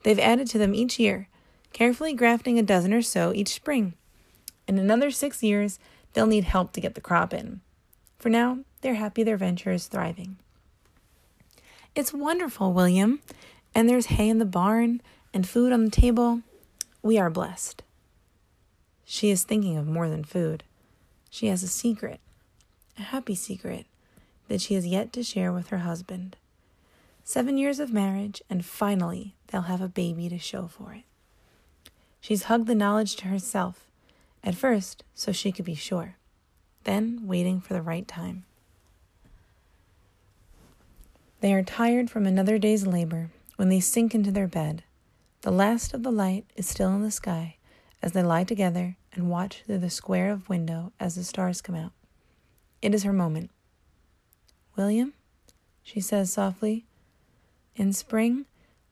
They've 0.04 0.20
added 0.20 0.48
to 0.50 0.60
them 0.60 0.76
each 0.76 1.00
year, 1.00 1.30
carefully 1.72 2.14
grafting 2.14 2.60
a 2.60 2.64
dozen 2.64 2.94
or 2.94 3.02
so 3.02 3.34
each 3.34 3.56
spring. 3.56 3.94
In 4.68 4.78
another 4.78 5.10
six 5.10 5.42
years, 5.42 5.80
they'll 6.14 6.28
need 6.28 6.44
help 6.44 6.74
to 6.74 6.82
get 6.82 6.94
the 6.94 7.02
crop 7.02 7.34
in. 7.34 7.62
For 8.20 8.30
now, 8.30 8.60
they're 8.84 8.94
happy 8.96 9.24
their 9.24 9.38
venture 9.38 9.72
is 9.72 9.88
thriving. 9.88 10.38
It's 11.96 12.14
wonderful, 12.14 12.74
William. 12.74 13.22
And 13.74 13.90
there's 13.90 14.06
hay 14.08 14.30
in 14.30 14.38
the 14.38 14.46
barn 14.46 15.02
and 15.34 15.48
food 15.48 15.74
on 15.74 15.86
the 15.86 15.92
table. 15.92 16.42
We 17.02 17.18
are 17.18 17.30
blessed. 17.30 17.82
She 19.04 19.32
is 19.32 19.44
thinking 19.44 19.78
of 19.78 19.88
more 19.88 20.10
than 20.10 20.24
food. 20.24 20.64
She 21.30 21.48
has 21.48 21.64
a 21.64 21.68
secret, 21.68 22.20
a 23.00 23.02
happy 23.02 23.36
secret, 23.36 23.86
that 24.48 24.62
she 24.62 24.76
has 24.76 24.86
yet 24.86 25.12
to 25.14 25.24
share 25.24 25.52
with 25.52 25.70
her 25.70 25.80
husband. 25.80 26.36
Seven 27.24 27.58
years 27.58 27.80
of 27.80 27.92
marriage, 27.92 28.42
and 28.50 28.64
finally 28.64 29.34
they'll 29.48 29.62
have 29.62 29.82
a 29.82 29.88
baby 29.88 30.30
to 30.30 30.38
show 30.38 30.68
for 30.68 30.94
it. 30.94 31.04
She's 32.22 32.44
hugged 32.44 32.68
the 32.68 32.76
knowledge 32.76 33.16
to 33.18 33.28
herself, 33.28 33.88
at 34.44 34.56
first 34.56 35.04
so 35.16 35.32
she 35.32 35.52
could 35.52 35.66
be 35.66 35.76
sure, 35.76 36.16
then 36.84 37.22
waiting 37.26 37.60
for 37.60 37.74
the 37.74 37.82
right 37.82 38.08
time. 38.08 38.46
They 41.44 41.54
are 41.54 41.62
tired 41.62 42.10
from 42.10 42.26
another 42.26 42.58
day's 42.58 42.88
labor 42.88 43.30
when 43.58 43.68
they 43.68 43.82
sink 43.82 44.16
into 44.16 44.32
their 44.32 44.48
bed. 44.48 44.82
The 45.42 45.52
last 45.52 45.94
of 45.94 46.02
the 46.02 46.10
light 46.10 46.46
is 46.56 46.70
still 46.70 46.96
in 46.96 47.02
the 47.02 47.12
sky 47.12 47.58
as 48.02 48.14
they 48.14 48.24
lie 48.24 48.46
together 48.46 48.96
and 49.12 49.30
watch 49.30 49.62
through 49.66 49.80
the 49.80 49.90
square 49.90 50.32
of 50.32 50.48
window 50.48 50.94
as 51.02 51.16
the 51.16 51.24
stars 51.26 51.62
come 51.62 51.76
out. 51.76 51.92
It 52.82 52.96
is 52.96 53.04
her 53.04 53.12
moment. 53.12 53.52
William, 54.78 55.12
she 55.84 56.00
says 56.00 56.32
softly, 56.32 56.86
in 57.76 57.92
spring 57.92 58.46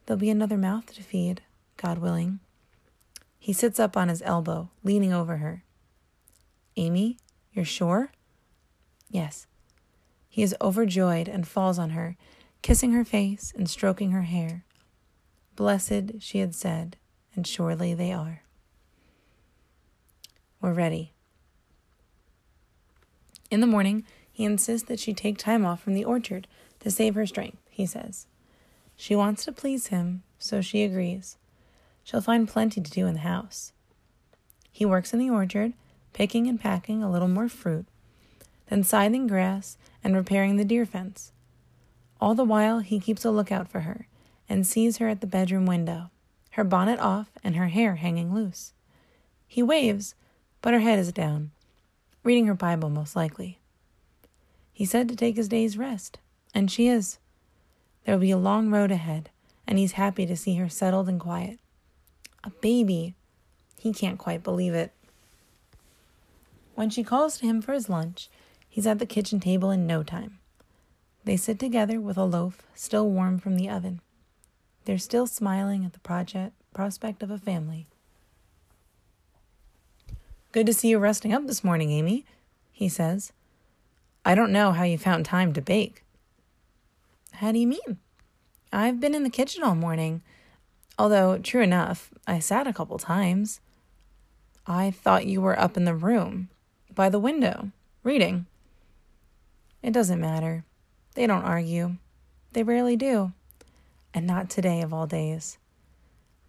there'll 0.06 0.20
be 0.20 0.30
another 0.30 0.58
mouth 0.58 0.94
to 0.96 1.04
feed, 1.04 1.44
God 1.78 2.00
willing. 2.00 2.42
He 3.40 3.54
sits 3.54 3.80
up 3.80 3.96
on 3.96 4.10
his 4.10 4.22
elbow, 4.24 4.72
leaning 4.84 5.14
over 5.14 5.38
her. 5.38 5.64
Amy, 6.76 7.16
you're 7.54 7.64
sure? 7.64 8.12
Yes. 9.10 9.48
He 10.28 10.44
is 10.44 10.54
overjoyed 10.60 11.30
and 11.30 11.48
falls 11.48 11.80
on 11.80 11.92
her 11.92 12.18
kissing 12.62 12.92
her 12.94 13.06
face 13.06 13.54
and 13.56 13.70
stroking 13.70 14.12
her 14.12 14.24
hair. 14.24 14.64
Blessed, 15.56 16.22
she 16.22 16.40
had 16.40 16.56
said, 16.56 16.98
and 17.36 17.46
surely 17.46 17.94
they 17.94 18.12
are. 18.12 18.44
We're 20.62 20.74
ready. 20.74 21.14
In 23.50 23.62
the 23.62 23.68
morning, 23.68 24.06
he 24.32 24.46
insists 24.46 24.88
that 24.88 25.00
she 25.00 25.14
take 25.14 25.38
time 25.38 25.66
off 25.66 25.82
from 25.82 25.94
the 25.94 26.06
orchard 26.06 26.48
to 26.80 26.92
save 26.92 27.16
her 27.16 27.26
strength, 27.26 27.62
he 27.70 27.86
says. 27.86 28.28
She 28.96 29.16
wants 29.16 29.44
to 29.46 29.52
please 29.52 29.88
him, 29.88 30.24
so 30.38 30.62
she 30.62 30.84
agrees. 30.84 31.38
She'll 32.04 32.22
find 32.22 32.48
plenty 32.48 32.82
to 32.82 32.92
do 32.92 33.08
in 33.08 33.14
the 33.14 33.22
house. 33.22 33.74
He 34.72 34.86
works 34.86 35.14
in 35.14 35.20
the 35.20 35.30
orchard, 35.30 35.74
picking 36.14 36.48
and 36.48 36.60
packing 36.60 37.04
a 37.04 37.12
little 37.12 37.28
more 37.28 37.50
fruit, 37.50 37.88
then 38.70 38.84
scything 38.84 39.28
grass 39.28 39.78
and 40.04 40.16
repairing 40.16 40.56
the 40.56 40.66
deer 40.66 40.86
fence. 40.86 41.32
All 42.22 42.36
the 42.36 42.44
while, 42.44 42.80
he 42.80 43.00
keeps 43.00 43.26
a 43.26 43.32
lookout 43.32 43.68
for 43.68 43.82
her 43.82 44.08
and 44.48 44.68
sees 44.68 44.98
her 44.98 45.08
at 45.08 45.22
the 45.22 45.28
bedroom 45.28 45.66
window, 45.66 46.12
her 46.52 46.64
bonnet 46.64 47.00
off 47.00 47.32
and 47.44 47.56
her 47.56 47.70
hair 47.70 47.96
hanging 47.96 48.34
loose. 48.34 48.74
He 49.48 49.64
waves, 49.64 50.14
but 50.62 50.74
her 50.74 50.82
head 50.82 51.00
is 51.00 51.12
down, 51.12 51.50
reading 52.24 52.46
her 52.46 52.54
Bible 52.54 52.90
most 52.90 53.16
likely. 53.16 53.58
He 54.72 54.86
said 54.86 55.10
to 55.10 55.16
take 55.16 55.36
his 55.36 55.48
day's 55.48 55.78
rest, 55.78 56.20
and 56.54 56.70
she 56.70 56.88
is. 56.88 57.18
There 58.06 58.16
will 58.16 58.22
be 58.22 58.32
a 58.32 58.38
long 58.38 58.70
road 58.70 58.92
ahead, 58.92 59.30
and 59.66 59.80
he's 59.80 59.94
happy 59.94 60.26
to 60.28 60.38
see 60.38 60.56
her 60.56 60.70
settled 60.70 61.10
and 61.10 61.20
quiet. 61.20 61.60
A 62.44 62.50
baby! 62.50 63.16
He 63.80 63.94
can't 63.94 64.20
quite 64.20 64.44
believe 64.44 64.74
it. 64.76 64.94
When 66.76 66.90
she 66.90 67.04
calls 67.04 67.40
to 67.40 67.46
him 67.46 67.62
for 67.62 67.74
his 67.74 67.90
lunch, 67.90 68.30
he's 68.70 68.86
at 68.86 69.00
the 69.00 69.06
kitchen 69.06 69.40
table 69.40 69.72
in 69.72 69.88
no 69.88 70.04
time. 70.04 70.38
They 71.24 71.38
sit 71.38 71.60
together 71.60 72.02
with 72.02 72.18
a 72.18 72.26
loaf 72.26 72.64
still 72.74 73.10
warm 73.10 73.38
from 73.38 73.56
the 73.56 73.70
oven. 73.70 74.02
They're 74.86 74.98
still 74.98 75.28
smiling 75.28 75.86
at 75.86 75.94
the 75.94 76.00
project, 76.00 76.54
prospect 76.74 77.22
of 77.22 77.30
a 77.30 77.38
family. 77.38 77.88
Good 80.52 80.66
to 80.66 80.74
see 80.74 80.90
you 80.90 81.00
resting 81.00 81.34
up 81.34 81.46
this 81.46 81.64
morning, 81.64 81.92
Amy, 81.92 82.26
he 82.72 82.90
says. 82.90 83.32
I 84.26 84.36
don't 84.36 84.52
know 84.52 84.72
how 84.72 84.84
you 84.84 84.98
found 84.98 85.26
time 85.26 85.54
to 85.54 85.62
bake. 85.62 86.04
How 87.34 87.52
do 87.52 87.60
you 87.60 87.68
mean? 87.68 88.00
I've 88.74 89.00
been 89.00 89.16
in 89.16 89.24
the 89.24 89.30
kitchen 89.30 89.64
all 89.64 89.76
morning, 89.76 90.24
although, 90.98 91.38
true 91.38 91.62
enough, 91.62 92.12
I 92.26 92.40
sat 92.40 92.68
a 92.68 92.74
couple 92.74 92.98
times. 92.98 93.60
I 94.66 94.92
thought 94.92 95.26
you 95.26 95.42
were 95.42 95.60
up 95.60 95.78
in 95.78 95.86
the 95.86 95.96
room, 95.96 96.50
by 96.94 97.10
the 97.10 97.20
window, 97.20 97.72
reading. 98.04 98.46
It 99.82 99.92
doesn't 99.92 100.20
matter. 100.20 100.66
They 101.14 101.28
don't 101.28 101.44
argue. 101.44 101.98
They 102.54 102.64
rarely 102.64 102.96
do. 102.96 103.34
And 104.14 104.26
not 104.26 104.50
today 104.50 104.82
of 104.82 104.94
all 104.94 105.08
days. 105.08 105.58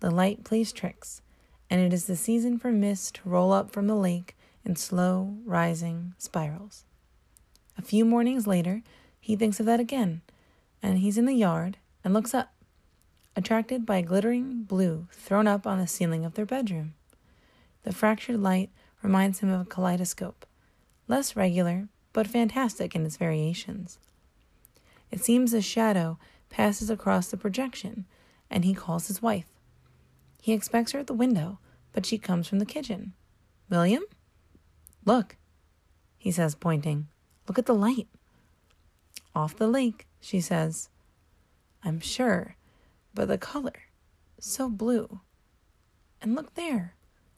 The 0.00 0.10
light 0.10 0.44
plays 0.44 0.72
tricks, 0.72 1.22
and 1.70 1.80
it 1.80 1.92
is 1.92 2.06
the 2.06 2.16
season 2.16 2.58
for 2.58 2.72
mist 2.72 3.16
to 3.16 3.28
roll 3.28 3.52
up 3.52 3.70
from 3.70 3.86
the 3.86 3.94
lake 3.94 4.36
in 4.64 4.76
slow, 4.76 5.36
rising 5.44 6.14
spirals. 6.18 6.84
A 7.78 7.82
few 7.82 8.04
mornings 8.04 8.46
later, 8.46 8.82
he 9.20 9.36
thinks 9.36 9.60
of 9.60 9.66
that 9.66 9.80
again, 9.80 10.22
and 10.82 10.98
he's 10.98 11.18
in 11.18 11.26
the 11.26 11.34
yard 11.34 11.78
and 12.04 12.12
looks 12.12 12.34
up, 12.34 12.52
attracted 13.36 13.86
by 13.86 13.98
a 13.98 14.02
glittering 14.02 14.64
blue 14.64 15.06
thrown 15.12 15.46
up 15.46 15.66
on 15.66 15.78
the 15.78 15.86
ceiling 15.86 16.24
of 16.24 16.34
their 16.34 16.46
bedroom. 16.46 16.94
The 17.84 17.92
fractured 17.92 18.40
light 18.40 18.70
reminds 19.02 19.40
him 19.40 19.50
of 19.50 19.60
a 19.60 19.64
kaleidoscope, 19.64 20.46
less 21.08 21.36
regular, 21.36 21.88
but 22.12 22.26
fantastic 22.26 22.94
in 22.94 23.06
its 23.06 23.16
variations. 23.16 23.98
It 25.12 25.22
seems 25.22 25.52
a 25.52 25.60
shadow 25.60 26.18
passes 26.48 26.90
across 26.90 27.28
the 27.28 27.36
projection, 27.36 28.06
and 28.50 28.64
he 28.64 28.74
calls 28.74 29.06
his 29.06 29.22
wife. 29.22 29.46
He 30.40 30.52
expects 30.52 30.92
her 30.92 30.98
at 30.98 31.06
the 31.06 31.12
window, 31.14 31.60
but 31.92 32.06
she 32.06 32.18
comes 32.18 32.48
from 32.48 32.58
the 32.58 32.66
kitchen. 32.66 33.12
William? 33.68 34.02
Look, 35.04 35.36
he 36.18 36.32
says, 36.32 36.54
pointing. 36.54 37.08
Look 37.46 37.58
at 37.58 37.66
the 37.66 37.74
light. 37.74 38.08
Off 39.34 39.56
the 39.56 39.68
lake, 39.68 40.06
she 40.20 40.40
says. 40.40 40.88
I'm 41.84 42.00
sure, 42.00 42.56
but 43.14 43.28
the 43.28 43.38
color, 43.38 43.84
so 44.40 44.68
blue. 44.68 45.20
And 46.20 46.34
look 46.34 46.54
there, 46.54 46.96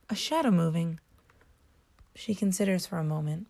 a 0.08 0.14
shadow 0.14 0.50
moving. 0.50 1.00
She 2.14 2.34
considers 2.34 2.86
for 2.86 2.98
a 2.98 3.04
moment. 3.04 3.48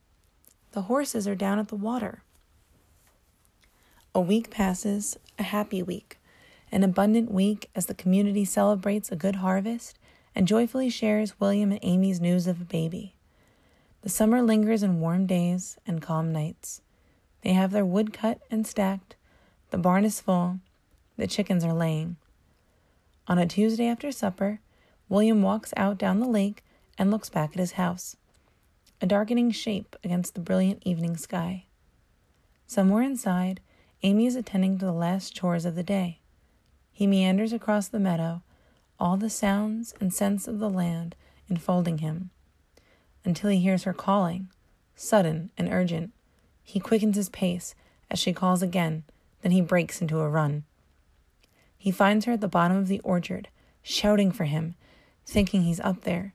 The 0.73 0.83
horses 0.83 1.29
are 1.29 1.35
down 1.35 1.59
at 1.59 1.69
the 1.69 1.77
water. 1.77 2.24
A 4.16 4.20
week 4.20 4.48
passes, 4.48 5.18
a 5.40 5.42
happy 5.42 5.83
week, 5.83 6.18
an 6.70 6.85
abundant 6.85 7.33
week 7.33 7.68
as 7.74 7.87
the 7.87 7.94
community 7.94 8.44
celebrates 8.44 9.11
a 9.11 9.16
good 9.16 9.37
harvest 9.37 9.98
and 10.37 10.46
joyfully 10.46 10.88
shares 10.88 11.40
William 11.40 11.72
and 11.72 11.81
Amy's 11.83 12.20
news 12.20 12.46
of 12.46 12.61
a 12.61 12.64
baby. 12.64 13.16
The 14.03 14.09
summer 14.09 14.40
lingers 14.40 14.85
in 14.85 15.00
warm 15.00 15.27
days 15.27 15.79
and 15.85 16.00
calm 16.00 16.31
nights. 16.33 16.81
They 17.42 17.55
have 17.55 17.72
their 17.72 17.85
wood 17.85 18.12
cut 18.12 18.40
and 18.53 18.64
stacked, 18.64 19.16
the 19.70 19.79
barn 19.79 20.05
is 20.05 20.20
full, 20.20 20.61
the 21.16 21.27
chickens 21.27 21.64
are 21.64 21.74
laying. 21.74 22.14
On 23.27 23.37
a 23.37 23.46
Tuesday 23.46 23.88
after 23.88 24.12
supper, 24.12 24.61
William 25.09 25.42
walks 25.42 25.74
out 25.77 25.98
down 25.98 26.20
the 26.20 26.29
lake 26.29 26.62
and 26.96 27.11
looks 27.11 27.31
back 27.31 27.50
at 27.55 27.59
his 27.59 27.72
house, 27.72 28.14
a 29.00 29.07
darkening 29.07 29.50
shape 29.50 29.96
against 30.05 30.35
the 30.35 30.40
brilliant 30.40 30.85
evening 30.85 31.16
sky. 31.16 31.64
Somewhere 32.68 33.03
inside, 33.03 33.59
Amy 34.05 34.27
is 34.27 34.37
attending 34.37 34.77
to 34.77 34.85
the 34.85 34.93
last 34.93 35.35
chores 35.35 35.64
of 35.64 35.77
the 35.77 35.83
day. 35.83 36.19
He 36.93 37.07
meanders 37.07 37.55
across 37.55 37.88
the 37.88 37.99
meadow, 37.99 38.43
all 39.01 39.17
the 39.17 39.31
sounds 39.31 39.95
and 39.99 40.12
scents 40.12 40.47
of 40.47 40.59
the 40.59 40.69
land 40.69 41.17
enfolding 41.49 41.99
him, 41.99 42.29
until 43.25 43.49
he 43.49 43.61
hears 43.61 43.85
her 43.85 43.95
calling, 43.95 44.51
sudden 44.95 45.51
and 45.57 45.73
urgent. 45.73 46.12
He 46.62 46.81
quickens 46.81 47.17
his 47.17 47.31
pace 47.31 47.75
as 48.11 48.19
she 48.19 48.35
calls 48.35 48.61
again, 48.61 49.05
then 49.40 49.53
he 49.53 49.62
breaks 49.62 50.03
into 50.03 50.21
a 50.21 50.29
run. 50.29 50.64
He 51.79 51.90
finds 51.90 52.27
her 52.27 52.33
at 52.33 52.43
the 52.43 52.47
bottom 52.47 52.77
of 52.77 52.88
the 52.88 53.01
orchard, 53.01 53.49
shouting 53.83 54.31
for 54.31 54.45
him, 54.45 54.75
thinking 55.25 55.62
he's 55.62 55.81
up 55.81 56.03
there. 56.03 56.35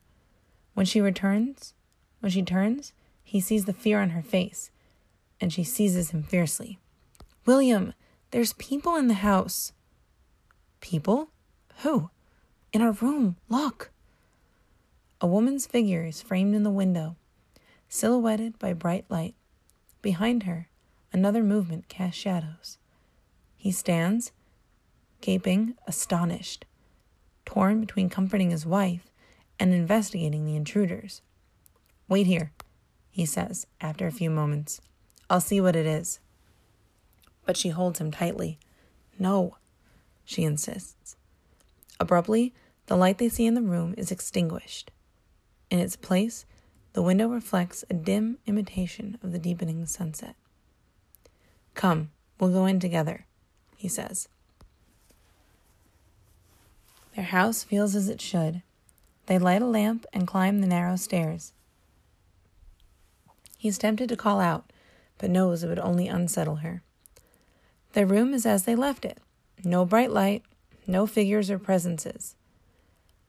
When 0.74 0.88
she 0.88 1.02
returns, 1.02 1.76
when 2.20 2.32
she 2.32 2.42
turns, 2.42 2.94
he 3.24 3.40
sees 3.40 3.66
the 3.66 3.74
fear 3.74 4.02
on 4.02 4.10
her 4.10 4.24
face, 4.24 4.72
and 5.40 5.54
she 5.54 5.64
seizes 5.64 6.10
him 6.10 6.24
fiercely. 6.24 6.80
William, 7.50 7.96
there's 8.30 8.54
people 8.54 8.96
in 8.96 9.08
the 9.08 9.26
house. 9.26 9.74
People? 10.82 11.32
Who? 11.78 12.12
In 12.72 12.84
our 12.84 12.92
room, 12.92 13.38
look. 13.50 13.90
A 15.20 15.26
woman's 15.26 15.66
figure 15.66 16.06
is 16.06 16.22
framed 16.22 16.54
in 16.54 16.62
the 16.62 16.70
window, 16.70 17.16
silhouetted 17.88 18.60
by 18.60 18.74
bright 18.74 19.06
light. 19.10 19.34
Behind 20.04 20.44
her, 20.44 20.68
another 21.12 21.42
movement 21.42 21.88
casts 21.88 22.20
shadows. 22.20 22.78
He 23.58 23.72
stands, 23.72 24.32
gaping, 25.20 25.74
astonished, 25.88 26.66
torn 27.48 27.82
between 27.82 28.10
comforting 28.10 28.52
his 28.52 28.68
wife 28.68 29.10
and 29.60 29.74
investigating 29.74 30.46
the 30.46 30.56
intruders. 30.56 31.24
Wait 32.08 32.28
here, 32.28 32.52
he 33.10 33.26
says 33.26 33.66
after 33.82 34.06
a 34.06 34.12
few 34.12 34.30
moments. 34.30 34.82
I'll 35.32 35.42
see 35.42 35.60
what 35.60 35.76
it 35.76 35.88
is. 35.88 36.20
But 37.50 37.58
she 37.58 37.70
holds 37.70 38.00
him 38.00 38.12
tightly. 38.12 38.60
No, 39.18 39.58
she 40.24 40.44
insists. 40.44 41.16
Abruptly, 42.00 42.54
the 42.86 42.96
light 42.96 43.18
they 43.18 43.28
see 43.28 43.48
in 43.48 43.56
the 43.56 43.64
room 43.64 43.96
is 43.98 44.12
extinguished. 44.12 44.92
In 45.72 45.80
its 45.80 45.96
place, 45.96 46.46
the 46.94 47.02
window 47.02 47.28
reflects 47.28 47.84
a 47.90 47.96
dim 47.96 48.38
imitation 48.46 49.18
of 49.24 49.32
the 49.32 49.40
deepening 49.40 49.88
sunset. 49.88 50.36
Come, 51.74 52.12
we'll 52.40 52.52
go 52.52 52.68
in 52.68 52.80
together, 52.80 53.26
he 53.76 53.88
says. 53.88 54.28
Their 57.16 57.26
house 57.26 57.64
feels 57.64 57.96
as 57.96 58.10
it 58.10 58.22
should. 58.22 58.62
They 59.26 59.40
light 59.40 59.64
a 59.64 59.66
lamp 59.66 60.06
and 60.14 60.28
climb 60.28 60.62
the 60.62 60.68
narrow 60.68 60.98
stairs. 60.98 61.52
He's 63.58 63.80
tempted 63.80 64.08
to 64.10 64.16
call 64.16 64.40
out, 64.40 64.72
but 65.18 65.32
knows 65.32 65.64
it 65.64 65.68
would 65.68 65.80
only 65.80 66.08
unsettle 66.08 66.58
her. 66.58 66.84
Their 67.94 68.06
room 68.06 68.34
is 68.34 68.46
as 68.46 68.64
they 68.64 68.76
left 68.76 69.06
it 69.06 69.20
no 69.64 69.84
bright 69.84 70.12
light, 70.12 70.44
no 70.88 71.06
figures 71.06 71.52
or 71.52 71.60
presences. 71.60 72.36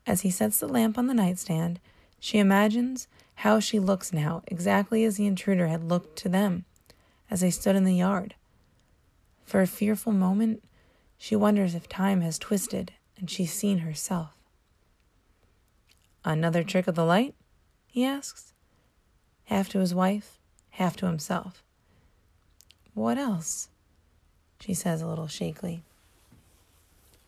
As 0.07 0.21
he 0.21 0.31
sets 0.31 0.61
the 0.61 0.69
lamp 0.69 0.97
on 0.97 1.09
the 1.09 1.15
nightstand, 1.15 1.81
she 2.21 2.39
imagines 2.39 3.09
how 3.37 3.59
she 3.59 3.79
looks 3.79 4.13
now, 4.13 4.43
exactly 4.47 5.05
as 5.05 5.17
the 5.17 5.27
intruder 5.27 5.67
had 5.67 5.85
looked 5.85 6.17
to 6.19 6.29
them 6.29 6.65
as 7.31 7.41
they 7.41 7.51
stood 7.51 7.75
in 7.75 7.85
the 7.85 7.95
yard. 7.95 8.35
For 9.45 9.61
a 9.61 9.67
fearful 9.67 10.13
moment, 10.13 10.63
she 11.17 11.35
wonders 11.35 11.75
if 11.75 11.89
time 11.89 12.21
has 12.21 12.39
twisted 12.39 12.93
and 13.17 13.31
she's 13.31 13.53
seen 13.53 13.79
herself. 13.79 14.35
Another 16.25 16.63
trick 16.63 16.87
of 16.87 16.95
the 16.95 17.05
light? 17.05 17.35
he 17.87 18.05
asks, 18.05 18.53
half 19.45 19.69
to 19.71 19.81
his 19.81 19.95
wife, 19.95 20.39
half 20.71 20.97
to 20.97 21.07
himself. 21.07 21.65
What 22.95 23.19
else? 23.19 23.70
She 24.61 24.75
says 24.75 25.03
a 25.03 25.07
little 25.07 25.27
shakily. 25.27 25.83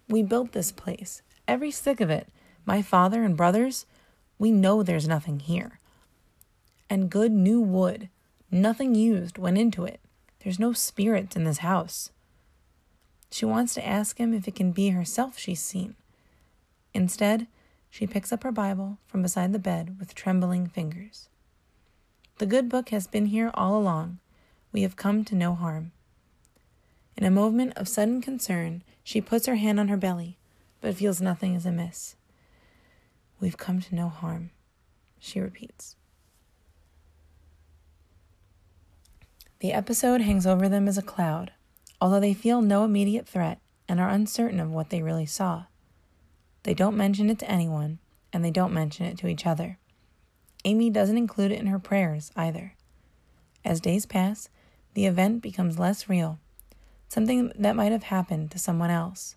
We 0.08 0.22
built 0.22 0.52
this 0.52 0.70
place, 0.70 1.22
every 1.48 1.70
stick 1.70 2.00
of 2.00 2.10
it. 2.10 2.28
My 2.64 2.82
father 2.82 3.24
and 3.24 3.36
brothers, 3.36 3.86
we 4.38 4.52
know 4.52 4.82
there's 4.82 5.08
nothing 5.08 5.40
here. 5.40 5.80
And 6.88 7.10
good 7.10 7.32
new 7.32 7.60
wood, 7.60 8.08
nothing 8.50 8.94
used 8.94 9.38
went 9.38 9.58
into 9.58 9.84
it. 9.84 10.00
There's 10.40 10.58
no 10.58 10.72
spirits 10.72 11.34
in 11.36 11.44
this 11.44 11.58
house. 11.58 12.10
She 13.30 13.46
wants 13.46 13.72
to 13.74 13.86
ask 13.86 14.18
him 14.18 14.34
if 14.34 14.46
it 14.46 14.54
can 14.54 14.72
be 14.72 14.90
herself 14.90 15.38
she's 15.38 15.62
seen. 15.62 15.94
Instead, 16.92 17.46
she 17.88 18.06
picks 18.06 18.32
up 18.32 18.42
her 18.42 18.52
Bible 18.52 18.98
from 19.06 19.22
beside 19.22 19.52
the 19.52 19.58
bed 19.58 19.96
with 19.98 20.14
trembling 20.14 20.66
fingers. 20.66 21.28
The 22.38 22.46
good 22.46 22.68
book 22.68 22.90
has 22.90 23.06
been 23.06 23.26
here 23.26 23.50
all 23.54 23.78
along. 23.78 24.18
We 24.72 24.82
have 24.82 24.96
come 24.96 25.24
to 25.26 25.34
no 25.34 25.54
harm. 25.54 25.92
In 27.16 27.24
a 27.24 27.30
movement 27.30 27.72
of 27.76 27.88
sudden 27.88 28.20
concern, 28.20 28.82
she 29.04 29.20
puts 29.20 29.46
her 29.46 29.56
hand 29.56 29.78
on 29.78 29.88
her 29.88 29.96
belly, 29.96 30.38
but 30.80 30.94
feels 30.94 31.20
nothing 31.20 31.54
is 31.54 31.66
amiss. 31.66 32.16
We've 33.40 33.56
come 33.56 33.80
to 33.80 33.94
no 33.94 34.08
harm, 34.08 34.50
she 35.18 35.40
repeats. 35.40 35.96
The 39.60 39.72
episode 39.72 40.22
hangs 40.22 40.46
over 40.46 40.68
them 40.68 40.88
as 40.88 40.98
a 40.98 41.02
cloud, 41.02 41.52
although 42.00 42.20
they 42.20 42.34
feel 42.34 42.62
no 42.62 42.84
immediate 42.84 43.28
threat 43.28 43.60
and 43.88 44.00
are 44.00 44.08
uncertain 44.08 44.58
of 44.58 44.72
what 44.72 44.90
they 44.90 45.02
really 45.02 45.26
saw. 45.26 45.64
They 46.64 46.74
don't 46.74 46.96
mention 46.96 47.30
it 47.30 47.38
to 47.40 47.50
anyone, 47.50 47.98
and 48.32 48.44
they 48.44 48.50
don't 48.50 48.72
mention 48.72 49.06
it 49.06 49.18
to 49.18 49.28
each 49.28 49.46
other. 49.46 49.78
Amy 50.64 50.90
doesn't 50.90 51.18
include 51.18 51.52
it 51.52 51.60
in 51.60 51.66
her 51.66 51.78
prayers 51.78 52.30
either. 52.36 52.74
As 53.64 53.80
days 53.80 54.06
pass, 54.06 54.48
the 54.94 55.06
event 55.06 55.42
becomes 55.42 55.78
less 55.78 56.08
real, 56.08 56.38
something 57.12 57.52
that 57.58 57.76
might 57.76 57.92
have 57.92 58.04
happened 58.04 58.50
to 58.50 58.58
someone 58.58 58.88
else. 58.88 59.36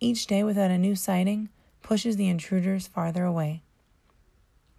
Each 0.00 0.26
day 0.26 0.42
without 0.42 0.72
a 0.72 0.76
new 0.76 0.96
sighting 0.96 1.48
pushes 1.80 2.16
the 2.16 2.26
intruders 2.26 2.88
farther 2.88 3.24
away. 3.24 3.62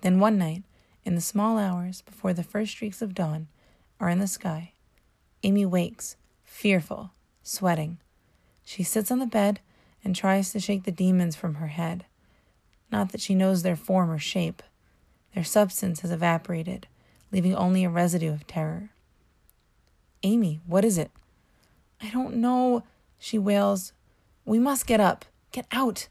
Then 0.01 0.19
one 0.19 0.37
night, 0.37 0.63
in 1.05 1.15
the 1.15 1.21
small 1.21 1.57
hours 1.57 2.01
before 2.01 2.33
the 2.33 2.43
first 2.43 2.73
streaks 2.73 3.01
of 3.01 3.15
dawn 3.15 3.47
are 4.01 4.09
in 4.09 4.19
the 4.19 4.27
sky, 4.27 4.73
Amy 5.43 5.65
wakes 5.65 6.17
fearful, 6.43 7.11
sweating. 7.41 7.99
She 8.65 8.83
sits 8.83 9.11
on 9.11 9.19
the 9.19 9.25
bed 9.25 9.61
and 10.03 10.13
tries 10.13 10.51
to 10.51 10.59
shake 10.59 10.83
the 10.83 10.91
demons 10.91 11.37
from 11.37 11.55
her 11.55 11.67
head. 11.67 12.03
Not 12.91 13.13
that 13.13 13.21
she 13.21 13.33
knows 13.33 13.63
their 13.63 13.77
form 13.77 14.11
or 14.11 14.19
shape. 14.19 14.61
Their 15.35 15.45
substance 15.45 16.01
has 16.01 16.11
evaporated, 16.11 16.85
leaving 17.31 17.55
only 17.55 17.85
a 17.85 17.89
residue 17.89 18.33
of 18.33 18.45
terror. 18.45 18.89
Amy, 20.21 20.59
what 20.67 20.83
is 20.83 20.97
it? 20.97 21.11
I 22.01 22.09
don't 22.09 22.35
know, 22.35 22.83
she 23.17 23.37
wails. 23.37 23.93
We 24.45 24.59
must 24.59 24.87
get 24.87 24.99
up. 24.99 25.25
Get 25.51 25.65
out. 25.71 26.07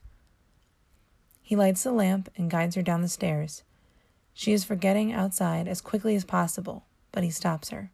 He 1.43 1.57
lights 1.57 1.85
the 1.85 1.93
lamp 1.93 2.31
and 2.37 2.51
guides 2.51 2.75
her 2.75 2.83
down 2.83 3.03
the 3.03 3.09
stairs. 3.09 3.63
She 4.35 4.53
is 4.53 4.65
for 4.65 4.77
getting 4.77 5.13
outside 5.13 5.67
as 5.67 5.81
quickly 5.81 6.15
as 6.15 6.25
possible, 6.25 6.85
but 7.11 7.25
he 7.25 7.31
stops 7.31 7.71
her. 7.71 7.91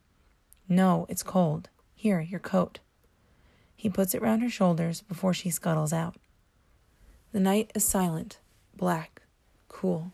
No, 0.68 1.06
it's 1.08 1.22
cold. 1.22 1.68
Here, 1.94 2.20
your 2.20 2.40
coat. 2.40 2.80
He 3.76 3.88
puts 3.88 4.14
it 4.14 4.22
round 4.22 4.42
her 4.42 4.50
shoulders 4.50 5.02
before 5.02 5.34
she 5.34 5.50
scuttles 5.50 5.92
out. 5.92 6.16
The 7.32 7.40
night 7.40 7.70
is 7.74 7.84
silent, 7.84 8.38
black, 8.76 9.22
cool. 9.68 10.12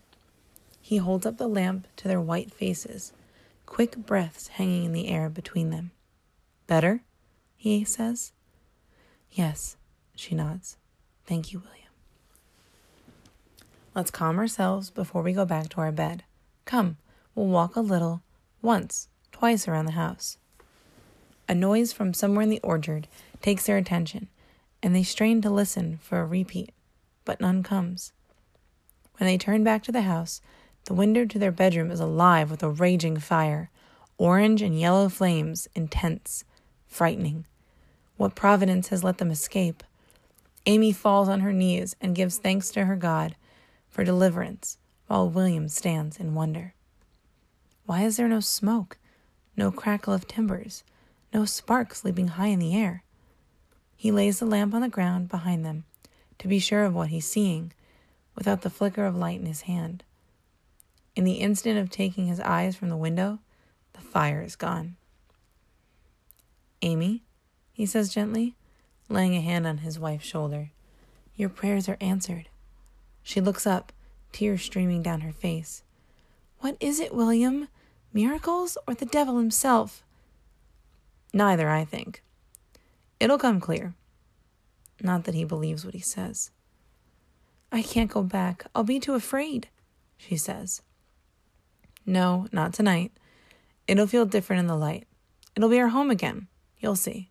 He 0.81 0.97
holds 0.97 1.25
up 1.25 1.37
the 1.37 1.47
lamp 1.47 1.87
to 1.97 2.07
their 2.07 2.21
white 2.21 2.53
faces, 2.53 3.13
quick 3.65 3.95
breaths 3.95 4.47
hanging 4.47 4.85
in 4.85 4.93
the 4.93 5.07
air 5.07 5.29
between 5.29 5.69
them. 5.69 5.91
Better? 6.67 7.01
He 7.69 7.83
says. 7.83 8.31
Yes, 9.29 9.77
she 10.15 10.33
nods. 10.33 10.77
Thank 11.27 11.53
you, 11.53 11.59
William. 11.59 11.93
Let's 13.93 14.09
calm 14.09 14.39
ourselves 14.39 14.89
before 14.89 15.21
we 15.21 15.31
go 15.31 15.45
back 15.45 15.69
to 15.69 15.81
our 15.81 15.91
bed. 15.91 16.23
Come, 16.65 16.97
we'll 17.35 17.45
walk 17.45 17.75
a 17.75 17.81
little, 17.81 18.23
once, 18.63 19.09
twice 19.31 19.67
around 19.67 19.85
the 19.85 19.91
house. 19.91 20.37
A 21.47 21.53
noise 21.53 21.93
from 21.93 22.15
somewhere 22.15 22.41
in 22.41 22.49
the 22.49 22.61
orchard 22.63 23.07
takes 23.43 23.67
their 23.67 23.77
attention, 23.77 24.27
and 24.81 24.95
they 24.95 25.03
strain 25.03 25.39
to 25.43 25.51
listen 25.51 25.99
for 26.01 26.19
a 26.19 26.25
repeat, 26.25 26.71
but 27.25 27.39
none 27.39 27.61
comes. 27.61 28.11
When 29.17 29.27
they 29.27 29.37
turn 29.37 29.63
back 29.63 29.83
to 29.83 29.91
the 29.91 30.01
house, 30.01 30.41
the 30.85 30.95
window 30.95 31.25
to 31.25 31.37
their 31.37 31.51
bedroom 31.51 31.91
is 31.91 31.99
alive 31.99 32.49
with 32.49 32.63
a 32.63 32.71
raging 32.71 33.17
fire, 33.17 33.69
orange 34.17 34.63
and 34.63 34.79
yellow 34.79 35.09
flames, 35.09 35.67
intense, 35.75 36.43
frightening. 36.87 37.45
What 38.21 38.35
providence 38.35 38.89
has 38.89 39.03
let 39.03 39.17
them 39.17 39.31
escape? 39.31 39.83
Amy 40.67 40.91
falls 40.91 41.27
on 41.27 41.39
her 41.39 41.51
knees 41.51 41.95
and 41.99 42.13
gives 42.13 42.37
thanks 42.37 42.69
to 42.69 42.85
her 42.85 42.95
God 42.95 43.35
for 43.89 44.03
deliverance, 44.03 44.77
while 45.07 45.27
William 45.27 45.67
stands 45.67 46.19
in 46.19 46.35
wonder. 46.35 46.75
Why 47.87 48.03
is 48.03 48.17
there 48.17 48.27
no 48.27 48.39
smoke, 48.39 48.99
no 49.57 49.71
crackle 49.71 50.13
of 50.13 50.27
timbers, 50.27 50.83
no 51.33 51.45
sparks 51.45 52.05
leaping 52.05 52.27
high 52.27 52.49
in 52.49 52.59
the 52.59 52.75
air? 52.75 53.03
He 53.97 54.11
lays 54.11 54.37
the 54.37 54.45
lamp 54.45 54.75
on 54.75 54.81
the 54.81 54.87
ground 54.87 55.27
behind 55.27 55.65
them 55.65 55.85
to 56.37 56.47
be 56.47 56.59
sure 56.59 56.83
of 56.83 56.93
what 56.93 57.09
he's 57.09 57.25
seeing, 57.25 57.73
without 58.35 58.61
the 58.61 58.69
flicker 58.69 59.07
of 59.07 59.15
light 59.15 59.39
in 59.39 59.47
his 59.47 59.61
hand. 59.61 60.03
In 61.15 61.23
the 61.23 61.39
instant 61.39 61.79
of 61.79 61.89
taking 61.89 62.27
his 62.27 62.39
eyes 62.41 62.75
from 62.75 62.89
the 62.89 62.97
window, 62.97 63.39
the 63.93 64.01
fire 64.01 64.43
is 64.43 64.55
gone. 64.55 64.95
Amy, 66.83 67.23
he 67.71 67.85
says 67.85 68.13
gently, 68.13 68.55
laying 69.09 69.35
a 69.35 69.41
hand 69.41 69.65
on 69.65 69.79
his 69.79 69.99
wife's 69.99 70.25
shoulder, 70.25 70.71
your 71.35 71.49
prayers 71.49 71.89
are 71.89 71.97
answered. 71.99 72.49
She 73.23 73.41
looks 73.41 73.65
up, 73.65 73.91
tears 74.31 74.61
streaming 74.61 75.01
down 75.01 75.21
her 75.21 75.31
face. 75.31 75.83
What 76.59 76.77
is 76.79 76.99
it, 76.99 77.13
William? 77.13 77.67
Miracles 78.13 78.77
or 78.87 78.93
the 78.93 79.05
devil 79.05 79.37
himself? 79.37 80.03
Neither, 81.33 81.69
I 81.69 81.85
think. 81.85 82.21
It'll 83.19 83.37
come 83.37 83.59
clear. 83.59 83.93
Not 85.01 85.23
that 85.23 85.35
he 85.35 85.43
believes 85.43 85.85
what 85.85 85.93
he 85.93 85.99
says. 85.99 86.51
I 87.71 87.81
can't 87.81 88.11
go 88.11 88.21
back. 88.21 88.65
I'll 88.75 88.83
be 88.83 88.99
too 88.99 89.13
afraid, 89.13 89.69
she 90.17 90.35
says. 90.35 90.81
No, 92.05 92.47
not 92.51 92.73
tonight. 92.73 93.11
It'll 93.87 94.07
feel 94.07 94.25
different 94.25 94.59
in 94.59 94.67
the 94.67 94.75
light. 94.75 95.07
It'll 95.55 95.69
be 95.69 95.79
our 95.79 95.89
home 95.89 96.11
again. 96.11 96.47
You'll 96.79 96.95
see. 96.95 97.30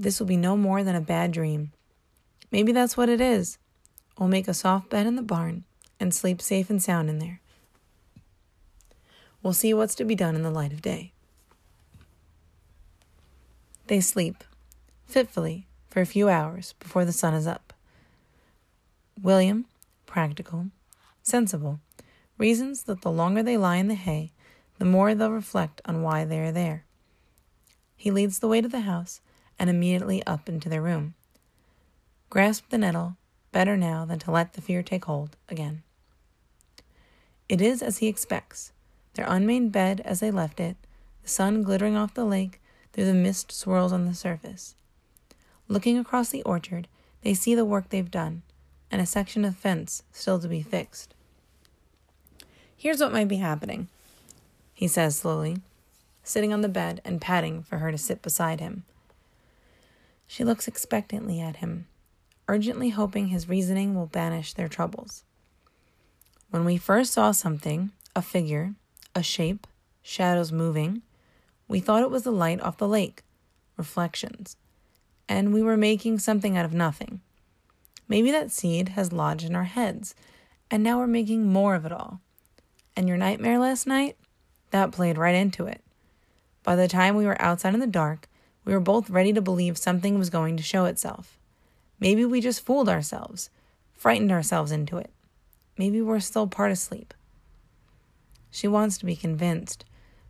This 0.00 0.18
will 0.18 0.26
be 0.26 0.38
no 0.38 0.56
more 0.56 0.82
than 0.82 0.96
a 0.96 1.00
bad 1.02 1.30
dream. 1.30 1.72
Maybe 2.50 2.72
that's 2.72 2.96
what 2.96 3.10
it 3.10 3.20
is. 3.20 3.58
We'll 4.18 4.30
make 4.30 4.48
a 4.48 4.54
soft 4.54 4.88
bed 4.88 5.06
in 5.06 5.14
the 5.14 5.20
barn 5.20 5.64
and 6.00 6.14
sleep 6.14 6.40
safe 6.40 6.70
and 6.70 6.82
sound 6.82 7.10
in 7.10 7.18
there. 7.18 7.42
We'll 9.42 9.52
see 9.52 9.74
what's 9.74 9.94
to 9.96 10.06
be 10.06 10.14
done 10.14 10.34
in 10.34 10.42
the 10.42 10.50
light 10.50 10.72
of 10.72 10.80
day. 10.80 11.12
They 13.88 14.00
sleep, 14.00 14.42
fitfully, 15.06 15.66
for 15.90 16.00
a 16.00 16.06
few 16.06 16.30
hours 16.30 16.72
before 16.80 17.04
the 17.04 17.12
sun 17.12 17.34
is 17.34 17.46
up. 17.46 17.74
William, 19.20 19.66
practical, 20.06 20.68
sensible, 21.22 21.78
reasons 22.38 22.84
that 22.84 23.02
the 23.02 23.12
longer 23.12 23.42
they 23.42 23.58
lie 23.58 23.76
in 23.76 23.88
the 23.88 23.94
hay, 23.96 24.32
the 24.78 24.86
more 24.86 25.14
they'll 25.14 25.30
reflect 25.30 25.82
on 25.84 26.00
why 26.00 26.24
they 26.24 26.40
are 26.40 26.52
there. 26.52 26.86
He 27.98 28.10
leads 28.10 28.38
the 28.38 28.48
way 28.48 28.62
to 28.62 28.68
the 28.68 28.80
house 28.80 29.20
and 29.60 29.68
immediately 29.68 30.24
up 30.26 30.48
into 30.48 30.70
their 30.70 30.80
room. 30.80 31.14
Grasp 32.30 32.70
the 32.70 32.78
nettle, 32.78 33.16
better 33.52 33.76
now 33.76 34.06
than 34.06 34.18
to 34.18 34.30
let 34.30 34.54
the 34.54 34.62
fear 34.62 34.82
take 34.82 35.04
hold 35.04 35.36
again. 35.48 35.82
It 37.48 37.60
is 37.60 37.82
as 37.82 37.98
he 37.98 38.08
expects 38.08 38.72
their 39.14 39.26
unmade 39.28 39.70
bed 39.70 40.00
as 40.04 40.20
they 40.20 40.30
left 40.30 40.60
it, 40.60 40.76
the 41.22 41.28
sun 41.28 41.62
glittering 41.62 41.94
off 41.94 42.14
the 42.14 42.24
lake 42.24 42.60
through 42.92 43.04
the 43.04 43.12
mist 43.12 43.52
swirls 43.52 43.92
on 43.92 44.06
the 44.06 44.14
surface. 44.14 44.74
Looking 45.68 45.98
across 45.98 46.30
the 46.30 46.42
orchard, 46.42 46.88
they 47.22 47.34
see 47.34 47.54
the 47.54 47.64
work 47.64 47.90
they've 47.90 48.10
done, 48.10 48.42
and 48.90 49.02
a 49.02 49.06
section 49.06 49.44
of 49.44 49.56
fence 49.56 50.02
still 50.10 50.38
to 50.38 50.48
be 50.48 50.62
fixed. 50.62 51.14
Here's 52.74 53.00
what 53.00 53.12
might 53.12 53.28
be 53.28 53.36
happening, 53.36 53.88
he 54.72 54.88
says 54.88 55.16
slowly, 55.16 55.58
sitting 56.24 56.52
on 56.52 56.62
the 56.62 56.68
bed 56.68 57.02
and 57.04 57.20
patting 57.20 57.62
for 57.62 57.78
her 57.78 57.92
to 57.92 57.98
sit 57.98 58.22
beside 58.22 58.60
him. 58.60 58.84
She 60.30 60.44
looks 60.44 60.68
expectantly 60.68 61.40
at 61.40 61.56
him, 61.56 61.88
urgently 62.46 62.90
hoping 62.90 63.26
his 63.26 63.48
reasoning 63.48 63.96
will 63.96 64.06
banish 64.06 64.52
their 64.52 64.68
troubles. 64.68 65.24
When 66.50 66.64
we 66.64 66.76
first 66.76 67.12
saw 67.12 67.32
something, 67.32 67.90
a 68.14 68.22
figure, 68.22 68.74
a 69.12 69.24
shape, 69.24 69.66
shadows 70.02 70.52
moving. 70.52 71.02
We 71.66 71.80
thought 71.80 72.04
it 72.04 72.12
was 72.12 72.22
the 72.22 72.30
light 72.30 72.60
off 72.60 72.78
the 72.78 72.86
lake, 72.86 73.24
reflections, 73.76 74.56
and 75.28 75.52
we 75.52 75.64
were 75.64 75.76
making 75.76 76.20
something 76.20 76.56
out 76.56 76.64
of 76.64 76.72
nothing. 76.72 77.22
Maybe 78.06 78.30
that 78.30 78.52
seed 78.52 78.90
has 78.90 79.12
lodged 79.12 79.44
in 79.44 79.56
our 79.56 79.64
heads, 79.64 80.14
and 80.70 80.84
now 80.84 81.00
we're 81.00 81.08
making 81.08 81.52
more 81.52 81.74
of 81.74 81.84
it 81.84 81.90
all. 81.90 82.20
And 82.94 83.08
your 83.08 83.16
nightmare 83.16 83.58
last 83.58 83.84
night? 83.84 84.16
That 84.70 84.92
played 84.92 85.18
right 85.18 85.34
into 85.34 85.66
it. 85.66 85.80
By 86.62 86.76
the 86.76 86.86
time 86.86 87.16
we 87.16 87.26
were 87.26 87.42
outside 87.42 87.74
in 87.74 87.80
the 87.80 87.88
dark, 87.88 88.28
we 88.70 88.76
were 88.76 88.80
both 88.80 89.10
ready 89.10 89.32
to 89.32 89.42
believe 89.42 89.76
something 89.76 90.16
was 90.16 90.30
going 90.30 90.56
to 90.56 90.62
show 90.62 90.84
itself. 90.84 91.36
Maybe 91.98 92.24
we 92.24 92.40
just 92.40 92.64
fooled 92.64 92.88
ourselves, 92.88 93.50
frightened 93.94 94.30
ourselves 94.30 94.70
into 94.70 94.96
it. 94.96 95.10
Maybe 95.76 96.00
we're 96.00 96.20
still 96.20 96.46
part 96.46 96.70
asleep. 96.70 97.12
She 98.48 98.68
wants 98.68 98.96
to 98.98 99.06
be 99.06 99.16
convinced, 99.16 99.84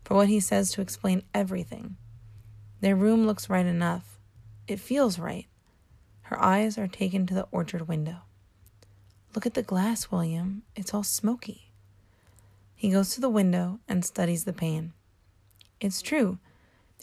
for 0.05 0.15
what 0.15 0.29
he 0.29 0.41
says 0.41 0.73
to 0.73 0.81
explain 0.81 1.23
everything. 1.35 1.97
Their 2.81 2.97
room 2.97 3.27
looks 3.27 3.51
right 3.51 3.67
enough. 3.67 4.19
It 4.67 4.81
feels 4.81 5.19
right. 5.19 5.47
Her 6.23 6.43
eyes 6.43 6.79
are 6.79 6.89
taken 6.89 7.27
to 7.27 7.35
the 7.35 7.47
orchard 7.53 7.89
window. 7.89 8.23
Look 9.35 9.45
at 9.45 9.53
the 9.53 9.63
glass, 9.63 10.11
William. 10.11 10.63
It's 10.75 10.95
all 10.95 11.03
smoky. 11.03 11.73
He 12.75 12.89
goes 12.89 13.15
to 13.15 13.21
the 13.21 13.29
window 13.29 13.81
and 13.87 14.03
studies 14.03 14.45
the 14.45 14.55
pane. 14.55 14.95
It's 15.79 16.01
true, 16.01 16.39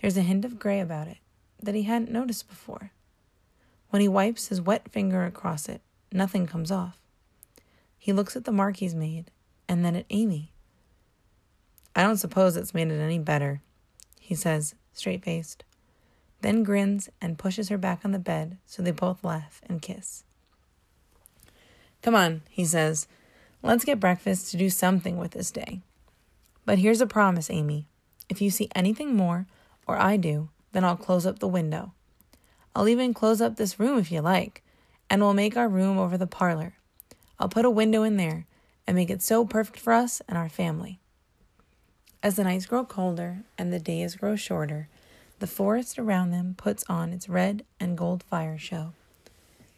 there's 0.02 0.17
a 0.17 0.23
hint 0.23 0.43
of 0.43 0.58
gray 0.58 0.80
about 0.80 1.08
it 1.08 1.17
that 1.62 1.76
he 1.76 1.84
hadn't 1.84 2.12
noticed 2.12 2.48
before. 2.48 2.91
When 3.89 4.02
he 4.02 4.08
wipes 4.08 4.48
his 4.48 4.62
wet 4.62 4.89
finger 4.91 5.26
across 5.26 5.70
it, 5.70 5.82
nothing 6.12 6.46
comes 6.46 6.72
off. 6.72 7.00
He 7.98 8.13
looks 8.13 8.36
at 8.36 8.46
the 8.46 8.52
mark 8.52 8.78
he's 8.78 8.96
made 8.96 9.32
and 9.67 9.84
then 9.84 9.96
at 9.96 10.06
Amy. 10.10 10.52
I 11.96 12.04
don't 12.04 12.17
suppose 12.17 12.56
it's 12.56 12.74
made 12.74 12.91
it 12.91 13.00
any 13.00 13.20
better, 13.20 13.62
he 14.20 14.36
says, 14.36 14.76
straight 14.93 15.24
faced, 15.24 15.63
then 16.41 16.63
grins 16.63 17.10
and 17.22 17.39
pushes 17.39 17.70
her 17.70 17.78
back 17.78 18.02
on 18.06 18.12
the 18.12 18.20
bed 18.20 18.58
so 18.65 18.82
they 18.82 18.91
both 18.91 19.24
laugh 19.24 19.62
and 19.67 19.82
kiss. 19.82 20.24
Come 22.02 22.15
on, 22.15 22.41
he 22.50 22.65
says. 22.65 23.08
Let's 23.63 23.86
get 23.86 24.00
breakfast 24.00 24.52
to 24.52 24.58
do 24.58 24.70
something 24.70 25.17
with 25.17 25.32
this 25.32 25.50
day. 25.50 25.82
But 26.65 26.78
here's 26.78 27.02
a 27.02 27.08
promise, 27.08 27.50
Amy. 27.50 27.88
If 28.30 28.41
you 28.41 28.52
see 28.52 28.70
anything 28.76 29.15
more, 29.15 29.48
or 29.88 29.98
I 29.98 30.17
do, 30.17 30.50
then 30.71 30.84
I'll 30.84 30.97
close 30.97 31.25
up 31.25 31.39
the 31.39 31.47
window. 31.47 31.93
I'll 32.75 32.88
even 32.88 33.13
close 33.13 33.41
up 33.41 33.56
this 33.56 33.80
room 33.80 33.97
if 33.97 34.12
you 34.12 34.21
like, 34.21 34.63
and 35.10 35.21
we'll 35.21 35.34
make 35.34 35.58
our 35.58 35.67
room 35.67 35.97
over 35.97 36.17
the 36.17 36.27
parlor. 36.27 36.73
I'll 37.39 37.49
put 37.49 37.65
a 37.65 37.69
window 37.69 38.03
in 38.03 38.17
there 38.17 38.45
and 38.86 38.95
make 38.95 39.10
it 39.10 39.21
so 39.21 39.45
perfect 39.45 39.80
for 39.80 39.93
us 39.93 40.21
and 40.27 40.38
our 40.38 40.49
family. 40.49 40.99
As 42.23 42.36
the 42.36 42.43
nights 42.43 42.65
grow 42.65 42.84
colder 42.84 43.43
and 43.58 43.71
the 43.71 43.80
days 43.80 44.15
grow 44.15 44.36
shorter, 44.36 44.88
the 45.39 45.47
forest 45.47 45.99
around 45.99 46.32
them 46.32 46.56
puts 46.58 46.84
on 46.89 47.13
its 47.13 47.29
red 47.29 47.63
and 47.79 47.98
gold 47.98 48.23
fire 48.23 48.58
show. 48.58 48.94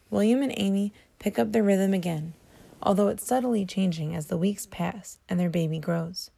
William 0.09 0.41
and 0.41 0.53
Amy 0.57 0.93
pick 1.19 1.37
up 1.37 1.51
their 1.51 1.63
rhythm 1.63 1.93
again, 1.93 2.33
although 2.81 3.09
it's 3.09 3.25
subtly 3.25 3.65
changing 3.65 4.15
as 4.15 4.27
the 4.27 4.37
weeks 4.37 4.65
pass 4.65 5.17
and 5.27 5.39
their 5.39 5.49
baby 5.49 5.79
grows. 5.79 6.31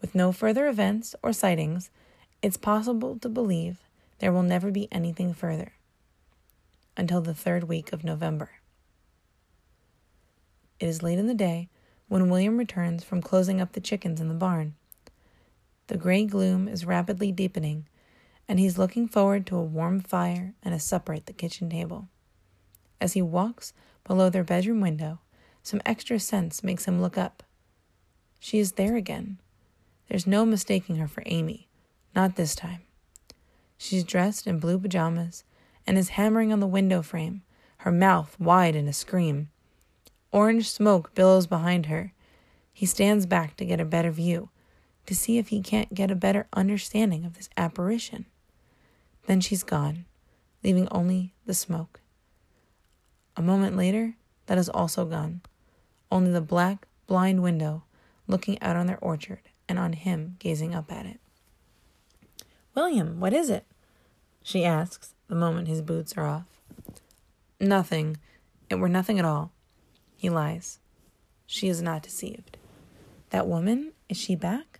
With 0.00 0.14
no 0.14 0.32
further 0.32 0.66
events 0.66 1.14
or 1.22 1.32
sightings, 1.32 1.90
it's 2.40 2.56
possible 2.56 3.18
to 3.18 3.28
believe 3.28 3.78
there 4.20 4.32
will 4.32 4.42
never 4.42 4.70
be 4.70 4.88
anything 4.92 5.34
further 5.34 5.72
until 6.96 7.20
the 7.20 7.34
third 7.34 7.64
week 7.64 7.92
of 7.92 8.04
November. 8.04 8.50
It 10.78 10.86
is 10.86 11.02
late 11.02 11.18
in 11.18 11.26
the 11.26 11.34
day 11.34 11.68
when 12.06 12.30
William 12.30 12.56
returns 12.56 13.02
from 13.02 13.22
closing 13.22 13.60
up 13.60 13.72
the 13.72 13.80
chickens 13.80 14.20
in 14.20 14.28
the 14.28 14.34
barn. 14.34 14.74
The 15.88 15.96
gray 15.96 16.24
gloom 16.24 16.68
is 16.68 16.84
rapidly 16.84 17.32
deepening, 17.32 17.86
and 18.46 18.60
he's 18.60 18.78
looking 18.78 19.08
forward 19.08 19.46
to 19.46 19.56
a 19.56 19.62
warm 19.62 20.00
fire 20.00 20.54
and 20.62 20.74
a 20.74 20.80
supper 20.80 21.14
at 21.14 21.26
the 21.26 21.32
kitchen 21.32 21.68
table. 21.68 22.08
As 23.00 23.14
he 23.14 23.22
walks 23.22 23.72
below 24.04 24.30
their 24.30 24.44
bedroom 24.44 24.80
window, 24.80 25.18
some 25.62 25.82
extra 25.84 26.20
sense 26.20 26.62
makes 26.62 26.84
him 26.84 27.02
look 27.02 27.18
up. 27.18 27.42
She 28.38 28.58
is 28.58 28.72
there 28.72 28.96
again. 28.96 29.38
There's 30.08 30.26
no 30.26 30.46
mistaking 30.46 30.96
her 30.96 31.08
for 31.08 31.22
Amy, 31.26 31.67
not 32.14 32.36
this 32.36 32.54
time. 32.54 32.80
She's 33.76 34.04
dressed 34.04 34.46
in 34.46 34.58
blue 34.58 34.78
pajamas 34.78 35.44
and 35.86 35.96
is 35.96 36.10
hammering 36.10 36.52
on 36.52 36.60
the 36.60 36.66
window 36.66 37.02
frame, 37.02 37.42
her 37.78 37.92
mouth 37.92 38.36
wide 38.38 38.74
in 38.74 38.88
a 38.88 38.92
scream. 38.92 39.50
Orange 40.32 40.70
smoke 40.70 41.14
billows 41.14 41.46
behind 41.46 41.86
her. 41.86 42.12
He 42.72 42.86
stands 42.86 43.24
back 43.24 43.56
to 43.56 43.64
get 43.64 43.80
a 43.80 43.84
better 43.84 44.10
view, 44.10 44.50
to 45.06 45.14
see 45.14 45.38
if 45.38 45.48
he 45.48 45.62
can't 45.62 45.94
get 45.94 46.10
a 46.10 46.16
better 46.16 46.46
understanding 46.52 47.24
of 47.24 47.34
this 47.34 47.48
apparition. 47.56 48.26
Then 49.26 49.40
she's 49.40 49.62
gone, 49.62 50.04
leaving 50.62 50.88
only 50.90 51.34
the 51.46 51.54
smoke. 51.54 52.00
A 53.36 53.42
moment 53.42 53.76
later, 53.76 54.16
that 54.46 54.58
is 54.58 54.68
also 54.68 55.04
gone, 55.04 55.42
only 56.10 56.32
the 56.32 56.40
black, 56.40 56.86
blind 57.06 57.42
window 57.42 57.84
looking 58.26 58.60
out 58.60 58.76
on 58.76 58.86
their 58.86 58.98
orchard 59.00 59.40
and 59.68 59.78
on 59.78 59.92
him 59.94 60.36
gazing 60.38 60.74
up 60.74 60.92
at 60.92 61.06
it. 61.06 61.20
William, 62.78 63.18
what 63.18 63.32
is 63.32 63.50
it? 63.50 63.66
She 64.40 64.64
asks 64.64 65.12
the 65.26 65.34
moment 65.34 65.66
his 65.66 65.82
boots 65.82 66.16
are 66.16 66.28
off. 66.28 66.44
Nothing. 67.58 68.18
It 68.70 68.76
were 68.76 68.88
nothing 68.88 69.18
at 69.18 69.24
all. 69.24 69.50
He 70.16 70.30
lies. 70.30 70.78
She 71.44 71.68
is 71.68 71.82
not 71.82 72.04
deceived. 72.04 72.56
That 73.30 73.48
woman, 73.48 73.94
is 74.08 74.16
she 74.16 74.36
back? 74.36 74.78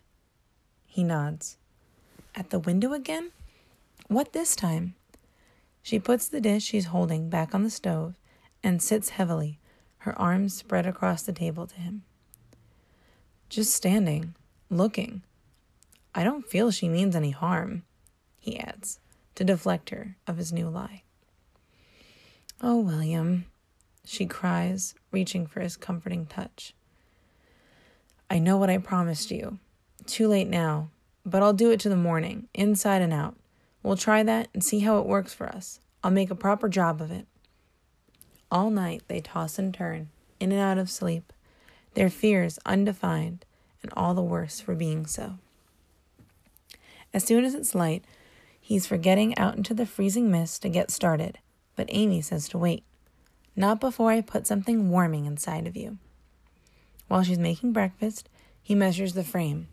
He 0.87 1.03
nods. 1.03 1.57
At 2.37 2.51
the 2.51 2.61
window 2.61 2.93
again? 2.93 3.33
What 4.07 4.33
this 4.33 4.55
time? 4.55 4.95
She 5.83 5.99
puts 5.99 6.29
the 6.29 6.41
dish 6.41 6.63
she's 6.63 6.87
holding 6.95 7.29
back 7.29 7.53
on 7.53 7.65
the 7.65 7.69
stove 7.69 8.15
and 8.63 8.81
sits 8.81 9.09
heavily, 9.09 9.59
her 9.99 10.17
arms 10.17 10.55
spread 10.55 10.87
across 10.87 11.23
the 11.23 11.33
table 11.33 11.67
to 11.67 11.75
him. 11.75 12.05
Just 13.49 13.75
standing, 13.75 14.37
looking. 14.71 15.23
I 16.19 16.25
don't 16.25 16.45
feel 16.45 16.73
she 16.73 16.89
means 16.89 17.15
any 17.15 17.31
harm, 17.31 17.85
he 18.41 18.59
adds, 18.59 18.99
to 19.37 19.45
deflect 19.45 19.91
her 19.91 20.17
of 20.27 20.37
his 20.37 20.53
new 20.53 20.69
lie. 20.69 21.05
Oh, 22.61 22.81
William, 22.81 23.47
she 24.05 24.27
cries, 24.27 24.97
reaching 25.13 25.47
for 25.47 25.61
his 25.61 25.77
comforting 25.77 26.27
touch. 26.27 26.75
I 28.29 28.41
know 28.41 28.57
what 28.57 28.69
I 28.69 28.79
promised 28.79 29.31
you. 29.31 29.61
Too 30.07 30.27
late 30.27 30.49
now, 30.49 30.91
but 31.25 31.41
I'll 31.41 31.53
do 31.53 31.71
it 31.71 31.79
to 31.81 31.89
the 31.89 31.95
morning, 31.95 32.49
inside 32.53 33.01
and 33.01 33.13
out. 33.13 33.37
We'll 33.85 33.97
try 33.97 34.25
that 34.25 34.49
and 34.53 34.65
see 34.65 34.81
how 34.81 34.99
it 34.99 35.07
works 35.07 35.33
for 35.33 35.49
us. 35.49 35.79
I'll 36.03 36.11
make 36.11 36.33
a 36.33 36.35
proper 36.35 36.69
job 36.69 37.01
of 37.01 37.13
it. 37.13 37.29
All 38.51 38.71
night 38.71 39.03
they 39.07 39.21
toss 39.21 39.57
and 39.57 39.73
turn, 39.73 40.09
in 40.41 40.51
and 40.51 40.61
out 40.61 40.79
of 40.79 40.91
sleep, 40.91 41.33
their 41.95 42.11
fears 42.11 42.59
undefined, 42.67 43.45
and 43.85 43.93
all 43.97 44.15
the 44.15 44.21
worse 44.21 44.59
for 44.59 44.75
being 44.75 45.07
so. 45.07 45.39
As 47.15 47.25
soon 47.25 47.45
as 47.45 47.55
it's 47.55 47.75
light, 47.75 48.05
he's 48.61 48.87
for 48.87 48.97
getting 48.97 49.37
out 49.39 49.57
into 49.57 49.75
the 49.75 49.87
freezing 49.87 50.31
mist 50.31 50.63
to 50.63 50.69
get 50.69 50.91
started, 50.91 51.39
but 51.77 51.89
Amy 51.91 52.21
says 52.21 52.49
to 52.49 52.59
wait. 52.59 52.85
Not 53.57 53.81
before 53.81 54.11
I 54.11 54.21
put 54.21 54.47
something 54.47 54.91
warming 54.91 55.27
inside 55.27 55.67
of 55.67 55.77
you. 55.77 55.99
While 57.09 57.23
she's 57.23 57.39
making 57.39 57.73
breakfast, 57.73 58.29
he 58.63 58.75
measures 58.75 59.15
the 59.15 59.25
frame, 59.25 59.69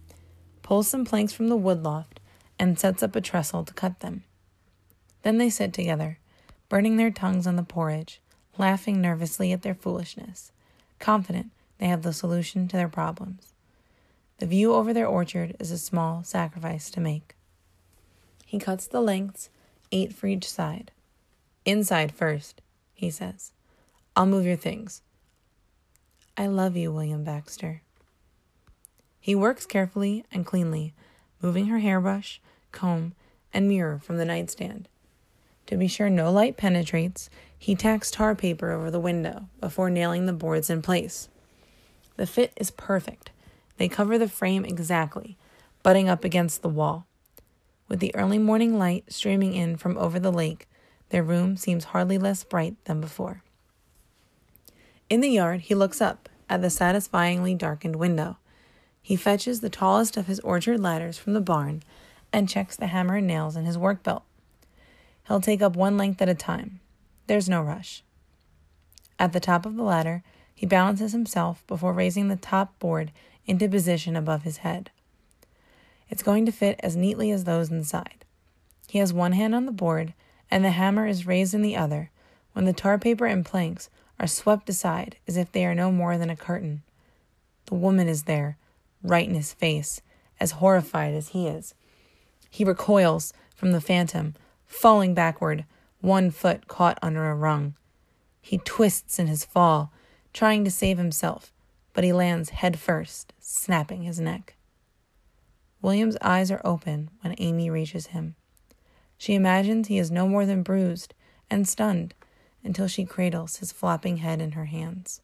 pulls 0.62 0.88
some 0.88 1.04
planks 1.06 1.34
from 1.34 1.50
the 1.50 1.58
wood 1.58 1.84
loft, 1.84 2.20
and 2.58 2.80
sets 2.80 3.04
up 3.04 3.16
a 3.16 3.22
trestle 3.22 3.66
to 3.66 3.74
cut 3.74 4.00
them. 4.00 4.24
Then 5.24 5.38
they 5.38 5.50
sit 5.50 5.74
together, 5.74 6.20
burning 6.70 6.96
their 6.96 7.12
tongues 7.12 7.46
on 7.46 7.58
the 7.58 7.64
porridge, 7.64 8.22
laughing 8.58 9.02
nervously 9.02 9.52
at 9.52 9.62
their 9.64 9.76
foolishness, 9.76 10.52
confident 11.00 11.52
they 11.78 11.88
have 11.88 12.04
the 12.04 12.14
solution 12.14 12.68
to 12.70 12.78
their 12.78 12.88
problems. 12.88 13.55
The 14.38 14.46
view 14.46 14.74
over 14.74 14.94
their 14.94 15.08
orchard 15.08 15.56
is 15.60 15.72
a 15.72 15.78
small 15.78 16.24
sacrifice 16.24 16.90
to 16.92 17.00
make. 17.00 17.36
He 18.46 18.60
cuts 18.60 18.86
the 18.86 19.02
lengths, 19.02 19.50
eight 19.92 20.14
for 20.14 20.28
each 20.28 20.50
side. 20.50 20.92
Inside 21.64 22.12
first, 22.12 22.62
he 22.94 23.10
says. 23.10 23.54
I'll 24.16 24.26
move 24.26 24.46
your 24.46 24.58
things. 24.58 25.02
I 26.38 26.48
love 26.48 26.76
you, 26.76 26.92
William 26.92 27.24
Baxter. 27.24 27.82
He 29.22 29.36
works 29.36 29.66
carefully 29.66 30.26
and 30.32 30.46
cleanly, 30.46 30.94
moving 31.42 31.68
her 31.68 31.80
hairbrush, 31.80 32.42
comb, 32.72 33.14
and 33.54 33.70
mirror 33.70 34.00
from 34.00 34.18
the 34.18 34.26
nightstand. 34.26 34.90
To 35.68 35.78
be 35.78 35.88
sure 35.88 36.10
no 36.10 36.32
light 36.32 36.58
penetrates, 36.58 37.30
he 37.58 37.74
tacks 37.74 38.12
tar 38.12 38.36
paper 38.36 38.72
over 38.72 38.92
the 38.92 39.00
window 39.00 39.48
before 39.60 39.90
nailing 39.90 40.26
the 40.26 40.34
boards 40.34 40.70
in 40.70 40.82
place. 40.82 41.30
The 42.18 42.28
fit 42.28 42.54
is 42.58 42.70
perfect. 42.70 43.32
They 43.78 43.90
cover 43.90 44.18
the 44.18 44.30
frame 44.30 44.66
exactly, 44.66 45.38
butting 45.84 46.10
up 46.10 46.24
against 46.24 46.62
the 46.62 46.70
wall. 46.70 47.08
With 47.88 48.00
the 48.00 48.16
early 48.16 48.40
morning 48.40 48.80
light 48.80 49.06
streaming 49.12 49.54
in 49.54 49.78
from 49.78 49.98
over 49.98 50.20
the 50.20 50.32
lake, 50.32 50.68
their 51.10 51.24
room 51.24 51.56
seems 51.58 51.86
hardly 51.86 52.18
less 52.18 52.44
bright 52.44 52.76
than 52.86 53.00
before. 53.02 53.44
In 55.10 55.22
the 55.22 55.30
yard, 55.30 55.62
he 55.62 55.76
looks 55.76 56.02
up 56.02 56.30
at 56.50 56.62
the 56.62 56.70
satisfyingly 56.70 57.54
darkened 57.54 57.96
window. 57.98 58.38
He 59.02 59.16
fetches 59.16 59.62
the 59.62 59.70
tallest 59.70 60.18
of 60.18 60.26
his 60.26 60.40
orchard 60.40 60.80
ladders 60.80 61.18
from 61.18 61.34
the 61.34 61.42
barn 61.42 61.84
and 62.34 62.50
checks 62.50 62.76
the 62.76 62.88
hammer 62.88 63.18
and 63.18 63.28
nails 63.28 63.56
in 63.56 63.66
his 63.66 63.78
work 63.78 64.02
belt. 64.02 64.24
He'll 65.28 65.42
take 65.42 65.62
up 65.62 65.76
one 65.76 65.98
length 65.98 66.22
at 66.22 66.30
a 66.30 66.36
time. 66.36 66.80
There's 67.28 67.50
no 67.50 67.62
rush. 67.62 68.04
At 69.20 69.32
the 69.32 69.40
top 69.40 69.66
of 69.66 69.76
the 69.76 69.84
ladder, 69.84 70.24
he 70.54 70.66
balances 70.66 71.12
himself 71.12 71.66
before 71.68 71.94
raising 71.94 72.28
the 72.28 72.36
top 72.36 72.78
board 72.80 73.12
into 73.46 73.70
position 73.70 74.16
above 74.16 74.44
his 74.44 74.58
head. 74.58 74.92
It's 76.10 76.24
going 76.24 76.46
to 76.46 76.52
fit 76.52 76.80
as 76.82 76.96
neatly 76.96 77.32
as 77.32 77.44
those 77.44 77.72
inside. 77.72 78.26
He 78.88 79.00
has 79.00 79.12
one 79.12 79.34
hand 79.34 79.56
on 79.56 79.66
the 79.66 79.72
board, 79.72 80.14
and 80.52 80.64
the 80.64 80.72
hammer 80.72 81.08
is 81.08 81.26
raised 81.26 81.54
in 81.54 81.62
the 81.62 81.76
other 81.76 82.12
when 82.54 82.66
the 82.66 82.74
tar 82.74 82.98
paper 82.98 83.26
and 83.26 83.46
planks 83.46 83.90
are 84.20 84.28
swept 84.28 84.70
aside 84.70 85.18
as 85.28 85.36
if 85.36 85.52
they 85.52 85.66
are 85.66 85.76
no 85.76 85.92
more 85.92 86.18
than 86.18 86.30
a 86.30 86.36
curtain. 86.36 86.84
The 87.66 87.76
woman 87.76 88.08
is 88.08 88.24
there, 88.24 88.58
right 89.04 89.28
in 89.28 89.36
his 89.36 89.54
face, 89.54 90.02
as 90.40 90.52
horrified 90.52 91.14
as 91.14 91.30
he 91.30 91.48
is. 91.48 91.74
He 92.50 92.64
recoils 92.64 93.34
from 93.56 93.72
the 93.72 93.82
phantom, 93.82 94.36
falling 94.66 95.14
backward, 95.14 95.66
one 96.02 96.32
foot 96.32 96.68
caught 96.68 97.00
under 97.02 97.30
a 97.30 97.36
rung. 97.36 97.76
He 98.42 98.60
twists 98.60 99.18
in 99.20 99.28
his 99.28 99.44
fall, 99.44 99.92
trying 100.32 100.64
to 100.64 100.72
save 100.72 100.98
himself, 100.98 101.52
but 101.94 102.04
he 102.04 102.14
lands 102.14 102.52
head 102.52 102.80
first, 102.80 103.34
snapping 103.48 104.02
his 104.02 104.20
neck. 104.20 104.56
William's 105.80 106.18
eyes 106.20 106.50
are 106.50 106.62
open 106.66 107.12
when 107.22 107.36
Amy 107.38 107.70
reaches 107.70 108.08
him. 108.08 108.36
She 109.20 109.36
imagines 109.36 109.88
he 109.88 110.00
is 110.00 110.10
no 110.10 110.28
more 110.28 110.48
than 110.48 110.64
bruised 110.64 111.14
and 111.50 111.68
stunned 111.68 112.16
until 112.64 112.88
she 112.88 113.06
cradles 113.06 113.58
his 113.58 113.72
flopping 113.72 114.18
head 114.18 114.42
in 114.42 114.54
her 114.54 114.66
hands. 114.66 115.22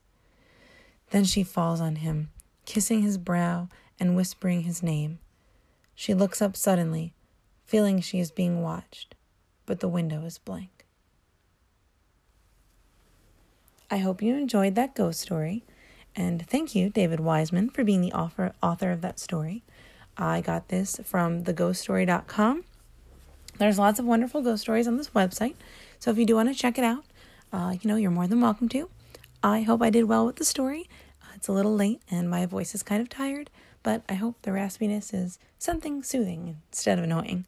Then 1.10 1.24
she 1.24 1.44
falls 1.44 1.82
on 1.82 1.96
him, 1.98 2.30
kissing 2.66 3.02
his 3.02 3.18
brow 3.18 3.70
and 4.00 4.16
whispering 4.16 4.62
his 4.62 4.84
name. 4.84 5.18
She 5.96 6.14
looks 6.14 6.44
up 6.44 6.56
suddenly, 6.56 7.14
feeling 7.66 8.02
she 8.02 8.20
is 8.20 8.30
being 8.30 8.62
watched, 8.62 9.16
but 9.66 9.80
the 9.80 9.90
window 9.90 10.24
is 10.26 10.38
blank. 10.38 10.86
I 13.90 13.98
hope 13.98 14.22
you 14.22 14.36
enjoyed 14.36 14.76
that 14.76 14.96
ghost 14.96 15.20
story, 15.20 15.64
and 16.16 16.46
thank 16.48 16.76
you, 16.76 16.90
David 16.90 17.20
Wiseman, 17.20 17.70
for 17.70 17.84
being 17.84 18.02
the 18.02 18.12
author, 18.14 18.54
author 18.62 18.92
of 18.92 19.02
that 19.02 19.20
story. 19.20 19.64
I 20.18 20.42
got 20.42 20.68
this 20.68 21.00
from 21.04 21.44
theghoststory.com. 21.44 22.64
There's 23.58 23.80
lots 23.80 24.00
of 24.00 24.06
wonderful 24.06 24.42
ghost 24.42 24.64
stories 24.64 24.88
on 24.88 24.98
this 24.98 25.10
website, 25.10 25.56
so 26.00 26.12
if 26.12 26.18
you 26.18 26.26
do 26.26 26.36
want 26.36 26.50
to 26.50 26.56
check 26.56 26.78
it 26.78 26.84
out, 26.84 27.06
uh, 27.54 27.76
you 27.80 27.88
know, 27.88 27.96
you're 27.96 28.12
more 28.12 28.28
than 28.28 28.42
welcome 28.42 28.70
to. 28.70 28.90
I 29.44 29.62
hope 29.62 29.82
I 29.82 29.90
did 29.90 30.06
well 30.06 30.26
with 30.26 30.38
the 30.38 30.46
story. 30.46 30.90
Uh, 31.22 31.28
it's 31.36 31.48
a 31.48 31.52
little 31.52 31.76
late 31.76 32.02
and 32.10 32.30
my 32.30 32.46
voice 32.46 32.74
is 32.76 32.84
kind 32.84 33.02
of 33.02 33.10
tired, 33.10 33.50
but 33.84 34.04
I 34.08 34.14
hope 34.14 34.36
the 34.42 34.52
raspiness 34.52 35.14
is 35.14 35.40
something 35.58 36.04
soothing 36.04 36.58
instead 36.72 36.98
of 36.98 37.04
annoying. 37.04 37.46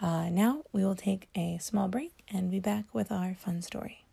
Uh, 0.00 0.28
now 0.28 0.62
we 0.72 0.84
will 0.84 0.94
take 0.94 1.28
a 1.34 1.58
small 1.58 1.88
break 1.88 2.24
and 2.28 2.50
be 2.50 2.60
back 2.60 2.84
with 2.92 3.10
our 3.10 3.34
fun 3.34 3.62
story. 3.62 4.04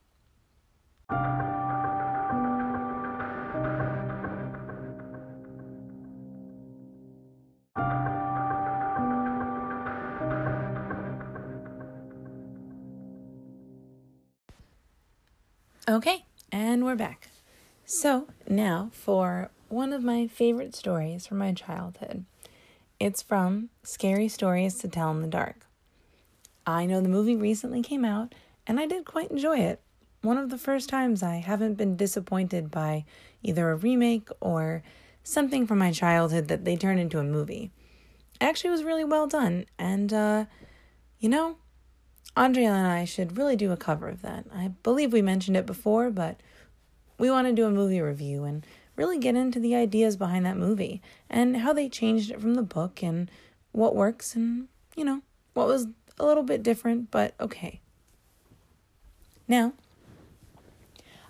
Okay, 15.91 16.23
and 16.53 16.85
we're 16.85 16.95
back. 16.95 17.27
So, 17.85 18.29
now 18.47 18.91
for 18.93 19.51
one 19.67 19.91
of 19.91 20.01
my 20.01 20.25
favorite 20.25 20.73
stories 20.73 21.27
from 21.27 21.39
my 21.39 21.51
childhood. 21.51 22.23
It's 22.97 23.21
from 23.21 23.71
Scary 23.83 24.29
Stories 24.29 24.75
to 24.77 24.87
Tell 24.87 25.11
in 25.11 25.21
the 25.21 25.27
Dark. 25.27 25.67
I 26.65 26.85
know 26.85 27.01
the 27.01 27.09
movie 27.09 27.35
recently 27.35 27.81
came 27.81 28.05
out, 28.05 28.33
and 28.65 28.79
I 28.79 28.85
did 28.85 29.03
quite 29.03 29.31
enjoy 29.31 29.57
it. 29.57 29.81
One 30.21 30.37
of 30.37 30.49
the 30.49 30.57
first 30.57 30.87
times 30.87 31.21
I 31.21 31.35
haven't 31.35 31.73
been 31.73 31.97
disappointed 31.97 32.71
by 32.71 33.03
either 33.43 33.69
a 33.69 33.75
remake 33.75 34.29
or 34.39 34.83
something 35.23 35.67
from 35.67 35.79
my 35.79 35.91
childhood 35.91 36.47
that 36.47 36.63
they 36.63 36.77
turned 36.77 37.01
into 37.01 37.19
a 37.19 37.23
movie. 37.25 37.69
It 38.39 38.45
actually 38.45 38.69
was 38.69 38.85
really 38.85 39.03
well 39.03 39.27
done, 39.27 39.65
and, 39.77 40.13
uh, 40.13 40.45
you 41.19 41.27
know, 41.27 41.57
Andrea 42.35 42.69
and 42.69 42.87
I 42.87 43.05
should 43.05 43.37
really 43.37 43.55
do 43.55 43.71
a 43.71 43.77
cover 43.77 44.07
of 44.07 44.21
that. 44.21 44.45
I 44.53 44.69
believe 44.83 45.11
we 45.11 45.21
mentioned 45.21 45.57
it 45.57 45.65
before, 45.65 46.09
but 46.09 46.39
we 47.17 47.29
want 47.29 47.47
to 47.47 47.53
do 47.53 47.65
a 47.65 47.71
movie 47.71 48.01
review 48.01 48.45
and 48.45 48.65
really 48.95 49.17
get 49.17 49.35
into 49.35 49.59
the 49.59 49.75
ideas 49.75 50.15
behind 50.15 50.45
that 50.45 50.57
movie 50.57 51.01
and 51.29 51.57
how 51.57 51.73
they 51.73 51.89
changed 51.89 52.31
it 52.31 52.39
from 52.41 52.55
the 52.55 52.63
book 52.63 53.03
and 53.03 53.29
what 53.71 53.95
works 53.95 54.35
and, 54.35 54.67
you 54.95 55.03
know, 55.03 55.21
what 55.53 55.67
was 55.67 55.87
a 56.19 56.25
little 56.25 56.43
bit 56.43 56.63
different, 56.63 57.11
but 57.11 57.33
okay. 57.39 57.81
Now, 59.47 59.73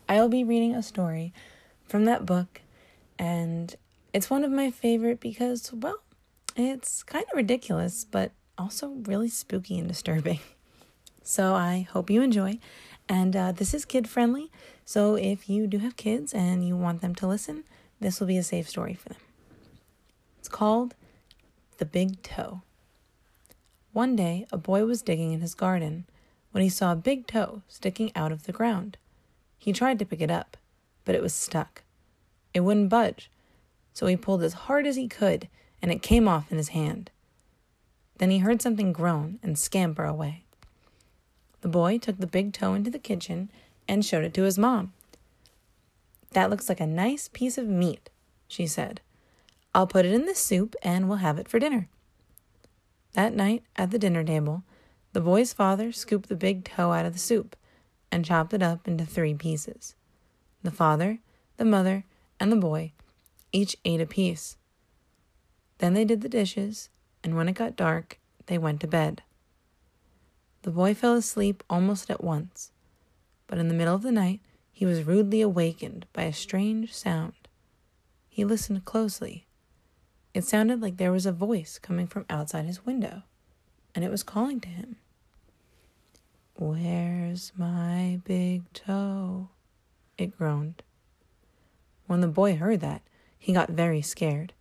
I'll 0.08 0.30
be 0.30 0.44
reading 0.44 0.76
a 0.76 0.84
story 0.84 1.34
from 1.86 2.06
that 2.06 2.26
book, 2.26 2.62
and 3.18 3.76
it's 4.14 4.30
one 4.30 4.44
of 4.44 4.52
my 4.52 4.70
favorite 4.70 5.20
because, 5.20 5.72
well, 5.74 6.02
it's 6.56 7.04
kind 7.04 7.26
of 7.32 7.38
ridiculous, 7.38 8.06
but 8.06 8.32
also 8.58 8.90
really 9.06 9.30
spooky 9.30 9.80
and 9.80 9.88
disturbing. 9.88 10.40
So 11.24 11.54
I 11.54 11.88
hope 11.92 12.10
you 12.10 12.22
enjoy. 12.22 12.60
And 13.08 13.36
uh, 13.36 13.52
this 13.52 13.74
is 13.74 13.86
kid 13.86 14.08
friendly. 14.08 14.52
So 14.86 15.16
if 15.16 15.50
you 15.50 15.68
do 15.68 15.80
have 15.80 15.96
kids 15.96 16.34
and 16.34 16.68
you 16.68 16.76
want 16.76 17.02
them 17.02 17.16
to 17.16 17.28
listen, 17.28 17.64
this 18.00 18.20
will 18.20 18.28
be 18.28 18.38
a 18.38 18.44
safe 18.44 18.68
story 18.68 18.94
for 18.94 19.10
them. 19.10 19.22
It's 20.40 20.50
called 20.50 20.96
The 21.78 21.86
Big 21.86 22.22
Toe. 22.24 22.62
One 23.94 24.16
day, 24.16 24.48
a 24.52 24.58
boy 24.58 24.86
was 24.86 25.02
digging 25.02 25.34
in 25.34 25.42
his 25.42 25.54
garden 25.54 26.06
when 26.52 26.64
he 26.64 26.70
saw 26.70 26.94
a 26.94 26.96
big 26.96 27.28
toe 27.28 27.62
sticking 27.68 28.12
out 28.16 28.32
of 28.32 28.44
the 28.44 28.52
ground. 28.52 28.98
He 29.58 29.74
tried 29.74 30.00
to 30.00 30.06
pick 30.06 30.22
it 30.22 30.32
up, 30.32 30.58
but 31.06 31.16
it 31.16 31.22
was 31.22 31.34
stuck. 31.34 31.84
It 32.54 32.62
wouldn't 32.62 32.90
budge, 32.90 33.30
so 33.94 34.08
he 34.08 34.16
pulled 34.16 34.44
as 34.44 34.54
hard 34.54 34.88
as 34.88 34.96
he 34.96 35.08
could, 35.08 35.48
and 35.82 35.92
it 35.92 36.02
came 36.02 36.28
off 36.28 36.52
in 36.52 36.58
his 36.58 36.70
hand. 36.70 37.12
Then 38.18 38.32
he 38.32 38.40
heard 38.40 38.62
something 38.62 38.94
groan 38.94 39.40
and 39.44 39.60
scamper 39.60 40.06
away. 40.06 40.46
The 41.62 41.68
boy 41.68 41.98
took 41.98 42.18
the 42.18 42.28
big 42.28 42.54
toe 42.54 42.74
into 42.74 42.92
the 42.92 43.00
kitchen 43.00 43.50
and 43.88 44.06
showed 44.06 44.24
it 44.24 44.34
to 44.36 44.44
his 44.44 44.58
mom. 44.58 44.94
That 46.32 46.50
looks 46.50 46.70
like 46.70 46.80
a 46.80 46.88
nice 46.88 47.28
piece 47.28 47.58
of 47.58 47.68
meat, 47.68 48.10
she 48.48 48.68
said. 48.68 49.02
I'll 49.74 49.88
put 49.88 50.06
it 50.06 50.14
in 50.14 50.26
the 50.26 50.36
soup 50.36 50.76
and 50.82 51.08
we'll 51.08 51.18
have 51.20 51.38
it 51.38 51.48
for 51.48 51.60
dinner. 51.60 51.88
That 53.14 53.34
night 53.34 53.64
at 53.76 53.92
the 53.92 54.00
dinner 54.00 54.24
table, 54.24 54.64
the 55.14 55.22
boy's 55.22 55.54
father 55.54 55.92
scooped 55.92 56.30
the 56.30 56.36
big 56.36 56.64
toe 56.64 56.94
out 56.94 57.06
of 57.06 57.14
the 57.14 57.20
soup 57.20 57.56
and 58.12 58.26
chopped 58.26 58.54
it 58.54 58.62
up 58.62 58.88
into 58.88 59.06
three 59.06 59.34
pieces. 59.34 59.96
The 60.64 60.72
father, 60.72 61.20
the 61.58 61.66
mother, 61.66 62.06
and 62.40 62.52
the 62.52 62.58
boy 62.58 62.94
each 63.52 63.76
ate 63.84 64.02
a 64.02 64.06
piece. 64.06 64.58
Then 65.80 65.94
they 65.94 66.06
did 66.06 66.22
the 66.22 66.30
dishes, 66.30 66.90
and 67.24 67.36
when 67.36 67.50
it 67.50 67.54
got 67.56 67.76
dark, 67.76 68.20
they 68.46 68.58
went 68.58 68.80
to 68.82 68.88
bed. 68.88 69.24
The 70.64 70.72
boy 70.72 70.94
fell 70.94 71.16
asleep 71.16 71.64
almost 71.70 72.12
at 72.12 72.24
once, 72.24 72.72
but 73.48 73.58
in 73.58 73.68
the 73.68 73.74
middle 73.74 73.96
of 73.96 74.04
the 74.04 74.12
night 74.12 74.42
he 74.72 74.86
was 74.86 75.04
rudely 75.04 75.42
awakened 75.42 76.06
by 76.14 76.24
a 76.24 76.34
strange 76.34 76.94
sound. 76.94 77.34
He 78.30 78.46
listened 78.46 78.86
closely. 78.86 79.46
It 80.34 80.46
sounded 80.46 80.82
like 80.82 80.98
there 80.98 81.12
was 81.12 81.26
a 81.26 81.32
voice 81.32 81.78
coming 81.80 82.08
from 82.08 82.26
outside 82.30 82.66
his 82.66 82.86
window, 82.86 83.24
and 83.94 84.06
it 84.06 84.12
was 84.12 84.24
calling 84.24 84.60
to 84.62 84.70
him. 84.70 84.98
Where's 86.56 87.52
my 87.58 88.22
big 88.24 88.72
toe? 88.72 89.50
It 90.18 90.38
groaned. 90.38 90.84
When 92.06 92.22
the 92.22 92.28
boy 92.28 92.56
heard 92.56 92.82
that, 92.82 93.02
he 93.38 93.52
got 93.52 93.70
very 93.70 94.02
scared, 94.02 94.54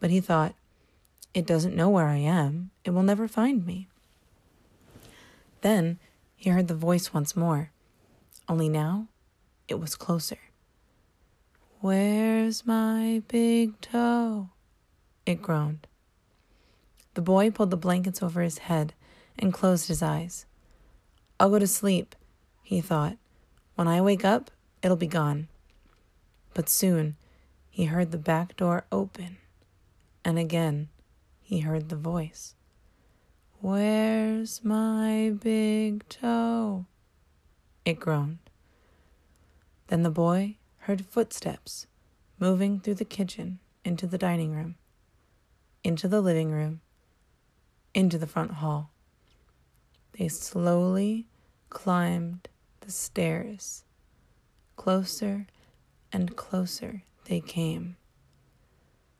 but 0.00 0.10
he 0.10 0.20
thought, 0.20 0.54
It 1.34 1.46
doesn't 1.46 1.76
know 1.76 1.90
where 1.90 2.06
I 2.06 2.16
am. 2.16 2.70
It 2.84 2.90
will 2.90 3.02
never 3.02 3.28
find 3.28 3.66
me. 3.66 3.88
Then 5.62 5.98
he 6.36 6.50
heard 6.50 6.68
the 6.68 6.74
voice 6.74 7.14
once 7.14 7.34
more, 7.34 7.70
only 8.48 8.68
now 8.68 9.08
it 9.68 9.80
was 9.80 9.96
closer. 9.96 10.38
Where's 11.80 12.66
my 12.66 13.22
big 13.28 13.80
toe? 13.80 14.50
It 15.24 15.40
groaned. 15.40 15.86
The 17.14 17.22
boy 17.22 17.50
pulled 17.50 17.70
the 17.70 17.76
blankets 17.76 18.22
over 18.22 18.42
his 18.42 18.58
head 18.58 18.94
and 19.38 19.52
closed 19.52 19.88
his 19.88 20.02
eyes. 20.02 20.46
I'll 21.38 21.50
go 21.50 21.58
to 21.58 21.66
sleep, 21.66 22.14
he 22.62 22.80
thought. 22.80 23.16
When 23.74 23.88
I 23.88 24.00
wake 24.00 24.24
up, 24.24 24.50
it'll 24.82 24.96
be 24.96 25.06
gone. 25.06 25.48
But 26.54 26.68
soon 26.68 27.16
he 27.70 27.86
heard 27.86 28.10
the 28.10 28.18
back 28.18 28.56
door 28.56 28.84
open, 28.92 29.38
and 30.24 30.38
again 30.38 30.88
he 31.40 31.60
heard 31.60 31.88
the 31.88 31.96
voice. 31.96 32.54
Where's 33.62 34.64
my 34.64 35.32
big 35.40 36.08
toe? 36.08 36.86
It 37.84 38.00
groaned. 38.00 38.50
Then 39.86 40.02
the 40.02 40.10
boy 40.10 40.56
heard 40.78 41.06
footsteps 41.06 41.86
moving 42.40 42.80
through 42.80 42.96
the 42.96 43.04
kitchen 43.04 43.60
into 43.84 44.08
the 44.08 44.18
dining 44.18 44.50
room, 44.50 44.74
into 45.84 46.08
the 46.08 46.20
living 46.20 46.50
room, 46.50 46.80
into 47.94 48.18
the 48.18 48.26
front 48.26 48.54
hall. 48.54 48.90
They 50.18 50.26
slowly 50.26 51.28
climbed 51.70 52.48
the 52.80 52.90
stairs. 52.90 53.84
Closer 54.74 55.46
and 56.12 56.34
closer 56.34 57.04
they 57.26 57.40
came. 57.40 57.94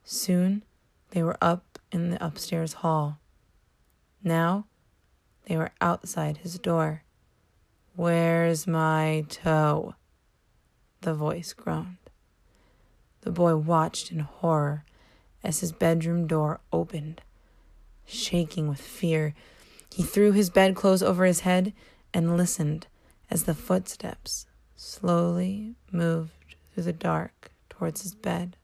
Soon 0.02 0.64
they 1.10 1.22
were 1.22 1.38
up 1.40 1.78
in 1.92 2.10
the 2.10 2.26
upstairs 2.26 2.72
hall. 2.72 3.20
Now 4.24 4.66
they 5.46 5.56
were 5.56 5.72
outside 5.80 6.38
his 6.38 6.58
door. 6.58 7.02
Where's 7.94 8.66
my 8.66 9.24
toe? 9.28 9.94
The 11.00 11.14
voice 11.14 11.52
groaned. 11.52 11.96
The 13.22 13.32
boy 13.32 13.56
watched 13.56 14.10
in 14.10 14.20
horror 14.20 14.84
as 15.42 15.60
his 15.60 15.72
bedroom 15.72 16.26
door 16.26 16.60
opened. 16.72 17.22
Shaking 18.04 18.68
with 18.68 18.80
fear, 18.80 19.34
he 19.92 20.02
threw 20.02 20.32
his 20.32 20.50
bedclothes 20.50 21.02
over 21.02 21.24
his 21.24 21.40
head 21.40 21.72
and 22.14 22.36
listened 22.36 22.86
as 23.30 23.44
the 23.44 23.54
footsteps 23.54 24.46
slowly 24.76 25.74
moved 25.90 26.56
through 26.72 26.84
the 26.84 26.92
dark 26.92 27.52
towards 27.68 28.02
his 28.02 28.14
bed. 28.14 28.56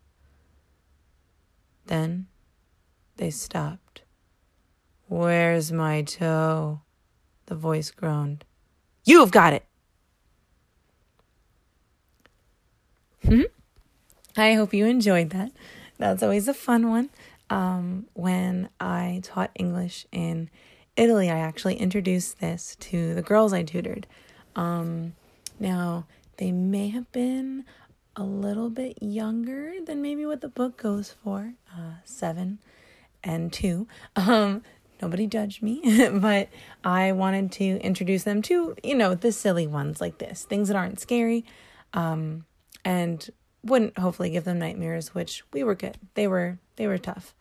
Then 1.86 2.26
they 3.16 3.30
stopped. 3.30 3.87
Where's 5.08 5.72
my 5.72 6.02
toe? 6.02 6.82
The 7.46 7.54
voice 7.54 7.90
groaned. 7.90 8.44
You've 9.04 9.30
got 9.30 9.54
it! 9.54 9.64
Hmm? 13.24 13.42
I 14.36 14.54
hope 14.54 14.74
you 14.74 14.84
enjoyed 14.84 15.30
that. 15.30 15.52
That's 15.96 16.22
always 16.22 16.46
a 16.46 16.54
fun 16.54 16.90
one. 16.90 17.10
Um, 17.50 18.06
when 18.12 18.68
I 18.78 19.20
taught 19.24 19.50
English 19.54 20.06
in 20.12 20.50
Italy, 20.96 21.30
I 21.30 21.38
actually 21.38 21.76
introduced 21.76 22.40
this 22.40 22.76
to 22.80 23.14
the 23.14 23.22
girls 23.22 23.52
I 23.54 23.62
tutored. 23.62 24.06
Um, 24.54 25.14
now, 25.58 26.06
they 26.36 26.52
may 26.52 26.90
have 26.90 27.10
been 27.12 27.64
a 28.14 28.22
little 28.22 28.68
bit 28.68 29.02
younger 29.02 29.74
than 29.84 30.02
maybe 30.02 30.26
what 30.26 30.40
the 30.40 30.48
book 30.48 30.76
goes 30.76 31.14
for 31.24 31.54
uh, 31.74 31.94
seven 32.04 32.58
and 33.24 33.52
two. 33.52 33.86
Um, 34.16 34.62
nobody 35.00 35.26
judged 35.26 35.62
me, 35.62 36.08
but 36.12 36.48
I 36.84 37.12
wanted 37.12 37.52
to 37.52 37.64
introduce 37.80 38.24
them 38.24 38.42
to, 38.42 38.76
you 38.82 38.94
know, 38.94 39.14
the 39.14 39.32
silly 39.32 39.66
ones 39.66 40.00
like 40.00 40.18
this, 40.18 40.44
things 40.44 40.68
that 40.68 40.76
aren't 40.76 41.00
scary, 41.00 41.44
um, 41.94 42.44
and 42.84 43.28
wouldn't 43.62 43.98
hopefully 43.98 44.30
give 44.30 44.44
them 44.44 44.58
nightmares, 44.58 45.14
which 45.14 45.42
we 45.52 45.62
were 45.62 45.74
good. 45.74 45.98
They 46.14 46.26
were 46.26 46.58
they 46.76 46.86
were 46.86 46.98
tough. 46.98 47.34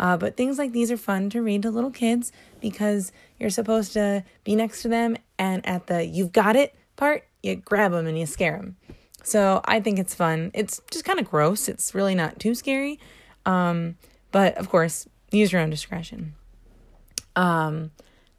Uh, 0.00 0.16
but 0.16 0.36
things 0.36 0.58
like 0.58 0.72
these 0.72 0.92
are 0.92 0.96
fun 0.96 1.28
to 1.30 1.42
read 1.42 1.62
to 1.62 1.70
little 1.70 1.90
kids 1.90 2.30
because 2.60 3.10
you're 3.38 3.50
supposed 3.50 3.92
to 3.94 4.24
be 4.44 4.54
next 4.54 4.82
to 4.82 4.88
them, 4.88 5.16
and 5.38 5.64
at 5.66 5.86
the 5.86 6.04
"you've 6.04 6.32
got 6.32 6.56
it" 6.56 6.74
part, 6.96 7.24
you 7.42 7.56
grab 7.56 7.92
them 7.92 8.06
and 8.06 8.18
you 8.18 8.26
scare 8.26 8.56
them. 8.56 8.76
So 9.22 9.60
I 9.64 9.80
think 9.80 9.98
it's 9.98 10.14
fun. 10.14 10.50
It's 10.54 10.80
just 10.90 11.04
kind 11.04 11.18
of 11.18 11.28
gross. 11.28 11.68
It's 11.68 11.94
really 11.94 12.14
not 12.14 12.38
too 12.38 12.54
scary, 12.54 12.98
um, 13.44 13.96
but 14.32 14.56
of 14.56 14.68
course, 14.68 15.06
use 15.30 15.52
your 15.52 15.60
own 15.60 15.70
discretion. 15.70 16.34
Um, 17.38 17.92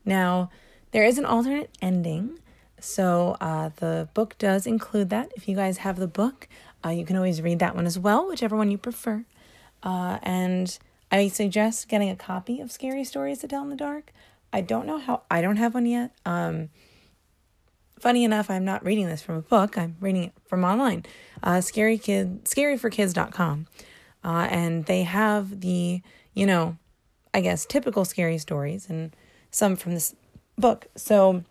now, 0.04 0.52
there 0.91 1.06
is 1.06 1.18
an 1.18 1.26
alternate 1.26 1.72
ending. 1.82 2.38
So 2.82 3.38
uh, 3.41 3.70
the 3.78 4.10
book 4.14 4.38
does 4.38 4.68
include 4.68 5.10
that. 5.10 5.32
If 5.36 5.47
you 5.47 5.56
guys 5.56 5.80
have 5.80 5.97
the 5.97 6.08
book, 6.08 6.47
uh, 6.86 6.89
you 6.89 7.06
can 7.06 7.16
always 7.16 7.41
read 7.41 7.60
that 7.60 7.76
one 7.76 7.86
as 7.86 7.97
well, 7.97 8.28
whichever 8.28 8.56
one 8.56 8.70
you 8.72 8.78
prefer. 8.78 9.26
Uh, 9.82 10.20
and 10.22 10.78
I 11.12 11.30
suggest 11.30 11.88
getting 11.88 12.10
a 12.10 12.16
copy 12.16 12.60
of 12.60 12.72
Scary 12.72 13.04
Stories 13.04 13.39
to 13.39 13.47
Tell 13.47 13.64
in 13.64 13.70
the 13.70 13.76
Dark. 13.76 14.12
I 14.52 14.62
don't 14.62 14.86
know 14.86 14.97
how, 14.97 15.24
I 15.32 15.41
don't 15.41 15.58
have 15.58 15.74
one 15.74 15.86
yet. 15.86 16.12
Um, 16.26 16.70
funny 18.00 18.24
enough, 18.24 18.50
I'm 18.50 18.66
not 18.66 18.84
reading 18.84 19.08
this 19.08 19.22
from 19.22 19.36
a 19.36 19.41
book, 19.41 19.78
I'm 19.78 19.95
reading 20.02 20.26
it 20.26 20.34
from 20.47 20.64
online. 20.64 21.06
Uh, 21.41 21.62
scary 21.62 21.97
kid, 21.97 22.45
scaryforkids.com. 22.45 23.68
Uh, 24.24 24.47
and 24.50 24.86
they 24.86 25.04
have 25.04 25.62
the, 25.62 26.02
you 26.34 26.45
know, 26.45 26.78
I 27.34 27.42
guess, 27.42 27.66
typical 27.66 28.06
scary 28.06 28.38
stories 28.38 28.90
and 28.90 29.16
some 29.52 29.76
from 29.76 29.94
this 29.94 30.16
book. 30.58 30.88
So 30.96 31.44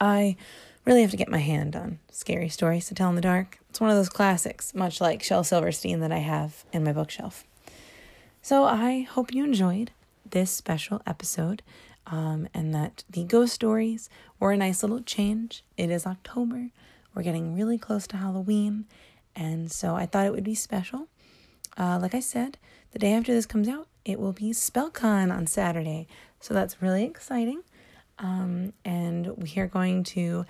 I 0.00 0.36
really 0.84 1.02
have 1.02 1.10
to 1.10 1.16
get 1.16 1.28
my 1.28 1.38
hand 1.38 1.74
on 1.74 1.98
scary 2.10 2.48
stories 2.48 2.86
to 2.88 2.94
tell 2.94 3.08
in 3.08 3.14
the 3.14 3.20
dark. 3.20 3.58
It's 3.70 3.80
one 3.80 3.90
of 3.90 3.96
those 3.96 4.08
classics, 4.08 4.74
much 4.74 5.00
like 5.00 5.22
Shel 5.22 5.44
Silverstein 5.44 6.00
that 6.00 6.12
I 6.12 6.18
have 6.18 6.64
in 6.72 6.84
my 6.84 6.92
bookshelf. 6.92 7.44
So 8.42 8.64
I 8.64 9.00
hope 9.00 9.32
you 9.32 9.44
enjoyed 9.44 9.90
this 10.28 10.50
special 10.50 11.00
episode 11.06 11.62
um, 12.06 12.48
and 12.52 12.74
that 12.74 13.04
the 13.08 13.24
ghost 13.24 13.54
stories 13.54 14.10
were 14.38 14.52
a 14.52 14.56
nice 14.56 14.82
little 14.82 15.00
change. 15.00 15.64
It 15.76 15.90
is 15.90 16.06
October. 16.06 16.68
We're 17.14 17.22
getting 17.22 17.56
really 17.56 17.78
close 17.78 18.06
to 18.08 18.18
Halloween. 18.18 18.84
And 19.34 19.72
so 19.72 19.96
I 19.96 20.06
thought 20.06 20.26
it 20.26 20.32
would 20.32 20.44
be 20.44 20.54
special. 20.54 21.08
Uh, 21.76 21.98
like 22.00 22.14
I 22.14 22.20
said, 22.20 22.58
the 22.92 22.98
day 22.98 23.12
after 23.12 23.32
this 23.32 23.46
comes 23.46 23.68
out, 23.68 23.88
it 24.04 24.20
will 24.20 24.32
be 24.32 24.50
SpellCon 24.50 25.34
on 25.34 25.46
Saturday. 25.46 26.06
So 26.40 26.54
that's 26.54 26.82
really 26.82 27.04
exciting. 27.04 27.62
Um, 28.18 28.72
and 28.84 29.36
we 29.36 29.60
are 29.60 29.66
going 29.66 30.04
to 30.04 30.44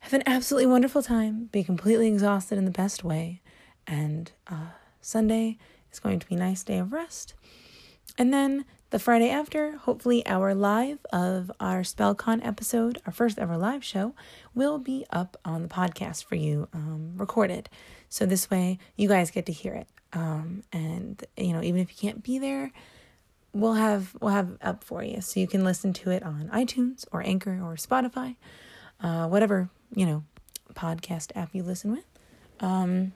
have 0.00 0.12
an 0.12 0.22
absolutely 0.26 0.66
wonderful 0.66 1.02
time, 1.02 1.48
be 1.52 1.64
completely 1.64 2.08
exhausted 2.08 2.58
in 2.58 2.64
the 2.64 2.70
best 2.70 3.02
way. 3.02 3.40
And 3.86 4.30
uh, 4.46 4.72
Sunday 5.00 5.58
is 5.92 5.98
going 5.98 6.18
to 6.20 6.26
be 6.26 6.34
a 6.34 6.38
nice 6.38 6.62
day 6.62 6.78
of 6.78 6.92
rest. 6.92 7.34
And 8.18 8.32
then 8.32 8.64
the 8.90 8.98
Friday 8.98 9.30
after, 9.30 9.78
hopefully, 9.78 10.24
our 10.26 10.54
live 10.54 10.98
of 11.12 11.50
our 11.58 11.80
SpellCon 11.80 12.44
episode, 12.44 13.00
our 13.06 13.12
first 13.12 13.38
ever 13.38 13.56
live 13.56 13.82
show, 13.82 14.14
will 14.54 14.78
be 14.78 15.06
up 15.10 15.36
on 15.44 15.62
the 15.62 15.68
podcast 15.68 16.24
for 16.24 16.34
you, 16.34 16.68
um, 16.74 17.14
recorded. 17.16 17.70
So 18.08 18.26
this 18.26 18.50
way, 18.50 18.78
you 18.96 19.08
guys 19.08 19.30
get 19.30 19.46
to 19.46 19.52
hear 19.52 19.72
it. 19.72 19.88
Um, 20.12 20.62
and 20.72 21.24
you 21.36 21.52
know, 21.52 21.62
even 21.62 21.80
if 21.80 21.90
you 21.90 21.96
can't 21.96 22.22
be 22.22 22.38
there, 22.38 22.72
we'll 23.52 23.74
have 23.74 24.14
we'll 24.20 24.32
have 24.32 24.58
up 24.62 24.84
for 24.84 25.02
you, 25.02 25.20
so 25.20 25.40
you 25.40 25.46
can 25.46 25.64
listen 25.64 25.92
to 25.94 26.10
it 26.10 26.22
on 26.22 26.50
iTunes 26.52 27.06
or 27.12 27.22
Anchor 27.22 27.60
or 27.62 27.74
Spotify, 27.76 28.36
uh, 29.00 29.26
whatever 29.26 29.70
you 29.94 30.06
know 30.06 30.24
podcast 30.74 31.32
app 31.34 31.54
you 31.54 31.62
listen 31.62 31.92
with. 31.92 32.04
Um, 32.60 33.12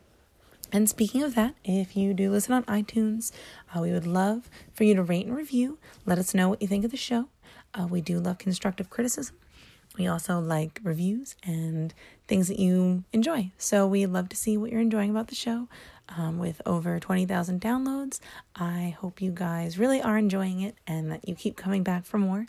and 0.72 0.88
speaking 0.88 1.22
of 1.22 1.34
that, 1.34 1.54
if 1.64 1.96
you 1.96 2.12
do 2.12 2.30
listen 2.30 2.52
on 2.52 2.64
iTunes, 2.64 3.30
uh, 3.74 3.80
we 3.80 3.92
would 3.92 4.06
love 4.06 4.50
for 4.74 4.84
you 4.84 4.94
to 4.94 5.02
rate 5.02 5.26
and 5.26 5.36
review. 5.36 5.78
Let 6.04 6.18
us 6.18 6.34
know 6.34 6.48
what 6.48 6.60
you 6.60 6.68
think 6.68 6.84
of 6.84 6.90
the 6.90 6.96
show. 6.96 7.28
Uh, 7.72 7.86
we 7.86 8.00
do 8.00 8.18
love 8.18 8.38
constructive 8.38 8.90
criticism. 8.90 9.36
We 9.96 10.06
also 10.06 10.40
like 10.40 10.80
reviews 10.82 11.36
and 11.42 11.94
things 12.26 12.48
that 12.48 12.58
you 12.58 13.04
enjoy. 13.12 13.52
So 13.58 13.86
we 13.86 14.04
love 14.06 14.28
to 14.30 14.36
see 14.36 14.56
what 14.56 14.70
you're 14.70 14.80
enjoying 14.80 15.10
about 15.10 15.28
the 15.28 15.34
show. 15.34 15.68
Um, 16.16 16.38
with 16.38 16.62
over 16.64 17.00
20,000 17.00 17.60
downloads, 17.60 18.20
I 18.54 18.96
hope 19.00 19.20
you 19.20 19.32
guys 19.32 19.76
really 19.76 20.00
are 20.00 20.16
enjoying 20.16 20.60
it 20.60 20.76
and 20.86 21.10
that 21.10 21.28
you 21.28 21.34
keep 21.34 21.56
coming 21.56 21.82
back 21.82 22.04
for 22.04 22.16
more. 22.18 22.46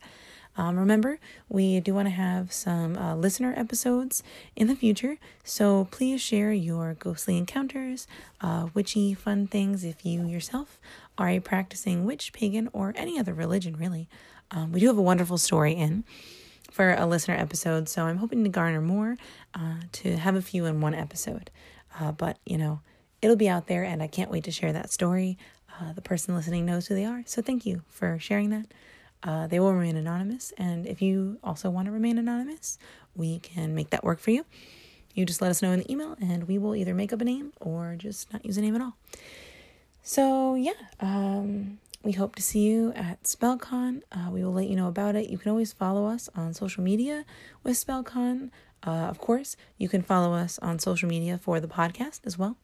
Um, 0.57 0.77
remember, 0.77 1.19
we 1.49 1.79
do 1.79 1.93
want 1.93 2.07
to 2.07 2.13
have 2.13 2.51
some 2.51 2.97
uh, 2.97 3.15
listener 3.15 3.53
episodes 3.55 4.23
in 4.55 4.67
the 4.67 4.75
future, 4.75 5.17
so 5.43 5.87
please 5.91 6.19
share 6.19 6.51
your 6.51 6.95
ghostly 6.95 7.37
encounters, 7.37 8.07
uh, 8.41 8.69
witchy 8.73 9.13
fun 9.13 9.45
things 9.45 9.83
if 9.83 10.03
you 10.03 10.25
yourself 10.25 10.79
are 11.17 11.29
a 11.29 11.39
practicing 11.39 12.05
witch, 12.05 12.33
pagan, 12.33 12.69
or 12.73 12.93
any 12.95 13.19
other 13.19 13.35
religion, 13.35 13.77
really. 13.77 14.07
Um, 14.49 14.71
we 14.71 14.79
do 14.79 14.87
have 14.87 14.97
a 14.97 15.01
wonderful 15.01 15.37
story 15.37 15.73
in 15.73 16.03
for 16.71 16.93
a 16.93 17.05
listener 17.05 17.35
episode, 17.35 17.87
so 17.87 18.05
I'm 18.05 18.17
hoping 18.17 18.43
to 18.43 18.49
garner 18.49 18.81
more 18.81 19.17
uh, 19.53 19.81
to 19.93 20.17
have 20.17 20.35
a 20.35 20.41
few 20.41 20.65
in 20.65 20.81
one 20.81 20.95
episode. 20.95 21.51
Uh, 21.99 22.11
but, 22.11 22.37
you 22.45 22.57
know, 22.57 22.79
it'll 23.21 23.35
be 23.35 23.49
out 23.49 23.67
there, 23.67 23.83
and 23.83 24.01
I 24.01 24.07
can't 24.07 24.31
wait 24.31 24.43
to 24.45 24.51
share 24.51 24.73
that 24.73 24.91
story. 24.91 25.37
Uh, 25.79 25.93
the 25.93 26.01
person 26.01 26.35
listening 26.35 26.65
knows 26.65 26.87
who 26.87 26.95
they 26.95 27.05
are, 27.05 27.23
so 27.25 27.41
thank 27.41 27.65
you 27.65 27.83
for 27.89 28.17
sharing 28.19 28.49
that. 28.49 28.65
Uh, 29.23 29.47
they 29.47 29.59
will 29.59 29.73
remain 29.73 29.95
anonymous. 29.95 30.53
And 30.57 30.85
if 30.85 31.01
you 31.01 31.39
also 31.43 31.69
want 31.69 31.87
to 31.87 31.91
remain 31.91 32.17
anonymous, 32.17 32.77
we 33.15 33.39
can 33.39 33.73
make 33.73 33.89
that 33.89 34.03
work 34.03 34.19
for 34.19 34.31
you. 34.31 34.45
You 35.13 35.25
just 35.25 35.41
let 35.41 35.49
us 35.49 35.61
know 35.61 35.71
in 35.71 35.79
the 35.79 35.91
email, 35.91 36.15
and 36.21 36.47
we 36.47 36.57
will 36.57 36.75
either 36.75 36.93
make 36.93 37.11
up 37.11 37.21
a 37.21 37.25
name 37.25 37.51
or 37.59 37.95
just 37.97 38.31
not 38.31 38.45
use 38.45 38.57
a 38.57 38.61
name 38.61 38.75
at 38.75 38.81
all. 38.81 38.95
So, 40.03 40.55
yeah, 40.55 40.71
um, 40.99 41.79
we 42.03 42.11
hope 42.11 42.35
to 42.35 42.41
see 42.41 42.59
you 42.59 42.93
at 42.95 43.23
SpellCon. 43.23 44.01
Uh, 44.11 44.29
we 44.31 44.43
will 44.43 44.53
let 44.53 44.69
you 44.69 44.75
know 44.75 44.87
about 44.87 45.15
it. 45.15 45.29
You 45.29 45.37
can 45.37 45.51
always 45.51 45.73
follow 45.73 46.05
us 46.05 46.29
on 46.35 46.53
social 46.53 46.83
media 46.83 47.25
with 47.63 47.75
SpellCon. 47.75 48.51
Uh, 48.85 49.07
of 49.09 49.17
course, 49.17 49.57
you 49.77 49.89
can 49.89 50.03
follow 50.03 50.33
us 50.33 50.59
on 50.59 50.77
social 50.77 51.09
media 51.09 51.37
for 51.37 51.59
the 51.59 51.67
podcast 51.67 52.21
as 52.25 52.37
well 52.37 52.55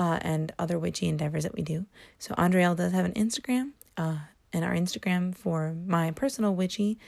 uh, 0.00 0.18
and 0.22 0.52
other 0.58 0.78
witchy 0.78 1.06
endeavors 1.06 1.44
that 1.44 1.54
we 1.54 1.62
do. 1.62 1.86
So, 2.18 2.34
Andreelle 2.34 2.74
does 2.74 2.92
have 2.92 3.04
an 3.04 3.12
Instagram. 3.12 3.72
Uh, 3.96 4.16
and 4.52 4.64
our 4.64 4.74
Instagram 4.74 5.34
for 5.34 5.74
my 5.86 6.10
personal 6.10 6.54
witchy 6.54 6.98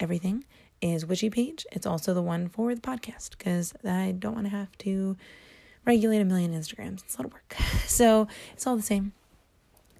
everything 0.00 0.44
is 0.80 1.06
witchy 1.06 1.30
page. 1.30 1.66
It's 1.72 1.86
also 1.86 2.12
the 2.12 2.22
one 2.22 2.48
for 2.48 2.74
the 2.74 2.80
podcast 2.80 3.30
because 3.30 3.72
I 3.84 4.14
don't 4.18 4.34
want 4.34 4.46
to 4.46 4.50
have 4.50 4.76
to 4.78 5.16
regulate 5.86 6.20
a 6.20 6.24
million 6.24 6.52
Instagrams. 6.52 7.04
It's 7.04 7.14
a 7.16 7.22
lot 7.22 7.26
of 7.26 7.32
work. 7.32 7.56
So 7.86 8.28
it's 8.52 8.66
all 8.66 8.76
the 8.76 8.82
same. 8.82 9.12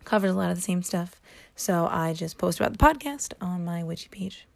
Covers 0.05 0.33
a 0.33 0.35
lot 0.35 0.51
of 0.51 0.57
the 0.57 0.63
same 0.63 0.83
stuff. 0.83 1.21
So 1.55 1.87
I 1.91 2.13
just 2.13 2.39
post 2.39 2.59
about 2.59 2.73
the 2.73 2.79
podcast 2.79 3.33
on 3.41 3.65
my 3.65 3.83
witchy 3.85 4.09
page. 4.09 4.47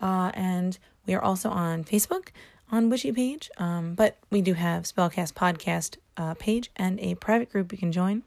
Uh, 0.00 0.30
and 0.34 0.78
we 1.06 1.14
are 1.14 1.22
also 1.22 1.50
on 1.50 1.84
Facebook 1.84 2.28
on 2.72 2.88
witchy 2.88 3.12
page. 3.12 3.50
Um, 3.58 3.94
but 3.94 4.16
we 4.30 4.42
do 4.42 4.54
have 4.54 4.84
Spellcast 4.84 5.34
podcast 5.34 5.96
uh, 6.16 6.34
page 6.34 6.70
and 6.76 6.98
a 7.00 7.14
private 7.16 7.50
group 7.50 7.72
you 7.72 7.78
can 7.78 7.92
join. 7.92 8.22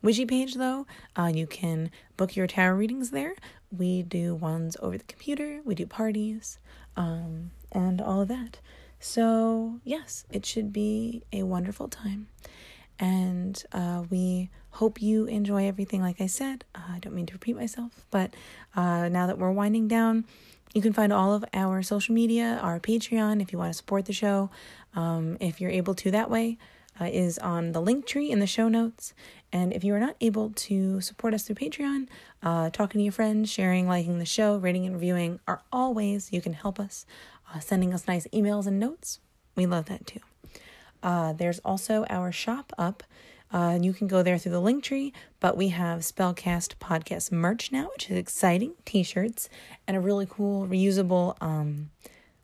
Witchy 0.00 0.26
page, 0.26 0.54
though, 0.54 0.86
uh, 1.16 1.30
you 1.34 1.46
can 1.46 1.90
book 2.16 2.36
your 2.36 2.46
tarot 2.46 2.76
readings 2.76 3.10
there. 3.10 3.34
We 3.76 4.02
do 4.02 4.34
ones 4.34 4.76
over 4.80 4.96
the 4.96 5.04
computer, 5.04 5.60
we 5.64 5.74
do 5.74 5.86
parties, 5.86 6.58
um, 6.96 7.50
and 7.72 8.00
all 8.00 8.20
of 8.20 8.28
that. 8.28 8.60
So, 9.00 9.80
yes, 9.84 10.24
it 10.30 10.46
should 10.46 10.72
be 10.72 11.22
a 11.32 11.42
wonderful 11.42 11.88
time. 11.88 12.28
And 13.00 13.62
uh, 13.72 14.04
we 14.08 14.50
hope 14.70 15.02
you 15.02 15.26
enjoy 15.26 15.66
everything, 15.66 16.00
like 16.00 16.20
I 16.20 16.26
said. 16.26 16.64
Uh, 16.74 16.80
I 16.94 16.98
don't 17.00 17.14
mean 17.14 17.26
to 17.26 17.32
repeat 17.32 17.56
myself, 17.56 18.06
but 18.10 18.34
uh, 18.76 19.08
now 19.08 19.26
that 19.26 19.38
we're 19.38 19.52
winding 19.52 19.88
down, 19.88 20.24
you 20.74 20.82
can 20.82 20.92
find 20.92 21.12
all 21.12 21.34
of 21.34 21.44
our 21.54 21.82
social 21.82 22.14
media, 22.14 22.58
our 22.62 22.78
Patreon, 22.78 23.42
if 23.42 23.52
you 23.52 23.58
want 23.58 23.70
to 23.70 23.76
support 23.76 24.04
the 24.04 24.12
show, 24.12 24.50
um, 24.94 25.36
if 25.40 25.60
you're 25.60 25.70
able 25.70 25.94
to 25.96 26.10
that 26.12 26.30
way 26.30 26.58
uh, 27.00 27.06
is 27.06 27.38
on 27.38 27.72
the 27.72 27.80
link 27.80 28.06
tree 28.06 28.30
in 28.30 28.40
the 28.40 28.46
show 28.46 28.68
notes. 28.68 29.14
And 29.52 29.72
if 29.72 29.82
you 29.82 29.94
are 29.94 30.00
not 30.00 30.16
able 30.20 30.50
to 30.50 31.00
support 31.00 31.34
us 31.34 31.44
through 31.44 31.56
Patreon, 31.56 32.08
uh, 32.42 32.70
talking 32.70 32.98
to 32.98 33.02
your 33.02 33.12
friends, 33.12 33.50
sharing, 33.50 33.88
liking 33.88 34.18
the 34.18 34.26
show, 34.26 34.56
rating 34.56 34.84
and 34.84 34.94
reviewing 34.94 35.40
are 35.46 35.62
all 35.72 35.94
ways 35.94 36.28
you 36.32 36.40
can 36.40 36.52
help 36.52 36.78
us. 36.78 37.06
Uh, 37.54 37.60
sending 37.60 37.94
us 37.94 38.06
nice 38.06 38.26
emails 38.28 38.66
and 38.66 38.78
notes, 38.78 39.20
we 39.56 39.64
love 39.64 39.86
that 39.86 40.06
too. 40.06 40.20
Uh, 41.02 41.32
there's 41.32 41.60
also 41.60 42.04
our 42.10 42.30
shop 42.30 42.72
up. 42.76 43.02
Uh, 43.50 43.78
you 43.80 43.94
can 43.94 44.06
go 44.06 44.22
there 44.22 44.36
through 44.36 44.52
the 44.52 44.60
link 44.60 44.84
tree, 44.84 45.12
but 45.40 45.56
we 45.56 45.68
have 45.68 46.00
Spellcast 46.00 46.74
podcast 46.76 47.32
merch 47.32 47.72
now, 47.72 47.88
which 47.94 48.10
is 48.10 48.18
exciting. 48.18 48.74
T-shirts 48.84 49.48
and 49.86 49.96
a 49.96 50.00
really 50.00 50.26
cool 50.28 50.66
reusable, 50.66 51.34
um, 51.40 51.90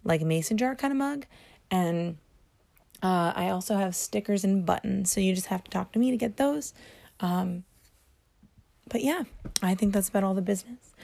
like 0.03 0.23
mason 0.23 0.57
jar 0.57 0.75
kind 0.75 0.93
of 0.93 0.97
mug, 0.97 1.27
and 1.71 2.17
uh, 3.05 3.35
I 3.37 3.51
also 3.51 3.77
have 3.77 3.95
stickers 3.95 4.45
and 4.45 4.65
buttons, 4.65 5.13
so 5.13 5.21
you 5.21 5.35
just 5.35 5.49
have 5.49 5.63
to 5.65 5.71
talk 5.71 5.93
to 5.93 5.99
me 5.99 6.11
to 6.11 6.17
get 6.17 6.39
those. 6.39 6.73
Um, 7.21 7.65
but 8.89 9.05
yeah, 9.05 9.25
I 9.63 9.75
think 9.75 9.93
that's 9.93 10.09
about 10.09 10.25
all 10.25 10.33
the 10.33 10.41
business. 10.41 10.95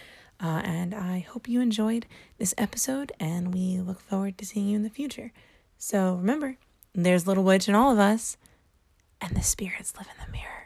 Uh, 0.43 0.63
and 0.65 0.95
I 0.95 1.19
hope 1.19 1.47
you 1.47 1.61
enjoyed 1.61 2.07
this 2.39 2.55
episode, 2.57 3.13
and 3.21 3.53
we 3.53 3.81
look 3.81 4.01
forward 4.01 4.39
to 4.39 4.47
seeing 4.47 4.67
you 4.67 4.77
in 4.77 4.83
the 4.83 4.89
future. 4.89 5.31
So 5.77 6.15
remember, 6.15 6.57
there's 6.95 7.27
Little 7.27 7.45
Witch 7.45 7.69
in 7.69 7.75
all 7.75 7.93
of 7.93 7.99
us, 7.99 8.39
and 9.21 9.37
the 9.37 9.43
spirits 9.43 9.93
live 9.99 10.07
in 10.07 10.25
the 10.25 10.33
mirror. 10.33 10.60